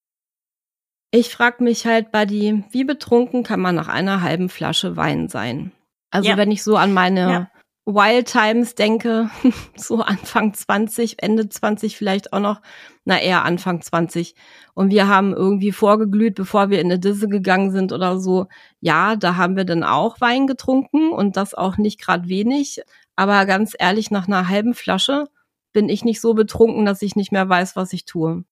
Ich 1.11 1.29
frag 1.29 1.61
mich 1.61 1.85
halt, 1.85 2.11
Buddy, 2.11 2.63
wie 2.71 2.83
betrunken 2.83 3.43
kann 3.43 3.59
man 3.59 3.75
nach 3.75 3.87
einer 3.87 4.23
halben 4.23 4.49
Flasche 4.49 4.97
Wein 4.97 5.29
sein? 5.29 5.73
Also 6.09 6.29
Ja. 6.29 6.37
wenn 6.37 6.49
ich 6.49 6.63
so 6.63 6.75
an 6.75 6.91
meine 6.91 7.19
Ja. 7.31 7.51
Wild 7.87 8.27
Times 8.27 8.75
denke, 8.75 9.29
so 9.77 10.01
Anfang 10.01 10.53
20, 10.53 11.23
Ende 11.23 11.47
20 11.47 11.95
vielleicht 11.95 12.33
auch 12.33 12.41
noch, 12.41 12.61
na 13.05 13.17
eher 13.19 13.45
Anfang 13.45 13.81
20. 13.81 14.35
Und 14.73 14.91
wir 14.91 15.07
haben 15.07 15.33
irgendwie 15.33 15.71
vorgeglüht, 15.71 16.35
bevor 16.35 16.69
wir 16.69 16.81
in 16.81 16.87
eine 16.87 16.99
Disse 16.99 17.29
gegangen 17.29 17.71
sind 17.71 17.93
oder 17.93 18.19
so. 18.19 18.47
Ja, 18.81 19.15
da 19.15 19.37
haben 19.37 19.55
wir 19.55 19.63
dann 19.63 19.83
auch 19.85 20.19
Wein 20.19 20.47
getrunken 20.47 21.11
und 21.11 21.37
das 21.37 21.53
auch 21.53 21.77
nicht 21.77 21.99
gerade 22.01 22.27
wenig. 22.27 22.81
Aber 23.15 23.45
ganz 23.45 23.73
ehrlich, 23.79 24.11
nach 24.11 24.27
einer 24.27 24.49
halben 24.49 24.73
Flasche 24.73 25.27
bin 25.71 25.87
ich 25.87 26.03
nicht 26.03 26.19
so 26.19 26.33
betrunken, 26.33 26.85
dass 26.85 27.01
ich 27.01 27.15
nicht 27.15 27.31
mehr 27.31 27.47
weiß, 27.47 27.75
was 27.77 27.93
ich 27.93 28.03
tue. 28.05 28.43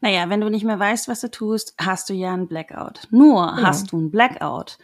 Naja, 0.00 0.28
wenn 0.28 0.40
du 0.40 0.50
nicht 0.50 0.64
mehr 0.64 0.78
weißt, 0.78 1.08
was 1.08 1.20
du 1.20 1.30
tust, 1.30 1.74
hast 1.80 2.10
du 2.10 2.14
ja 2.14 2.34
einen 2.34 2.48
Blackout. 2.48 3.08
Nur 3.10 3.46
Ja. 3.46 3.62
hast 3.62 3.92
du 3.92 3.96
einen 3.98 4.10
Blackout. 4.10 4.76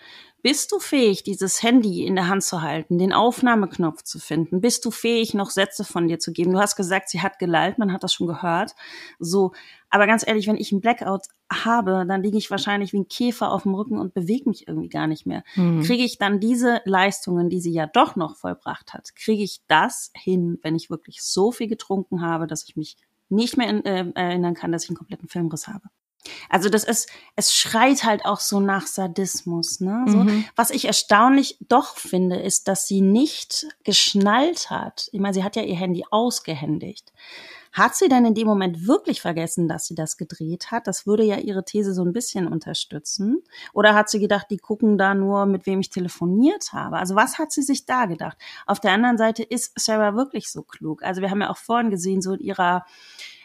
Bist 0.43 0.73
du 0.73 0.81
fähig, 0.81 1.23
dieses 1.23 1.63
Handy 1.63 2.05
in 2.05 2.17
der 2.17 2.27
Hand 2.27 2.43
zu 2.43 2.63
halten, 2.63 2.99
den 2.99 3.13
Aufnahmeknopf 3.13 4.03
zu 4.03 4.19
finden? 4.19 4.61
Bist 4.61 4.85
du 4.85 4.91
fähig, 4.91 5.35
noch 5.35 5.51
Sätze 5.51 5.85
von 5.85 6.09
dir 6.09 6.19
zu 6.19 6.33
geben? 6.33 6.53
Du 6.53 6.59
hast 6.59 6.75
gesagt, 6.75 7.11
sie 7.11 7.23
hat 7.23 7.39
gelallt, 7.39 7.79
man 7.79 7.93
hat 7.93 8.03
das 8.03 8.13
schon 8.13 8.27
gehört. 8.27 8.75
So, 9.21 9.53
aber 9.89 10.09
ganz 10.09 10.27
ehrlich, 10.27 10.49
wenn 10.49 10.57
ich 10.57 10.73
einen 10.73 10.81
Blackout 10.81 11.29
habe, 11.53 12.05
dann 12.09 12.25
liege 12.25 12.39
ich 12.39 12.51
wahrscheinlich 12.51 12.93
wie 12.93 12.99
ein 12.99 13.09
Käfer 13.09 13.53
auf 13.53 13.63
dem 13.63 13.75
Rücken 13.75 13.99
und 13.99 14.15
bewege 14.15 14.49
mich 14.49 14.67
irgendwie 14.67 14.89
gar 14.89 15.07
nicht 15.07 15.27
mehr. 15.27 15.45
Hm. 15.55 15.83
Kriege 15.83 16.03
ich 16.03 16.19
dann 16.19 16.41
diese 16.41 16.81
Leistungen, 16.87 17.49
die 17.49 17.61
sie 17.61 17.73
ja 17.73 17.87
doch 17.87 18.17
noch 18.17 18.37
vollbracht 18.37 18.95
hat, 18.95 19.15
kriege 19.15 19.45
ich 19.45 19.61
das 19.69 20.11
hin, 20.17 20.59
wenn 20.63 20.75
ich 20.75 20.91
wirklich 20.91 21.23
so 21.23 21.53
viel 21.53 21.69
getrunken 21.69 22.21
habe, 22.21 22.49
dass 22.49 22.65
ich 22.65 22.75
mich 22.75 22.97
nicht 23.29 23.57
mehr 23.57 23.69
in, 23.69 23.85
äh, 23.85 24.11
erinnern 24.15 24.55
kann, 24.55 24.73
dass 24.73 24.83
ich 24.83 24.91
einen 24.91 24.99
kompletten 24.99 25.29
Filmriss 25.29 25.69
habe. 25.69 25.89
Also 26.49 26.69
das 26.69 26.85
ist, 26.85 27.09
es 27.37 27.55
schreit 27.55 28.05
halt 28.05 28.25
auch 28.25 28.41
so 28.41 28.61
nach 28.61 28.87
Sadismus. 28.87 29.81
Ne? 29.81 30.05
So, 30.09 30.19
Mhm. 30.19 30.45
Was 30.57 30.71
ich 30.71 30.85
erstaunlich 30.85 31.57
doch 31.69 31.97
finde, 31.97 32.37
ist, 32.37 32.69
dass 32.69 32.87
sie 32.87 33.01
nicht 33.01 33.67
geschnallt 33.85 34.71
hat. 34.71 35.09
Ich 35.13 35.21
meine, 35.21 35.35
sie 35.35 35.45
hat 35.45 35.57
ja 35.57 35.63
ihr 35.63 35.77
Handy 35.77 36.05
ausgehändigt. 36.11 37.13
Hat 37.73 37.97
sie 37.97 38.11
denn 38.11 38.27
in 38.27 38.35
dem 38.35 38.47
Moment 38.47 38.87
wirklich 38.87 39.23
vergessen, 39.23 39.67
dass 39.67 39.87
sie 39.87 39.95
das 39.95 40.19
gedreht 40.19 40.71
hat? 40.71 40.87
Das 40.87 41.07
würde 41.07 41.25
ja 41.25 41.39
ihre 41.39 41.65
These 41.65 41.95
so 41.95 42.05
ein 42.05 42.13
bisschen 42.13 42.47
unterstützen. 42.47 43.43
Oder 43.73 43.95
hat 43.95 44.11
sie 44.11 44.21
gedacht, 44.21 44.49
die 44.51 44.59
gucken 44.59 44.99
da 44.99 45.15
nur, 45.15 45.47
mit 45.47 45.65
wem 45.65 45.81
ich 45.81 45.89
telefoniert 45.89 46.75
habe? 46.75 46.99
Also 46.99 47.15
was 47.15 47.39
hat 47.39 47.51
sie 47.51 47.63
sich 47.63 47.87
da 47.87 48.05
gedacht? 48.05 48.37
Auf 48.67 48.79
der 48.79 48.93
anderen 48.93 49.17
Seite 49.17 49.43
ist 49.43 49.73
Sarah 49.77 50.15
wirklich 50.15 50.51
so 50.51 50.63
klug. 50.63 51.03
Also 51.03 51.23
wir 51.23 51.31
haben 51.31 51.41
ja 51.41 51.49
auch 51.49 51.57
vorhin 51.57 51.89
gesehen, 51.89 52.21
so 52.21 52.35
in 52.35 52.41
ihrer 52.41 52.85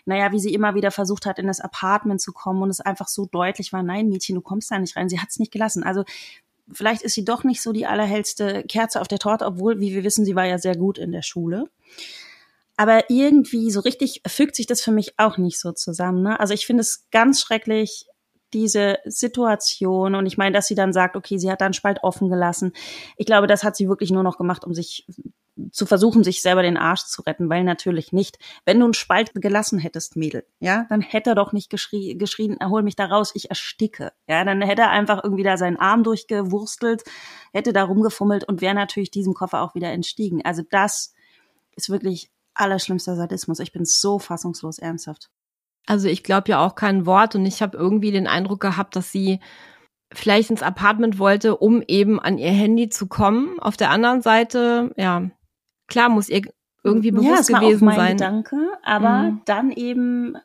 naja, 0.07 0.31
wie 0.31 0.39
sie 0.39 0.53
immer 0.53 0.73
wieder 0.73 0.89
versucht 0.89 1.25
hat, 1.25 1.37
in 1.37 1.47
das 1.47 1.59
Apartment 1.59 2.21
zu 2.21 2.31
kommen 2.31 2.63
und 2.63 2.69
es 2.69 2.79
einfach 2.79 3.09
so 3.09 3.25
deutlich 3.25 3.73
war, 3.73 3.83
nein, 3.83 4.07
Mädchen, 4.07 4.35
du 4.35 4.41
kommst 4.41 4.71
da 4.71 4.79
nicht 4.79 4.95
rein. 4.95 5.09
Sie 5.09 5.19
hat 5.19 5.29
es 5.29 5.37
nicht 5.37 5.51
gelassen. 5.51 5.83
Also 5.83 6.05
vielleicht 6.71 7.01
ist 7.01 7.13
sie 7.13 7.25
doch 7.25 7.43
nicht 7.43 7.61
so 7.61 7.73
die 7.73 7.85
allerhellste 7.85 8.63
Kerze 8.63 9.01
auf 9.01 9.09
der 9.09 9.19
Torte, 9.19 9.45
obwohl, 9.45 9.81
wie 9.81 9.93
wir 9.93 10.05
wissen, 10.05 10.23
sie 10.23 10.35
war 10.35 10.45
ja 10.45 10.59
sehr 10.59 10.77
gut 10.77 10.97
in 10.97 11.11
der 11.11 11.23
Schule. 11.23 11.69
Aber 12.77 13.09
irgendwie 13.09 13.69
so 13.69 13.81
richtig 13.81 14.21
fügt 14.25 14.55
sich 14.55 14.65
das 14.65 14.81
für 14.81 14.91
mich 14.91 15.19
auch 15.19 15.37
nicht 15.37 15.59
so 15.59 15.73
zusammen. 15.73 16.23
Ne? 16.23 16.39
Also 16.39 16.53
ich 16.53 16.65
finde 16.65 16.81
es 16.81 17.09
ganz 17.11 17.41
schrecklich, 17.41 18.05
diese 18.53 18.99
Situation. 19.03 20.15
Und 20.15 20.25
ich 20.25 20.37
meine, 20.37 20.53
dass 20.53 20.67
sie 20.67 20.75
dann 20.75 20.93
sagt, 20.93 21.17
okay, 21.17 21.37
sie 21.37 21.51
hat 21.51 21.59
da 21.59 21.65
einen 21.65 21.73
Spalt 21.73 21.99
offen 22.03 22.29
gelassen. 22.29 22.71
Ich 23.17 23.25
glaube, 23.25 23.47
das 23.47 23.65
hat 23.65 23.75
sie 23.75 23.89
wirklich 23.89 24.11
nur 24.11 24.23
noch 24.23 24.37
gemacht, 24.37 24.63
um 24.63 24.73
sich 24.73 25.05
zu 25.71 25.85
versuchen, 25.85 26.23
sich 26.23 26.41
selber 26.41 26.61
den 26.61 26.77
Arsch 26.77 27.05
zu 27.05 27.21
retten, 27.21 27.49
weil 27.49 27.63
natürlich 27.63 28.13
nicht. 28.13 28.37
Wenn 28.65 28.79
du 28.79 28.85
einen 28.85 28.93
Spalt 28.93 29.31
gelassen 29.33 29.79
hättest, 29.79 30.15
Mädel, 30.15 30.45
ja, 30.59 30.85
dann 30.89 31.01
hätte 31.01 31.31
er 31.31 31.35
doch 31.35 31.53
nicht 31.53 31.69
geschrie 31.69 32.17
geschrien, 32.17 32.57
hol 32.63 32.83
mich 32.83 32.95
da 32.95 33.05
raus, 33.05 33.31
ich 33.35 33.49
ersticke. 33.49 34.11
Ja, 34.27 34.43
dann 34.43 34.61
hätte 34.61 34.83
er 34.83 34.91
einfach 34.91 35.23
irgendwie 35.23 35.43
da 35.43 35.57
seinen 35.57 35.77
Arm 35.77 36.03
durchgewurstelt, 36.03 37.03
hätte 37.53 37.73
da 37.73 37.83
rumgefummelt 37.83 38.43
und 38.43 38.61
wäre 38.61 38.75
natürlich 38.75 39.11
diesem 39.11 39.33
Koffer 39.33 39.61
auch 39.61 39.75
wieder 39.75 39.91
entstiegen. 39.91 40.43
Also 40.45 40.63
das 40.69 41.13
ist 41.75 41.89
wirklich 41.89 42.31
allerschlimmster 42.53 43.15
Sadismus. 43.15 43.59
Ich 43.59 43.71
bin 43.71 43.85
so 43.85 44.19
fassungslos 44.19 44.79
ernsthaft. 44.79 45.29
Also 45.85 46.09
ich 46.09 46.23
glaube 46.23 46.49
ja 46.49 46.65
auch 46.65 46.75
kein 46.75 47.05
Wort 47.05 47.35
und 47.35 47.45
ich 47.45 47.61
habe 47.61 47.77
irgendwie 47.77 48.11
den 48.11 48.27
Eindruck 48.27 48.59
gehabt, 48.59 48.95
dass 48.95 49.11
sie 49.11 49.39
vielleicht 50.13 50.49
ins 50.49 50.63
Apartment 50.63 51.19
wollte, 51.19 51.57
um 51.57 51.81
eben 51.87 52.19
an 52.19 52.37
ihr 52.37 52.51
Handy 52.51 52.89
zu 52.89 53.07
kommen. 53.07 53.59
Auf 53.59 53.77
der 53.77 53.89
anderen 53.89 54.21
Seite, 54.21 54.93
ja, 54.97 55.29
klar 55.87 56.09
muss 56.09 56.29
ihr 56.29 56.41
irgendwie 56.83 57.11
bewusst 57.11 57.29
ja, 57.29 57.35
das 57.37 57.51
war 57.51 57.59
gewesen 57.61 57.87
auch 57.87 57.95
mein 57.95 57.95
sein. 57.95 58.17
Gedanke, 58.17 58.57
aber 58.83 59.09
Mhm. 59.23 59.41
dann 59.45 59.71
eben 59.71 60.37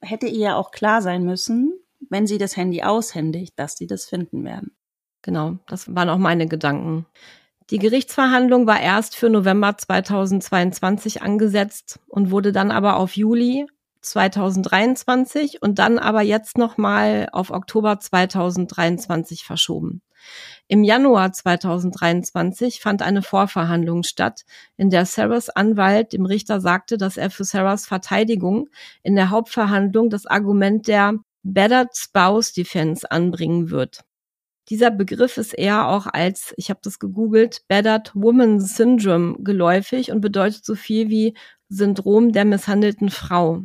hätte 0.00 0.26
ihr 0.26 0.38
ja 0.38 0.56
auch 0.56 0.70
klar 0.70 1.00
sein 1.02 1.24
müssen, 1.24 1.72
wenn 2.10 2.26
sie 2.26 2.38
das 2.38 2.56
Handy 2.56 2.82
aushändigt, 2.82 3.58
dass 3.58 3.76
sie 3.76 3.86
das 3.86 4.04
finden 4.04 4.44
werden. 4.44 4.76
Genau, 5.22 5.58
das 5.66 5.94
waren 5.94 6.08
auch 6.10 6.18
meine 6.18 6.46
Gedanken. 6.46 7.06
Die 7.70 7.78
Gerichtsverhandlung 7.78 8.66
war 8.68 8.80
erst 8.80 9.16
für 9.16 9.28
November 9.28 9.76
2022 9.76 11.22
angesetzt 11.22 11.98
und 12.06 12.30
wurde 12.30 12.52
dann 12.52 12.70
aber 12.70 12.96
auf 12.96 13.16
Juli 13.16 13.66
2023 14.02 15.62
und 15.62 15.78
dann 15.80 15.98
aber 15.98 16.22
jetzt 16.22 16.58
nochmal 16.58 17.28
auf 17.32 17.50
Oktober 17.50 17.98
2023 17.98 19.44
verschoben. 19.44 20.02
Im 20.68 20.82
Januar 20.82 21.32
2023 21.32 22.80
fand 22.80 23.02
eine 23.02 23.22
Vorverhandlung 23.22 24.02
statt, 24.02 24.44
in 24.76 24.90
der 24.90 25.06
Sarahs 25.06 25.48
Anwalt 25.48 26.12
dem 26.12 26.26
Richter 26.26 26.60
sagte, 26.60 26.98
dass 26.98 27.16
er 27.16 27.30
für 27.30 27.44
Sarahs 27.44 27.86
Verteidigung 27.86 28.68
in 29.02 29.14
der 29.14 29.30
Hauptverhandlung 29.30 30.10
das 30.10 30.26
Argument 30.26 30.88
der 30.88 31.14
Battered 31.42 31.96
Spouse 31.96 32.52
Defense 32.52 33.08
anbringen 33.10 33.70
wird. 33.70 34.04
Dieser 34.68 34.90
Begriff 34.90 35.36
ist 35.36 35.52
eher 35.52 35.86
auch 35.86 36.08
als, 36.08 36.52
ich 36.56 36.70
habe 36.70 36.80
das 36.82 36.98
gegoogelt, 36.98 37.62
Battered 37.68 38.10
Woman 38.14 38.60
Syndrome 38.60 39.36
geläufig 39.38 40.10
und 40.10 40.20
bedeutet 40.20 40.64
so 40.64 40.74
viel 40.74 41.08
wie 41.08 41.34
Syndrom 41.68 42.32
der 42.32 42.44
misshandelten 42.44 43.10
Frau. 43.10 43.62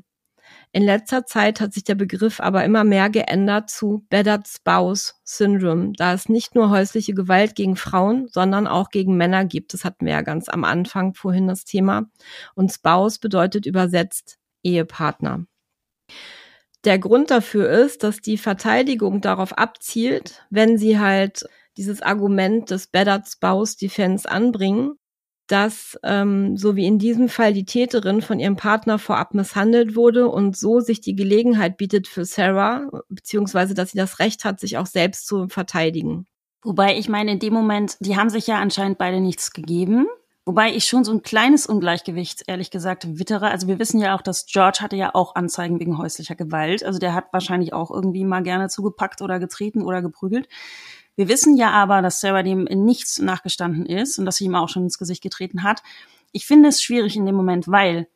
In 0.74 0.84
letzter 0.84 1.26
Zeit 1.26 1.60
hat 1.60 1.74
sich 1.74 1.84
der 1.84 1.96
Begriff 1.96 2.40
aber 2.40 2.64
immer 2.64 2.86
mehr 2.86 3.10
geändert 3.10 3.70
zu 3.70 4.06
Battered 4.10 4.48
Spouse 4.48 5.16
Syndrome, 5.26 5.92
da 5.98 6.14
es 6.14 6.30
nicht 6.30 6.56
nur 6.56 6.70
häusliche 6.70 7.14
Gewalt 7.14 7.56
gegen 7.56 7.76
Frauen, 7.76 8.30
sondern 8.30 8.68
auch 8.68 8.90
gegen 8.90 9.18
Männer 9.18 9.44
gibt. 9.44 9.74
Das 9.74 9.84
hatten 9.84 10.06
wir 10.06 10.14
ja 10.14 10.22
ganz 10.22 10.48
am 10.48 10.64
Anfang 10.64 11.14
vorhin 11.14 11.48
das 11.48 11.66
Thema. 11.66 12.10
Und 12.56 12.72
Spouse 12.72 13.20
bedeutet 13.20 13.66
übersetzt 13.66 14.38
Ehepartner. 14.64 15.46
Der 16.86 17.00
Grund 17.00 17.32
dafür 17.32 17.70
ist, 17.70 18.04
dass 18.04 18.22
die 18.22 18.38
Verteidigung 18.38 19.20
darauf 19.20 19.58
abzielt, 19.58 20.46
wenn 20.50 20.78
sie 20.78 21.00
halt 21.00 21.46
dieses 21.76 22.02
Argument 22.02 22.72
des 22.72 22.88
Battered 22.88 23.28
Spouse 23.28 23.76
Defense 23.76 24.30
anbringen, 24.30 24.94
dass 25.48 26.00
ähm, 26.04 26.56
so 26.56 26.76
wie 26.76 26.86
in 26.86 26.98
diesem 26.98 27.28
Fall 27.28 27.54
die 27.54 27.66
Täterin 27.66 28.22
von 28.22 28.40
ihrem 28.40 28.56
Partner 28.56 29.00
vorab 29.00 29.34
misshandelt 29.34 29.96
wurde 29.96 30.28
und 30.30 30.56
so 30.56 30.80
sich 30.80 31.02
die 31.02 31.16
Gelegenheit 31.16 31.78
bietet 31.78 32.08
für 32.08 32.26
Sarah, 32.26 32.90
beziehungsweise 33.10 33.74
dass 33.74 33.92
sie 33.92 33.98
das 33.98 34.20
Recht 34.20 34.46
hat, 34.46 34.60
sich 34.60 34.78
auch 34.78 34.86
selbst 34.86 35.28
zu 35.28 35.48
verteidigen. 35.50 36.26
Wobei 36.64 36.98
ich 36.98 37.10
meine, 37.10 37.32
in 37.32 37.40
dem 37.40 37.54
Moment, 37.54 37.98
die 38.00 38.18
haben 38.18 38.30
sich 38.30 38.48
ja 38.48 38.60
anscheinend 38.60 38.98
beide 38.98 39.20
nichts 39.20 39.52
gegeben. 39.52 40.08
Wobei 40.44 40.74
ich 40.74 40.86
schon 40.86 41.04
so 41.04 41.12
ein 41.12 41.22
kleines 41.22 41.68
Ungleichgewicht, 41.68 42.44
ehrlich 42.48 42.72
gesagt, 42.72 43.20
wittere. 43.20 43.52
Also 43.52 43.68
wir 43.68 43.78
wissen 43.78 44.00
ja 44.00 44.16
auch, 44.16 44.22
dass 44.22 44.48
George 44.48 44.80
hatte 44.82 44.96
ja 44.96 45.12
auch 45.14 45.36
Anzeigen 45.36 45.80
wegen 45.80 46.00
häuslicher 46.00 46.36
Gewalt. 46.36 46.84
Also 46.84 46.98
der 46.98 47.14
hat 47.14 47.26
wahrscheinlich 47.32 47.74
auch 47.74 47.92
irgendwie 47.92 48.26
mal 48.26 48.42
gerne 48.42 48.68
zugepackt 48.68 49.22
oder 49.22 49.40
getreten 49.40 49.84
oder 49.84 50.02
geprügelt. 50.02 50.48
Wir 51.16 51.28
wissen 51.28 51.58
ja 51.58 51.72
aber, 51.72 52.02
dass 52.02 52.20
Sarah 52.20 52.44
dem 52.44 52.68
in 52.68 52.86
nichts 52.86 53.20
nachgestanden 53.20 53.86
ist 53.86 54.18
und 54.18 54.26
dass 54.26 54.38
sie 54.38 54.46
ihm 54.46 54.56
auch 54.56 54.70
schon 54.70 54.84
ins 54.84 54.98
Gesicht 54.98 55.22
getreten 55.22 55.64
hat. 55.64 55.84
Ich 56.32 56.46
finde 56.46 56.70
es 56.70 56.82
schwierig 56.82 57.16
in 57.16 57.26
dem 57.26 57.36
Moment, 57.36 57.68
weil 57.68 58.08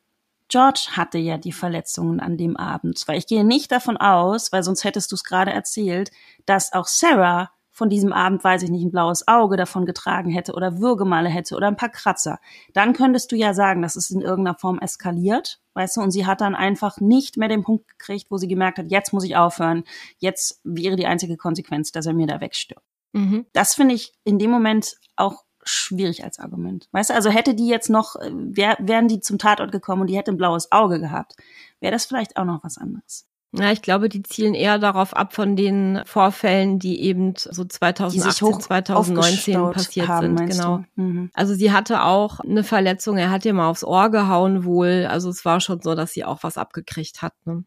George 0.48 0.88
hatte 0.92 1.18
ja 1.18 1.38
die 1.38 1.52
Verletzungen 1.52 2.20
an 2.20 2.36
dem 2.36 2.56
Abend. 2.56 3.02
Weil 3.06 3.18
ich 3.18 3.26
gehe 3.26 3.44
nicht 3.44 3.72
davon 3.72 3.96
aus, 3.96 4.52
weil 4.52 4.62
sonst 4.62 4.84
hättest 4.84 5.10
du 5.10 5.16
es 5.16 5.24
gerade 5.24 5.52
erzählt, 5.52 6.10
dass 6.46 6.72
auch 6.72 6.86
Sarah 6.86 7.50
von 7.76 7.90
diesem 7.90 8.14
Abend, 8.14 8.42
weiß 8.42 8.62
ich 8.62 8.70
nicht, 8.70 8.82
ein 8.82 8.90
blaues 8.90 9.28
Auge 9.28 9.58
davon 9.58 9.84
getragen 9.84 10.30
hätte 10.30 10.54
oder 10.54 10.78
Würgemale 10.78 11.28
hätte 11.28 11.54
oder 11.56 11.66
ein 11.66 11.76
paar 11.76 11.90
Kratzer. 11.90 12.38
Dann 12.72 12.94
könntest 12.94 13.30
du 13.30 13.36
ja 13.36 13.52
sagen, 13.52 13.82
dass 13.82 13.96
es 13.96 14.08
in 14.10 14.22
irgendeiner 14.22 14.56
Form 14.56 14.78
eskaliert, 14.78 15.60
weißt 15.74 15.98
du, 15.98 16.00
und 16.00 16.10
sie 16.10 16.24
hat 16.24 16.40
dann 16.40 16.54
einfach 16.54 17.00
nicht 17.00 17.36
mehr 17.36 17.50
den 17.50 17.64
Punkt 17.64 17.86
gekriegt, 17.86 18.30
wo 18.30 18.38
sie 18.38 18.48
gemerkt 18.48 18.78
hat, 18.78 18.90
jetzt 18.90 19.12
muss 19.12 19.24
ich 19.24 19.36
aufhören, 19.36 19.84
jetzt 20.16 20.58
wäre 20.64 20.96
die 20.96 21.04
einzige 21.04 21.36
Konsequenz, 21.36 21.92
dass 21.92 22.06
er 22.06 22.14
mir 22.14 22.26
da 22.26 22.40
wegstirbt. 22.40 22.82
Mhm. 23.12 23.44
Das 23.52 23.74
finde 23.74 23.94
ich 23.94 24.14
in 24.24 24.38
dem 24.38 24.50
Moment 24.50 24.96
auch 25.14 25.44
schwierig 25.62 26.24
als 26.24 26.38
Argument. 26.38 26.88
Weißt 26.92 27.10
du, 27.10 27.14
also 27.14 27.28
hätte 27.28 27.54
die 27.54 27.68
jetzt 27.68 27.90
noch, 27.90 28.16
äh, 28.16 28.30
wär, 28.32 28.78
wären 28.80 29.06
die 29.06 29.20
zum 29.20 29.36
Tatort 29.36 29.70
gekommen 29.70 30.00
und 30.00 30.06
die 30.06 30.16
hätte 30.16 30.30
ein 30.30 30.38
blaues 30.38 30.72
Auge 30.72 30.98
gehabt, 30.98 31.34
wäre 31.80 31.92
das 31.92 32.06
vielleicht 32.06 32.38
auch 32.38 32.46
noch 32.46 32.64
was 32.64 32.78
anderes. 32.78 33.28
Ja, 33.58 33.72
ich 33.72 33.82
glaube, 33.82 34.08
die 34.08 34.22
zielen 34.22 34.54
eher 34.54 34.78
darauf 34.78 35.14
ab 35.14 35.34
von 35.34 35.56
den 35.56 36.02
Vorfällen, 36.04 36.78
die 36.78 37.00
eben 37.02 37.34
so 37.36 37.64
2018, 37.64 38.60
2019 38.60 39.70
passiert 39.70 40.08
haben, 40.08 40.36
sind. 40.36 40.50
Genau. 40.50 40.84
Mhm. 40.96 41.30
Also 41.34 41.54
sie 41.54 41.72
hatte 41.72 42.02
auch 42.02 42.40
eine 42.40 42.64
Verletzung, 42.64 43.16
er 43.16 43.30
hat 43.30 43.44
ihr 43.44 43.54
mal 43.54 43.68
aufs 43.68 43.84
Ohr 43.84 44.10
gehauen 44.10 44.64
wohl. 44.64 45.06
Also 45.08 45.30
es 45.30 45.44
war 45.44 45.60
schon 45.60 45.80
so, 45.80 45.94
dass 45.94 46.12
sie 46.12 46.24
auch 46.24 46.42
was 46.42 46.58
abgekriegt 46.58 47.22
hat. 47.22 47.34
Ne? 47.44 47.64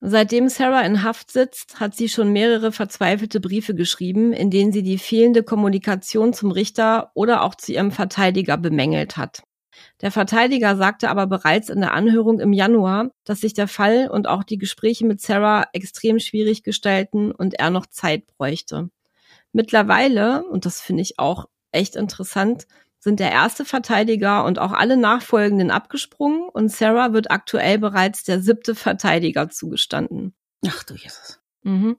Seitdem 0.00 0.48
Sarah 0.48 0.82
in 0.82 1.02
Haft 1.02 1.30
sitzt, 1.30 1.80
hat 1.80 1.94
sie 1.94 2.08
schon 2.08 2.32
mehrere 2.32 2.70
verzweifelte 2.70 3.40
Briefe 3.40 3.74
geschrieben, 3.74 4.32
in 4.32 4.50
denen 4.50 4.70
sie 4.70 4.82
die 4.82 4.98
fehlende 4.98 5.42
Kommunikation 5.42 6.32
zum 6.32 6.50
Richter 6.50 7.10
oder 7.14 7.42
auch 7.42 7.54
zu 7.54 7.72
ihrem 7.72 7.90
Verteidiger 7.90 8.58
bemängelt 8.58 9.16
hat. 9.16 9.42
Der 10.00 10.10
Verteidiger 10.10 10.76
sagte 10.76 11.08
aber 11.08 11.26
bereits 11.26 11.68
in 11.68 11.80
der 11.80 11.92
Anhörung 11.92 12.40
im 12.40 12.52
Januar, 12.52 13.10
dass 13.24 13.40
sich 13.40 13.54
der 13.54 13.68
Fall 13.68 14.08
und 14.08 14.26
auch 14.26 14.44
die 14.44 14.58
Gespräche 14.58 15.06
mit 15.06 15.20
Sarah 15.20 15.66
extrem 15.72 16.18
schwierig 16.18 16.62
gestalten 16.62 17.32
und 17.32 17.54
er 17.54 17.70
noch 17.70 17.86
Zeit 17.86 18.26
bräuchte. 18.26 18.90
Mittlerweile, 19.52 20.44
und 20.44 20.66
das 20.66 20.80
finde 20.80 21.02
ich 21.02 21.18
auch 21.18 21.46
echt 21.72 21.96
interessant, 21.96 22.66
sind 22.98 23.20
der 23.20 23.30
erste 23.30 23.64
Verteidiger 23.64 24.44
und 24.44 24.58
auch 24.58 24.72
alle 24.72 24.96
nachfolgenden 24.96 25.70
abgesprungen 25.70 26.48
und 26.48 26.72
Sarah 26.72 27.12
wird 27.12 27.30
aktuell 27.30 27.78
bereits 27.78 28.24
der 28.24 28.40
siebte 28.40 28.74
Verteidiger 28.74 29.48
zugestanden. 29.48 30.34
Ach 30.66 30.82
du 30.82 30.94
Jesus. 30.94 31.40
Mhm. 31.62 31.96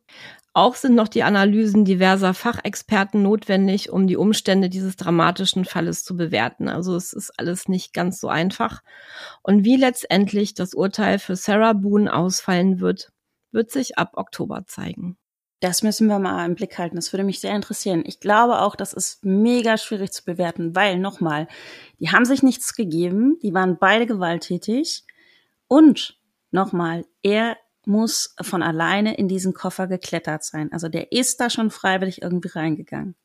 Auch 0.58 0.74
sind 0.74 0.96
noch 0.96 1.08
die 1.08 1.22
Analysen 1.22 1.86
diverser 1.86 2.34
Fachexperten 2.34 3.22
notwendig, 3.22 3.92
um 3.92 4.08
die 4.08 4.18
Umstände 4.18 4.70
dieses 4.70 4.96
dramatischen 4.96 5.66
Falles 5.66 6.04
zu 6.04 6.18
bewerten. 6.18 6.68
Also 6.68 6.96
es 6.96 7.14
ist 7.14 7.32
alles 7.38 7.70
nicht 7.70 7.94
ganz 7.94 8.20
so 8.20 8.28
einfach. 8.28 8.82
Und 9.44 9.66
wie 9.66 9.76
letztendlich 9.76 10.56
das 10.56 10.74
Urteil 10.74 11.20
für 11.20 11.36
Sarah 11.36 11.74
Boone 11.74 12.12
ausfallen 12.12 12.80
wird, 12.80 13.12
wird 13.52 13.70
sich 13.70 14.00
ab 14.00 14.14
Oktober 14.16 14.64
zeigen. 14.66 15.20
Das 15.60 15.84
müssen 15.84 16.08
wir 16.08 16.18
mal 16.18 16.44
im 16.48 16.56
Blick 16.56 16.80
halten. 16.80 16.96
Das 16.96 17.14
würde 17.14 17.24
mich 17.24 17.40
sehr 17.40 17.56
interessieren. 17.56 18.02
Ich 18.08 18.20
glaube 18.20 18.60
auch, 18.60 18.76
das 18.76 18.94
ist 18.94 19.24
mega 19.24 19.78
schwierig 19.78 20.12
zu 20.12 20.26
bewerten, 20.26 20.76
weil 20.76 20.98
nochmal, 20.98 21.48
die 22.00 22.10
haben 22.10 22.26
sich 22.26 22.42
nichts 22.42 22.74
gegeben, 22.74 23.38
die 23.44 23.54
waren 23.54 23.78
beide 23.78 24.08
gewalttätig 24.08 25.04
und 25.68 26.18
nochmal, 26.50 27.06
er 27.22 27.58
muss 27.88 28.36
von 28.42 28.62
alleine 28.62 29.18
in 29.18 29.28
diesen 29.28 29.54
Koffer 29.54 29.88
geklettert 29.88 30.44
sein. 30.44 30.72
Also 30.72 30.90
der 30.90 31.12
ist 31.12 31.40
da 31.40 31.50
schon 31.50 31.72
freiwillig 31.72 32.22
irgendwie 32.22 32.50
reingegangen. 32.50 33.16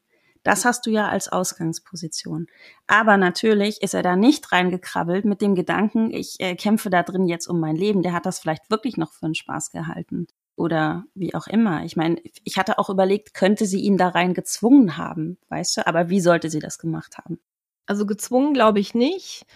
Das 0.44 0.64
hast 0.64 0.86
du 0.86 0.90
ja 0.90 1.08
als 1.08 1.28
Ausgangsposition. 1.28 2.46
Aber 2.86 3.16
natürlich 3.16 3.82
ist 3.82 3.94
er 3.94 4.02
da 4.02 4.16
nicht 4.16 4.50
reingekrabbelt 4.50 5.24
mit 5.24 5.40
dem 5.40 5.54
Gedanken, 5.54 6.10
ich 6.10 6.40
äh, 6.40 6.56
kämpfe 6.56 6.90
da 6.90 7.02
drin 7.02 7.26
jetzt 7.26 7.46
um 7.46 7.60
mein 7.60 7.76
Leben. 7.76 8.02
Der 8.02 8.12
hat 8.12 8.26
das 8.26 8.40
vielleicht 8.40 8.70
wirklich 8.70 8.96
noch 8.96 9.12
für 9.12 9.26
einen 9.26 9.34
Spaß 9.34 9.70
gehalten. 9.70 10.26
Oder 10.56 11.04
wie 11.14 11.34
auch 11.34 11.46
immer. 11.46 11.84
Ich 11.84 11.96
meine, 11.96 12.20
ich 12.44 12.58
hatte 12.58 12.78
auch 12.78 12.90
überlegt, 12.90 13.34
könnte 13.34 13.66
sie 13.66 13.80
ihn 13.80 13.96
da 13.96 14.08
rein 14.08 14.34
gezwungen 14.34 14.96
haben, 14.96 15.38
weißt 15.48 15.78
du? 15.78 15.86
Aber 15.86 16.08
wie 16.08 16.20
sollte 16.20 16.50
sie 16.50 16.60
das 16.60 16.78
gemacht 16.78 17.18
haben? 17.18 17.38
Also 17.86 18.06
gezwungen 18.06 18.52
glaube 18.52 18.80
ich 18.80 18.94
nicht. 18.94 19.46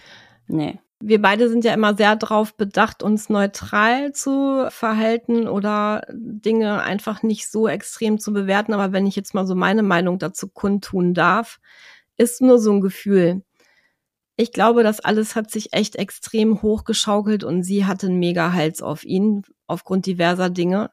Nee 0.47 0.79
wir 1.01 1.21
beide 1.21 1.49
sind 1.49 1.65
ja 1.65 1.75
immer 1.75 1.95
sehr 1.95 2.17
darauf 2.17 2.57
bedacht, 2.57 3.03
uns 3.03 3.29
neutral 3.29 4.13
zu 4.13 4.67
verhalten 4.71 5.47
oder 5.47 6.03
Dinge 6.11 6.83
einfach 6.83 7.23
nicht 7.23 7.51
so 7.51 7.69
extrem 7.69 8.19
zu 8.19 8.33
bewerten. 8.33 8.73
Aber 8.73 8.93
wenn 8.93 9.07
ich 9.07 9.17
jetzt 9.17 9.35
mal 9.35 9.47
so 9.47 9.55
meine 9.55 9.83
Meinung 9.83 10.19
dazu 10.19 10.49
kundtun 10.49 11.13
darf, 11.13 11.61
ist 12.17 12.41
nur 12.41 12.59
so 12.59 12.73
ein 12.73 12.81
Gefühl. 12.81 13.43
Ich 14.37 14.53
glaube, 14.53 14.83
das 14.83 15.01
alles 15.01 15.35
hat 15.35 15.51
sich 15.51 15.73
echt 15.73 15.97
extrem 15.97 16.63
hochgeschaukelt 16.63 17.45
und 17.45 17.63
sie 17.63 17.87
hatte 17.87 18.07
einen 18.07 18.19
mega 18.19 18.53
Hals 18.53 18.83
auf 18.83 19.05
ihn 19.05 19.43
aufgrund 19.67 20.07
diverser 20.07 20.51
Dinge. 20.51 20.91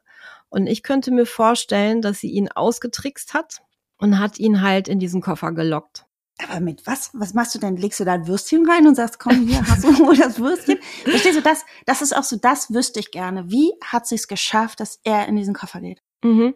Und 0.48 0.66
ich 0.66 0.82
könnte 0.82 1.10
mir 1.10 1.26
vorstellen, 1.26 2.00
dass 2.02 2.20
sie 2.20 2.30
ihn 2.30 2.48
ausgetrickst 2.50 3.34
hat 3.34 3.62
und 3.98 4.18
hat 4.18 4.38
ihn 4.38 4.62
halt 4.62 4.88
in 4.88 4.98
diesen 4.98 5.20
Koffer 5.20 5.52
gelockt. 5.52 6.03
Aber 6.38 6.60
mit 6.60 6.86
was? 6.86 7.10
Was 7.12 7.32
machst 7.32 7.54
du 7.54 7.58
denn? 7.58 7.76
Legst 7.76 8.00
du 8.00 8.04
da 8.04 8.14
ein 8.14 8.26
Würstchen 8.26 8.68
rein 8.68 8.86
und 8.86 8.96
sagst, 8.96 9.20
komm 9.20 9.46
hier, 9.46 9.64
hast 9.66 9.84
du 9.84 9.88
wohl 10.00 10.16
das 10.16 10.38
Würstchen? 10.38 10.78
Verstehst 11.04 11.38
du 11.38 11.42
das? 11.42 11.64
Das 11.86 12.02
ist 12.02 12.14
auch 12.16 12.24
so, 12.24 12.36
das 12.36 12.72
wüsste 12.72 13.00
ich 13.00 13.10
gerne. 13.12 13.50
Wie 13.50 13.72
hat 13.84 14.06
sich's 14.06 14.26
geschafft, 14.26 14.80
dass 14.80 14.98
er 15.04 15.26
in 15.28 15.36
diesen 15.36 15.54
Koffer 15.54 15.80
geht? 15.80 16.02
Mhm. 16.24 16.54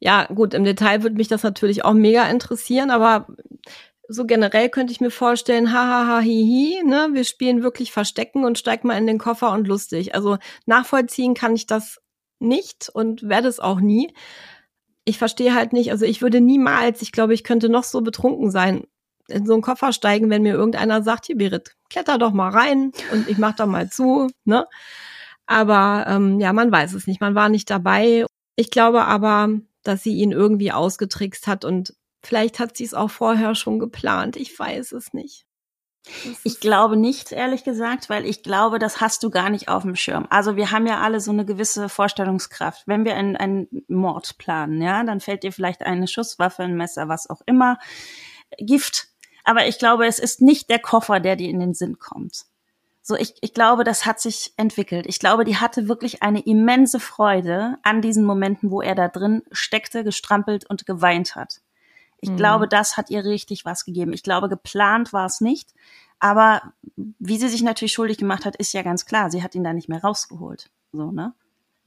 Ja, 0.00 0.26
gut, 0.26 0.54
im 0.54 0.64
Detail 0.64 1.02
würde 1.02 1.16
mich 1.16 1.28
das 1.28 1.42
natürlich 1.42 1.84
auch 1.84 1.94
mega 1.94 2.28
interessieren, 2.28 2.90
aber 2.90 3.26
so 4.08 4.26
generell 4.26 4.68
könnte 4.68 4.92
ich 4.92 5.00
mir 5.00 5.10
vorstellen, 5.10 5.72
hahaha, 5.72 6.20
hihi, 6.20 6.82
ne, 6.84 7.10
wir 7.12 7.24
spielen 7.24 7.62
wirklich 7.62 7.92
Verstecken 7.92 8.44
und 8.44 8.58
steig 8.58 8.84
mal 8.84 8.98
in 8.98 9.06
den 9.06 9.18
Koffer 9.18 9.52
und 9.52 9.66
lustig. 9.66 10.14
Also 10.14 10.38
nachvollziehen 10.66 11.34
kann 11.34 11.54
ich 11.54 11.66
das 11.66 12.00
nicht 12.38 12.90
und 12.92 13.28
werde 13.28 13.48
es 13.48 13.60
auch 13.60 13.80
nie. 13.80 14.12
Ich 15.04 15.18
verstehe 15.18 15.54
halt 15.54 15.72
nicht, 15.72 15.90
also 15.90 16.04
ich 16.04 16.22
würde 16.22 16.40
niemals, 16.40 17.02
ich 17.02 17.12
glaube, 17.12 17.34
ich 17.34 17.44
könnte 17.44 17.68
noch 17.68 17.84
so 17.84 18.02
betrunken 18.02 18.50
sein, 18.50 18.84
in 19.32 19.46
so 19.46 19.54
einen 19.54 19.62
Koffer 19.62 19.92
steigen, 19.92 20.30
wenn 20.30 20.42
mir 20.42 20.54
irgendeiner 20.54 21.02
sagt, 21.02 21.26
hier 21.26 21.36
Berit, 21.36 21.74
kletter 21.90 22.18
doch 22.18 22.32
mal 22.32 22.50
rein 22.50 22.92
und 23.12 23.28
ich 23.28 23.38
mach 23.38 23.54
da 23.54 23.66
mal 23.66 23.88
zu, 23.90 24.28
ne? 24.44 24.66
Aber 25.46 26.06
ähm, 26.08 26.40
ja, 26.40 26.52
man 26.52 26.70
weiß 26.70 26.94
es 26.94 27.06
nicht, 27.06 27.20
man 27.20 27.34
war 27.34 27.48
nicht 27.48 27.68
dabei. 27.68 28.26
Ich 28.56 28.70
glaube 28.70 29.04
aber, 29.04 29.48
dass 29.82 30.02
sie 30.02 30.14
ihn 30.14 30.32
irgendwie 30.32 30.72
ausgetrickst 30.72 31.46
hat 31.46 31.64
und 31.64 31.94
vielleicht 32.22 32.58
hat 32.58 32.76
sie 32.76 32.84
es 32.84 32.94
auch 32.94 33.10
vorher 33.10 33.54
schon 33.54 33.78
geplant. 33.78 34.36
Ich 34.36 34.56
weiß 34.58 34.92
es 34.92 35.12
nicht. 35.12 35.44
Ich 36.42 36.58
glaube 36.58 36.96
nicht, 36.96 37.30
ehrlich 37.30 37.62
gesagt, 37.62 38.10
weil 38.10 38.26
ich 38.26 38.42
glaube, 38.42 38.80
das 38.80 39.00
hast 39.00 39.22
du 39.22 39.30
gar 39.30 39.50
nicht 39.50 39.68
auf 39.68 39.82
dem 39.82 39.94
Schirm. 39.94 40.26
Also 40.30 40.56
wir 40.56 40.72
haben 40.72 40.86
ja 40.86 41.00
alle 41.00 41.20
so 41.20 41.30
eine 41.30 41.44
gewisse 41.44 41.88
Vorstellungskraft. 41.88 42.82
Wenn 42.86 43.04
wir 43.04 43.14
einen, 43.14 43.36
einen 43.36 43.68
Mord 43.86 44.36
planen, 44.36 44.82
ja, 44.82 45.04
dann 45.04 45.20
fällt 45.20 45.44
dir 45.44 45.52
vielleicht 45.52 45.82
eine 45.82 46.08
Schusswaffe, 46.08 46.64
ein 46.64 46.76
Messer, 46.76 47.08
was 47.08 47.30
auch 47.30 47.40
immer, 47.46 47.78
Gift. 48.58 49.11
Aber 49.44 49.66
ich 49.66 49.78
glaube, 49.78 50.06
es 50.06 50.18
ist 50.18 50.40
nicht 50.40 50.70
der 50.70 50.78
Koffer, 50.78 51.20
der 51.20 51.36
dir 51.36 51.48
in 51.48 51.60
den 51.60 51.74
Sinn 51.74 51.98
kommt. 51.98 52.44
So, 53.04 53.16
ich, 53.16 53.34
ich 53.40 53.52
glaube, 53.52 53.82
das 53.82 54.06
hat 54.06 54.20
sich 54.20 54.52
entwickelt. 54.56 55.06
Ich 55.06 55.18
glaube, 55.18 55.44
die 55.44 55.56
hatte 55.56 55.88
wirklich 55.88 56.22
eine 56.22 56.40
immense 56.40 57.00
Freude 57.00 57.76
an 57.82 58.00
diesen 58.00 58.24
Momenten, 58.24 58.70
wo 58.70 58.80
er 58.80 58.94
da 58.94 59.08
drin 59.08 59.42
steckte, 59.50 60.04
gestrampelt 60.04 60.70
und 60.70 60.86
geweint 60.86 61.34
hat. 61.34 61.60
Ich 62.20 62.30
mhm. 62.30 62.36
glaube, 62.36 62.68
das 62.68 62.96
hat 62.96 63.10
ihr 63.10 63.24
richtig 63.24 63.64
was 63.64 63.84
gegeben. 63.84 64.12
Ich 64.12 64.22
glaube, 64.22 64.48
geplant 64.48 65.12
war 65.12 65.26
es 65.26 65.40
nicht. 65.40 65.74
Aber 66.20 66.62
wie 66.96 67.38
sie 67.38 67.48
sich 67.48 67.62
natürlich 67.62 67.92
schuldig 67.92 68.18
gemacht 68.18 68.44
hat, 68.44 68.54
ist 68.54 68.72
ja 68.72 68.82
ganz 68.82 69.04
klar. 69.06 69.32
Sie 69.32 69.42
hat 69.42 69.56
ihn 69.56 69.64
da 69.64 69.72
nicht 69.72 69.88
mehr 69.88 70.02
rausgeholt. 70.02 70.70
So, 70.92 71.10
ne? 71.10 71.34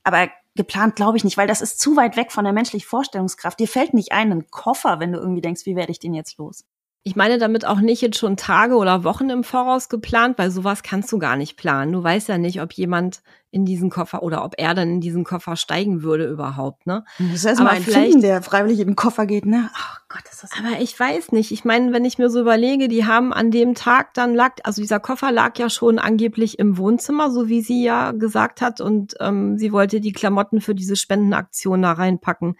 Aber 0.03 0.28
geplant 0.56 0.97
glaube 0.97 1.16
ich 1.16 1.24
nicht, 1.24 1.38
weil 1.38 1.47
das 1.47 1.62
ist 1.62 1.80
zu 1.80 1.95
weit 1.95 2.18
weg 2.18 2.34
von 2.34 2.43
der 2.43 2.53
menschlichen 2.53 2.88
Vorstellungskraft. 2.88 3.58
Dir 3.58 3.70
fällt 3.70 3.93
nicht 3.93 4.12
ein, 4.12 4.34
ein 4.34 4.51
Koffer, 4.51 4.99
wenn 4.99 5.14
du 5.14 5.20
irgendwie 5.20 5.41
denkst, 5.41 5.66
wie 5.66 5.78
werde 5.78 5.93
ich 5.93 5.99
den 5.99 6.14
jetzt 6.14 6.38
los? 6.38 6.66
Ich 7.08 7.16
meine 7.16 7.38
damit 7.38 7.66
auch 7.66 7.82
nicht 7.82 8.01
jetzt 8.01 8.18
schon 8.18 8.36
Tage 8.36 8.78
oder 8.78 9.03
Wochen 9.03 9.30
im 9.30 9.43
Voraus 9.43 9.89
geplant, 9.89 10.39
weil 10.39 10.49
sowas 10.49 10.82
kannst 10.82 11.12
du 11.12 11.20
gar 11.20 11.36
nicht 11.36 11.56
planen. 11.56 11.93
Du 11.93 12.03
weißt 12.03 12.30
ja 12.30 12.39
nicht, 12.39 12.64
ob 12.64 12.74
jemand 12.74 13.22
in 13.51 13.64
diesen 13.64 13.91
Koffer 13.91 14.24
oder 14.24 14.43
ob 14.43 14.56
er 14.58 14.74
dann 14.74 14.89
in 14.89 15.01
diesen 15.01 15.24
Koffer 15.24 15.56
steigen 15.56 16.01
würde 16.01 16.26
überhaupt, 16.26 16.88
ne? 16.88 17.06
Das 17.20 17.36
ist 17.36 17.45
erstmal 17.45 17.76
ein 17.76 17.84
Finden, 17.84 18.22
der 18.22 18.41
freiwillig 18.41 18.80
in 18.80 18.88
den 18.88 18.95
Koffer 18.95 19.28
geht, 19.28 19.45
ne? 19.45 19.70
Oh 19.72 19.97
Gott, 20.10 20.24
ist 20.32 20.41
das. 20.41 20.49
Aber 20.58 20.82
ich 20.82 20.99
weiß 20.99 21.32
nicht. 21.32 21.51
Ich 21.51 21.64
meine, 21.64 21.93
wenn 21.93 22.06
ich 22.06 22.18
mir 22.18 22.32
so 22.32 22.41
überlege, 22.41 22.88
die 22.88 23.06
haben 23.06 23.34
an 23.34 23.51
dem 23.51 23.76
Tag 23.76 24.16
dann 24.16 24.34
lag, 24.34 24.53
also 24.64 24.82
dieser 24.82 24.99
Koffer 24.99 25.32
lag 25.32 25.60
ja 25.60 25.70
schon 25.70 25.99
angeblich 25.99 26.58
im 26.58 26.80
Wohnzimmer, 26.80 27.30
so 27.30 27.47
wie 27.47 27.62
sie 27.62 27.84
ja 27.84 28.14
gesagt 28.14 28.62
hat, 28.62 28.82
und 28.82 29.14
ähm, 29.20 29.60
sie 29.60 29.72
wollte 29.72 30.01
die 30.01 30.12
Klamotten 30.12 30.60
für 30.60 30.74
diese 30.74 30.95
Spendenaktion 30.95 31.84
da 31.84 31.91
reinpacken. 31.91 32.58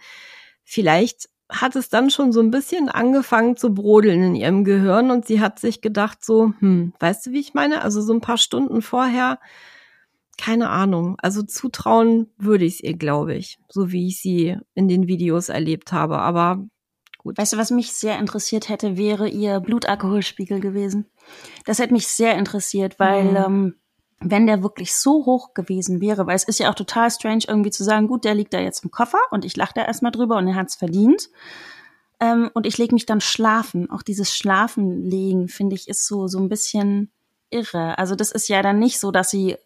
Vielleicht 0.62 1.28
hat 1.48 1.76
es 1.76 1.88
dann 1.88 2.10
schon 2.10 2.32
so 2.32 2.40
ein 2.40 2.50
bisschen 2.50 2.88
angefangen 2.88 3.56
zu 3.56 3.72
brodeln 3.72 4.22
in 4.22 4.34
ihrem 4.34 4.64
Gehirn 4.64 5.10
und 5.10 5.26
sie 5.26 5.40
hat 5.40 5.58
sich 5.58 5.80
gedacht 5.80 6.24
so, 6.24 6.52
hm, 6.58 6.92
weißt 6.98 7.26
du, 7.26 7.30
wie 7.32 7.40
ich 7.40 7.54
meine? 7.54 7.82
Also 7.82 8.00
so 8.00 8.12
ein 8.12 8.20
paar 8.20 8.38
Stunden 8.38 8.82
vorher, 8.82 9.38
keine 10.38 10.70
Ahnung. 10.70 11.16
Also 11.18 11.42
zutrauen 11.42 12.30
würde 12.36 12.64
ich 12.64 12.74
es 12.74 12.80
ihr, 12.82 12.96
glaube 12.96 13.34
ich, 13.34 13.58
so 13.68 13.92
wie 13.92 14.08
ich 14.08 14.20
sie 14.20 14.56
in 14.74 14.88
den 14.88 15.06
Videos 15.06 15.48
erlebt 15.48 15.92
habe. 15.92 16.18
Aber 16.18 16.66
gut. 17.18 17.38
Weißt 17.38 17.52
du, 17.52 17.56
was 17.58 17.70
mich 17.70 17.92
sehr 17.92 18.18
interessiert 18.18 18.68
hätte, 18.68 18.96
wäre 18.96 19.28
ihr 19.28 19.60
Blutalkoholspiegel 19.60 20.60
gewesen. 20.60 21.06
Das 21.64 21.78
hätte 21.78 21.92
mich 21.92 22.08
sehr 22.08 22.36
interessiert, 22.36 22.98
weil 22.98 23.24
mhm. 23.24 23.36
ähm, 23.36 23.74
wenn 24.20 24.46
der 24.46 24.62
wirklich 24.62 24.94
so 24.94 25.26
hoch 25.26 25.52
gewesen 25.54 26.00
wäre, 26.00 26.26
weil 26.26 26.36
es 26.36 26.44
ist 26.44 26.58
ja 26.58 26.70
auch 26.70 26.74
total 26.74 27.10
strange 27.10 27.44
irgendwie 27.46 27.70
zu 27.70 27.84
sagen, 27.84 28.08
gut, 28.08 28.24
der 28.24 28.34
liegt 28.34 28.54
da 28.54 28.60
jetzt 28.60 28.82
im 28.84 28.90
Koffer 28.90 29.18
und 29.30 29.44
ich 29.44 29.56
lache 29.56 29.74
da 29.74 29.84
erstmal 29.84 30.12
drüber 30.12 30.36
und 30.36 30.48
er 30.48 30.54
hat's 30.54 30.76
verdient. 30.76 31.28
Ähm, 32.18 32.50
und 32.54 32.66
ich 32.66 32.78
lege 32.78 32.94
mich 32.94 33.04
dann 33.04 33.20
schlafen. 33.20 33.90
Auch 33.90 34.02
dieses 34.02 34.34
Schlafenlegen, 34.34 35.48
finde 35.48 35.76
ich, 35.76 35.88
ist 35.88 36.06
so, 36.06 36.28
so 36.28 36.38
ein 36.38 36.48
bisschen 36.48 37.12
irre. 37.50 37.98
Also 37.98 38.14
das 38.14 38.32
ist 38.32 38.48
ja 38.48 38.62
dann 38.62 38.78
nicht 38.78 38.98
so, 38.98 39.10
dass 39.10 39.30
sie 39.30 39.56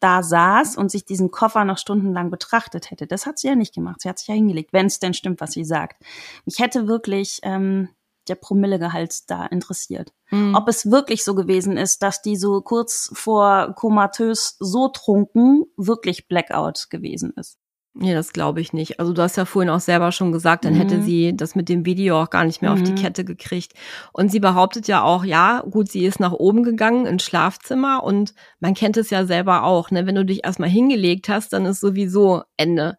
da 0.00 0.22
saß 0.22 0.76
und 0.76 0.90
sich 0.90 1.06
diesen 1.06 1.30
Koffer 1.30 1.64
noch 1.64 1.78
stundenlang 1.78 2.30
betrachtet 2.30 2.90
hätte. 2.90 3.06
Das 3.06 3.24
hat 3.24 3.38
sie 3.38 3.48
ja 3.48 3.54
nicht 3.54 3.74
gemacht. 3.74 4.02
Sie 4.02 4.08
hat 4.08 4.18
sich 4.18 4.28
ja 4.28 4.34
hingelegt, 4.34 4.74
wenn 4.74 4.86
es 4.86 4.98
denn 4.98 5.14
stimmt, 5.14 5.40
was 5.40 5.52
sie 5.52 5.64
sagt. 5.64 6.02
Ich 6.44 6.58
hätte 6.58 6.86
wirklich 6.86 7.40
ähm, 7.42 7.88
der 8.28 8.36
Promillegehalt 8.36 9.30
da 9.30 9.46
interessiert. 9.46 10.12
Mhm. 10.30 10.54
Ob 10.54 10.68
es 10.68 10.90
wirklich 10.90 11.24
so 11.24 11.34
gewesen 11.34 11.76
ist, 11.76 12.02
dass 12.02 12.22
die 12.22 12.36
so 12.36 12.60
kurz 12.60 13.10
vor 13.14 13.74
komatös 13.76 14.56
so 14.58 14.88
trunken 14.88 15.64
wirklich 15.76 16.28
Blackout 16.28 16.86
gewesen 16.90 17.32
ist. 17.36 17.58
Nee, 17.96 18.12
das 18.12 18.32
glaube 18.32 18.60
ich 18.60 18.72
nicht. 18.72 18.98
Also 18.98 19.12
du 19.12 19.22
hast 19.22 19.36
ja 19.36 19.44
vorhin 19.44 19.70
auch 19.70 19.78
selber 19.78 20.10
schon 20.10 20.32
gesagt, 20.32 20.64
dann 20.64 20.74
mhm. 20.74 20.78
hätte 20.78 21.02
sie 21.02 21.36
das 21.36 21.54
mit 21.54 21.68
dem 21.68 21.86
Video 21.86 22.20
auch 22.20 22.28
gar 22.28 22.44
nicht 22.44 22.60
mehr 22.60 22.72
mhm. 22.72 22.76
auf 22.76 22.82
die 22.82 22.90
mhm. 22.90 22.96
Kette 22.96 23.24
gekriegt. 23.24 23.72
Und 24.12 24.32
sie 24.32 24.40
behauptet 24.40 24.88
ja 24.88 25.04
auch, 25.04 25.24
ja, 25.24 25.62
gut, 25.70 25.92
sie 25.92 26.04
ist 26.04 26.18
nach 26.18 26.32
oben 26.32 26.64
gegangen 26.64 27.06
ins 27.06 27.22
Schlafzimmer 27.22 28.02
und 28.02 28.34
man 28.58 28.74
kennt 28.74 28.96
es 28.96 29.10
ja 29.10 29.26
selber 29.26 29.62
auch, 29.62 29.92
ne? 29.92 30.06
Wenn 30.06 30.16
du 30.16 30.24
dich 30.24 30.44
erstmal 30.44 30.70
hingelegt 30.70 31.28
hast, 31.28 31.52
dann 31.52 31.66
ist 31.66 31.78
sowieso 31.78 32.42
Ende 32.56 32.96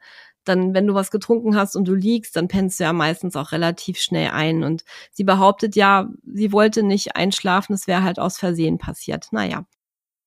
dann, 0.47 0.73
wenn 0.73 0.87
du 0.87 0.93
was 0.93 1.11
getrunken 1.11 1.55
hast 1.55 1.75
und 1.75 1.87
du 1.87 1.93
liegst, 1.93 2.35
dann 2.35 2.47
pennst 2.47 2.79
du 2.79 2.85
ja 2.85 2.93
meistens 2.93 3.35
auch 3.35 3.51
relativ 3.51 3.97
schnell 3.99 4.31
ein. 4.31 4.63
Und 4.63 4.83
sie 5.11 5.23
behauptet 5.23 5.75
ja, 5.75 6.09
sie 6.25 6.51
wollte 6.51 6.83
nicht 6.83 7.15
einschlafen, 7.15 7.73
es 7.73 7.87
wäre 7.87 8.03
halt 8.03 8.19
aus 8.19 8.37
Versehen 8.37 8.77
passiert. 8.77 9.27
Naja. 9.31 9.65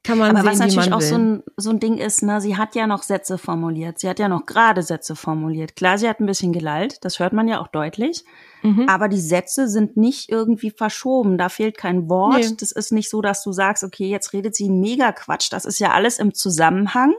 Kann 0.04 0.18
man 0.18 0.30
Aber 0.30 0.40
sehen, 0.40 0.50
was 0.50 0.58
natürlich 0.58 0.92
auch 0.92 1.00
will. 1.00 1.06
so 1.06 1.18
ein, 1.18 1.42
so 1.56 1.70
ein 1.70 1.80
Ding 1.80 1.98
ist, 1.98 2.22
ne, 2.22 2.40
sie 2.40 2.56
hat 2.56 2.74
ja 2.74 2.86
noch 2.86 3.02
Sätze 3.02 3.36
formuliert. 3.36 3.98
Sie 3.98 4.08
hat 4.08 4.18
ja 4.18 4.28
noch 4.28 4.46
gerade 4.46 4.82
Sätze 4.82 5.16
formuliert. 5.16 5.76
Klar, 5.76 5.98
sie 5.98 6.08
hat 6.08 6.20
ein 6.20 6.26
bisschen 6.26 6.52
gelallt, 6.52 7.04
das 7.04 7.18
hört 7.18 7.32
man 7.32 7.48
ja 7.48 7.60
auch 7.60 7.68
deutlich. 7.68 8.24
Mhm. 8.62 8.88
Aber 8.88 9.08
die 9.08 9.20
Sätze 9.20 9.68
sind 9.68 9.96
nicht 9.96 10.30
irgendwie 10.30 10.70
verschoben. 10.70 11.38
Da 11.38 11.48
fehlt 11.48 11.76
kein 11.76 12.08
Wort. 12.08 12.38
Nee. 12.38 12.56
Das 12.58 12.72
ist 12.72 12.92
nicht 12.92 13.10
so, 13.10 13.20
dass 13.20 13.42
du 13.42 13.52
sagst, 13.52 13.84
okay, 13.84 14.08
jetzt 14.08 14.32
redet 14.32 14.54
sie 14.54 14.68
mega 14.70 15.12
Quatsch. 15.12 15.52
Das 15.52 15.64
ist 15.64 15.78
ja 15.78 15.92
alles 15.92 16.18
im 16.18 16.34
Zusammenhang. 16.34 17.14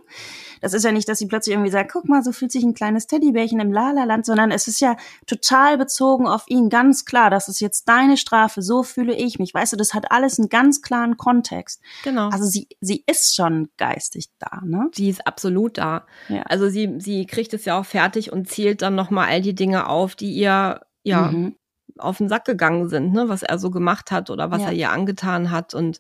Das 0.62 0.74
ist 0.74 0.84
ja 0.84 0.92
nicht, 0.92 1.08
dass 1.08 1.20
sie 1.20 1.28
plötzlich 1.28 1.54
irgendwie 1.54 1.72
sagt, 1.72 1.92
guck 1.92 2.08
mal, 2.10 2.24
so 2.24 2.32
fühlt 2.32 2.52
sich 2.52 2.64
ein 2.64 2.74
kleines 2.74 3.08
Teddybärchen 3.08 3.60
im 3.60 3.72
Lala-Land, 3.72 4.26
sondern 4.26 4.52
es 4.52 4.68
ist 4.68 4.82
ja 4.82 4.98
total 5.26 5.78
bezogen 5.78 6.28
auf 6.28 6.44
ihn. 6.48 6.70
Ganz 6.70 7.06
klar, 7.06 7.30
das 7.30 7.48
ist 7.48 7.62
jetzt 7.62 7.88
deine 7.88 8.18
Strafe, 8.18 8.62
so 8.62 8.84
fühle 8.84 9.16
ich 9.16 9.40
mich. 9.40 9.54
Weißt 9.54 9.74
du, 9.74 9.78
das 9.78 9.94
hat 9.94 10.12
alles 10.12 10.40
einen 10.40 10.50
ganz 10.50 10.82
klaren 10.82 11.18
Kontext. 11.18 11.82
Genau. 12.04 12.30
Also 12.30 12.46
sie, 12.46 12.68
sie 12.82 13.04
ist 13.08 13.36
schon 13.36 13.70
geistig 13.78 14.30
da, 14.40 14.62
ne? 14.64 14.90
Sie 14.94 15.10
ist 15.10 15.26
absolut 15.26 15.78
da. 15.78 16.06
Ja. 16.28 16.42
Also 16.44 16.70
sie, 16.70 16.96
sie 17.00 17.26
kriegt 17.26 17.54
es 17.54 17.66
ja 17.66 17.80
auch 17.80 17.86
fertig 17.86 18.32
und 18.32 18.50
zählt 18.50 18.82
dann 18.82 18.96
nochmal 18.96 19.30
all 19.30 19.42
die 19.42 19.56
Dinge 19.56 19.88
auf, 19.88 20.16
die 20.16 20.32
ihr, 20.32 20.82
ja, 21.04 21.32
mhm. 21.32 21.56
auf 21.97 22.18
den 22.18 22.30
Sack 22.30 22.45
gegangen 22.45 22.89
sind, 22.89 23.14
ne, 23.14 23.30
was 23.30 23.43
er 23.43 23.58
so 23.60 23.72
gemacht 23.72 24.12
hat 24.12 24.30
oder 24.30 24.52
was 24.52 24.62
ja. 24.62 24.68
er 24.68 24.74
ihr 24.74 24.91
angetan 24.91 25.52
hat 25.52 25.74
und 25.74 26.00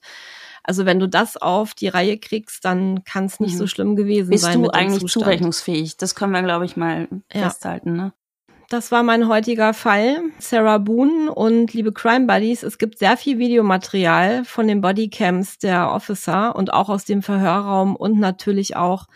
also 0.63 0.85
wenn 0.85 0.99
du 0.99 1.07
das 1.07 1.37
auf 1.37 1.73
die 1.73 1.87
Reihe 1.87 2.17
kriegst, 2.17 2.65
dann 2.65 3.03
kann 3.03 3.25
es 3.25 3.39
nicht 3.39 3.53
mhm. 3.53 3.57
so 3.57 3.67
schlimm 3.67 3.95
gewesen 3.95 4.29
Bist 4.29 4.43
sein. 4.43 4.61
Bist 4.61 4.73
du 4.73 4.77
eigentlich 4.77 5.11
zurechnungsfähig? 5.11 5.97
Das 5.97 6.15
können 6.15 6.33
wir, 6.33 6.43
glaube 6.43 6.65
ich, 6.65 6.77
mal 6.77 7.07
ja. 7.33 7.43
festhalten. 7.43 7.93
Ne? 7.93 8.13
Das 8.69 8.91
war 8.91 9.01
mein 9.01 9.27
heutiger 9.27 9.73
Fall. 9.73 10.21
Sarah 10.37 10.77
Boone 10.77 11.33
und 11.33 11.73
liebe 11.73 11.91
Crime 11.91 12.27
Buddies, 12.27 12.61
es 12.61 12.77
gibt 12.77 12.99
sehr 12.99 13.17
viel 13.17 13.39
Videomaterial 13.39 14.45
von 14.45 14.67
den 14.67 14.81
Bodycams 14.81 15.57
der 15.57 15.91
Officer 15.91 16.55
und 16.55 16.71
auch 16.71 16.89
aus 16.89 17.03
dem 17.03 17.23
Verhörraum 17.23 17.95
und 17.95 18.19
natürlich 18.19 18.75
auch 18.75 19.07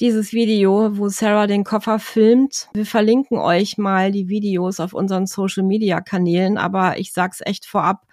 dieses 0.00 0.32
Video, 0.32 0.96
wo 0.98 1.08
Sarah 1.08 1.46
den 1.46 1.64
Koffer 1.64 1.98
filmt. 1.98 2.68
Wir 2.74 2.86
verlinken 2.86 3.38
euch 3.38 3.78
mal 3.78 4.10
die 4.10 4.28
Videos 4.28 4.80
auf 4.80 4.92
unseren 4.92 5.26
Social 5.26 5.62
Media 5.62 6.00
Kanälen, 6.00 6.58
aber 6.58 6.98
ich 6.98 7.12
sag's 7.12 7.40
echt 7.44 7.66
vorab. 7.66 8.06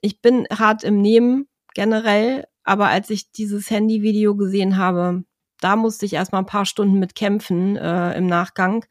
Ich 0.00 0.20
bin 0.20 0.46
hart 0.52 0.84
im 0.84 1.00
Nehmen 1.00 1.48
generell, 1.74 2.46
aber 2.62 2.88
als 2.88 3.10
ich 3.10 3.32
dieses 3.32 3.70
Handyvideo 3.70 4.36
gesehen 4.36 4.76
habe, 4.76 5.24
da 5.60 5.76
musste 5.76 6.06
ich 6.06 6.12
erstmal 6.12 6.42
ein 6.42 6.46
paar 6.46 6.66
Stunden 6.66 6.98
mit 6.98 7.14
kämpfen 7.14 7.76
äh, 7.76 8.16
im 8.16 8.26
Nachgang. 8.26 8.84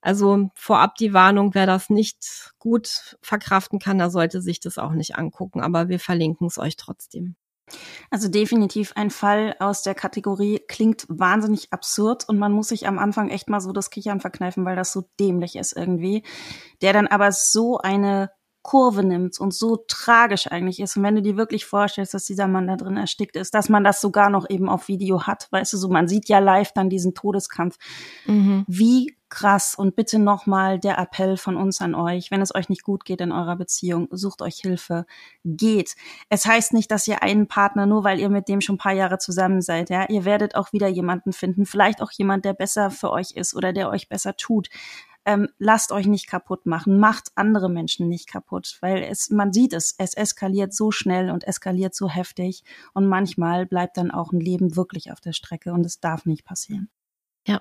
Also 0.00 0.50
vorab 0.54 0.96
die 0.96 1.12
Warnung, 1.12 1.54
wer 1.54 1.66
das 1.66 1.90
nicht 1.90 2.52
gut 2.58 3.16
verkraften 3.22 3.78
kann, 3.78 3.98
da 3.98 4.10
sollte 4.10 4.40
sich 4.40 4.60
das 4.60 4.78
auch 4.78 4.92
nicht 4.92 5.16
angucken, 5.16 5.60
aber 5.60 5.88
wir 5.88 5.98
verlinken 5.98 6.46
es 6.46 6.58
euch 6.58 6.76
trotzdem. 6.76 7.36
Also 8.10 8.28
definitiv 8.28 8.92
ein 8.94 9.10
Fall 9.10 9.56
aus 9.58 9.82
der 9.82 9.94
Kategorie 9.94 10.60
klingt 10.68 11.04
wahnsinnig 11.08 11.72
absurd 11.72 12.28
und 12.28 12.38
man 12.38 12.52
muss 12.52 12.68
sich 12.68 12.86
am 12.86 12.98
Anfang 12.98 13.28
echt 13.28 13.48
mal 13.48 13.60
so 13.60 13.72
das 13.72 13.90
Kichern 13.90 14.20
verkneifen, 14.20 14.64
weil 14.64 14.76
das 14.76 14.92
so 14.92 15.08
dämlich 15.18 15.56
ist 15.56 15.76
irgendwie. 15.76 16.22
Der 16.82 16.92
dann 16.92 17.08
aber 17.08 17.32
so 17.32 17.78
eine 17.78 18.30
Kurve 18.66 19.04
nimmt 19.04 19.38
und 19.38 19.54
so 19.54 19.84
tragisch 19.86 20.50
eigentlich 20.50 20.80
ist. 20.80 20.96
Und 20.96 21.04
wenn 21.04 21.14
du 21.14 21.22
dir 21.22 21.36
wirklich 21.36 21.64
vorstellst, 21.64 22.14
dass 22.14 22.24
dieser 22.24 22.48
Mann 22.48 22.66
da 22.66 22.74
drin 22.74 22.96
erstickt 22.96 23.36
ist, 23.36 23.54
dass 23.54 23.68
man 23.68 23.84
das 23.84 24.00
sogar 24.00 24.28
noch 24.28 24.50
eben 24.50 24.68
auf 24.68 24.88
Video 24.88 25.22
hat, 25.22 25.46
weißt 25.52 25.72
du, 25.72 25.76
so 25.76 25.88
man 25.88 26.08
sieht 26.08 26.28
ja 26.28 26.40
live 26.40 26.72
dann 26.72 26.90
diesen 26.90 27.14
Todeskampf. 27.14 27.76
Mhm. 28.26 28.64
Wie 28.66 29.16
krass 29.28 29.76
und 29.76 29.94
bitte 29.94 30.18
nochmal 30.18 30.80
der 30.80 30.98
Appell 30.98 31.36
von 31.36 31.56
uns 31.56 31.80
an 31.80 31.94
euch, 31.94 32.32
wenn 32.32 32.42
es 32.42 32.52
euch 32.52 32.68
nicht 32.68 32.82
gut 32.82 33.04
geht 33.04 33.20
in 33.20 33.30
eurer 33.30 33.54
Beziehung, 33.54 34.08
sucht 34.10 34.42
euch 34.42 34.56
Hilfe, 34.56 35.06
geht. 35.44 35.94
Es 36.28 36.44
heißt 36.44 36.72
nicht, 36.72 36.90
dass 36.90 37.06
ihr 37.06 37.22
einen 37.22 37.46
Partner, 37.46 37.86
nur 37.86 38.02
weil 38.02 38.18
ihr 38.18 38.30
mit 38.30 38.48
dem 38.48 38.60
schon 38.60 38.74
ein 38.74 38.78
paar 38.78 38.94
Jahre 38.94 39.18
zusammen 39.18 39.62
seid, 39.62 39.90
ja, 39.90 40.08
ihr 40.08 40.24
werdet 40.24 40.56
auch 40.56 40.72
wieder 40.72 40.88
jemanden 40.88 41.32
finden, 41.32 41.66
vielleicht 41.66 42.02
auch 42.02 42.10
jemand, 42.10 42.44
der 42.44 42.52
besser 42.52 42.90
für 42.90 43.12
euch 43.12 43.32
ist 43.32 43.54
oder 43.54 43.72
der 43.72 43.90
euch 43.90 44.08
besser 44.08 44.36
tut 44.36 44.70
ähm, 45.26 45.48
lasst 45.58 45.90
euch 45.90 46.06
nicht 46.06 46.28
kaputt 46.28 46.66
machen, 46.66 46.98
macht 46.98 47.32
andere 47.34 47.68
Menschen 47.68 48.08
nicht 48.08 48.28
kaputt, 48.28 48.78
weil 48.80 49.02
es, 49.02 49.28
man 49.28 49.52
sieht 49.52 49.72
es, 49.72 49.94
es 49.98 50.14
eskaliert 50.14 50.72
so 50.72 50.92
schnell 50.92 51.30
und 51.30 51.44
eskaliert 51.44 51.94
so 51.94 52.08
heftig 52.08 52.62
und 52.94 53.06
manchmal 53.06 53.66
bleibt 53.66 53.96
dann 53.96 54.12
auch 54.12 54.32
ein 54.32 54.40
Leben 54.40 54.76
wirklich 54.76 55.10
auf 55.10 55.20
der 55.20 55.32
Strecke 55.32 55.72
und 55.72 55.84
es 55.84 56.00
darf 56.00 56.26
nicht 56.26 56.44
passieren. 56.44 56.88
Ja. 57.44 57.60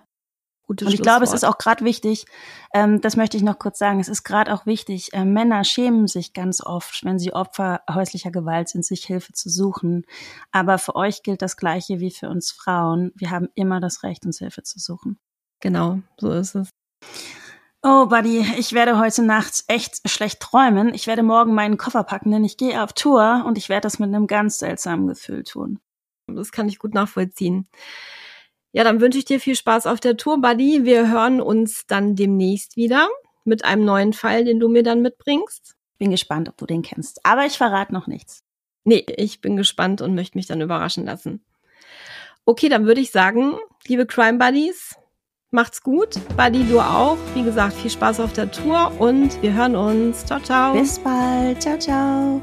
Gutes 0.67 0.87
Und 0.87 0.93
ich 0.93 1.01
glaube, 1.01 1.23
es 1.23 1.33
ist 1.33 1.43
auch 1.43 1.57
gerade 1.57 1.83
wichtig, 1.83 2.25
ähm, 2.71 3.01
das 3.01 3.15
möchte 3.15 3.35
ich 3.35 3.43
noch 3.43 3.57
kurz 3.57 3.79
sagen, 3.79 3.99
es 3.99 4.09
ist 4.09 4.23
gerade 4.23 4.53
auch 4.53 4.67
wichtig, 4.67 5.11
äh, 5.13 5.25
Männer 5.25 5.63
schämen 5.63 6.07
sich 6.07 6.33
ganz 6.33 6.61
oft, 6.61 7.03
wenn 7.03 7.17
sie 7.17 7.33
Opfer 7.33 7.81
häuslicher 7.91 8.31
Gewalt 8.31 8.69
sind, 8.69 8.85
sich 8.85 9.05
Hilfe 9.05 9.33
zu 9.33 9.49
suchen. 9.49 10.05
Aber 10.51 10.77
für 10.77 10.95
euch 10.95 11.23
gilt 11.23 11.41
das 11.41 11.57
Gleiche 11.57 11.99
wie 11.99 12.11
für 12.11 12.29
uns 12.29 12.51
Frauen. 12.51 13.11
Wir 13.15 13.31
haben 13.31 13.49
immer 13.55 13.79
das 13.79 14.03
Recht, 14.03 14.25
uns 14.25 14.37
Hilfe 14.37 14.61
zu 14.61 14.79
suchen. 14.79 15.19
Genau, 15.61 15.99
so 16.19 16.31
ist 16.31 16.55
es. 16.55 16.69
Oh, 17.87 18.07
Buddy, 18.07 18.43
ich 18.57 18.73
werde 18.73 18.97
heute 18.97 19.21
Nacht 19.21 19.63
echt 19.67 20.09
schlecht 20.09 20.39
träumen. 20.39 20.95
Ich 20.95 21.05
werde 21.05 21.21
morgen 21.21 21.53
meinen 21.53 21.77
Koffer 21.77 22.03
packen, 22.03 22.31
denn 22.31 22.43
ich 22.43 22.57
gehe 22.57 22.81
auf 22.81 22.93
Tour 22.93 23.43
und 23.45 23.59
ich 23.59 23.69
werde 23.69 23.81
das 23.81 23.99
mit 23.99 24.07
einem 24.07 24.25
ganz 24.25 24.57
seltsamen 24.57 25.05
Gefühl 25.05 25.43
tun. 25.43 25.79
Das 26.25 26.51
kann 26.51 26.67
ich 26.67 26.79
gut 26.79 26.95
nachvollziehen. 26.95 27.67
Ja, 28.71 28.83
dann 28.83 29.01
wünsche 29.01 29.19
ich 29.19 29.25
dir 29.25 29.39
viel 29.39 29.55
Spaß 29.55 29.85
auf 29.85 29.99
der 29.99 30.17
Tour, 30.17 30.41
Buddy. 30.41 30.83
Wir 30.83 31.11
hören 31.11 31.39
uns 31.39 31.85
dann 31.85 32.15
demnächst 32.15 32.75
wieder 32.75 33.07
mit 33.43 33.63
einem 33.63 33.85
neuen 33.85 34.13
Fall, 34.13 34.45
den 34.45 34.59
du 34.59 34.67
mir 34.67 34.81
dann 34.81 35.03
mitbringst. 35.03 35.75
Bin 35.99 36.09
gespannt, 36.09 36.49
ob 36.49 36.57
du 36.57 36.65
den 36.65 36.81
kennst. 36.81 37.23
Aber 37.23 37.45
ich 37.45 37.55
verrate 37.55 37.93
noch 37.93 38.07
nichts. 38.07 38.43
Nee, 38.83 39.05
ich 39.15 39.41
bin 39.41 39.57
gespannt 39.57 40.01
und 40.01 40.15
möchte 40.15 40.39
mich 40.39 40.47
dann 40.47 40.59
überraschen 40.59 41.05
lassen. 41.05 41.45
Okay, 42.45 42.67
dann 42.67 42.87
würde 42.87 43.01
ich 43.01 43.11
sagen, 43.11 43.59
liebe 43.85 44.07
Crime 44.07 44.39
Buddies, 44.39 44.95
macht's 45.51 45.81
gut. 45.81 46.19
Buddy, 46.35 46.63
du 46.63 46.79
auch. 46.79 47.17
Wie 47.33 47.43
gesagt, 47.43 47.73
viel 47.73 47.91
Spaß 47.91 48.19
auf 48.19 48.33
der 48.33 48.51
Tour 48.51 48.91
und 48.99 49.41
wir 49.41 49.53
hören 49.53 49.75
uns. 49.75 50.25
Ciao, 50.25 50.39
ciao. 50.39 50.73
Bis 50.73 50.99
bald. 50.99 51.61
Ciao, 51.61 51.77
ciao. 51.77 52.41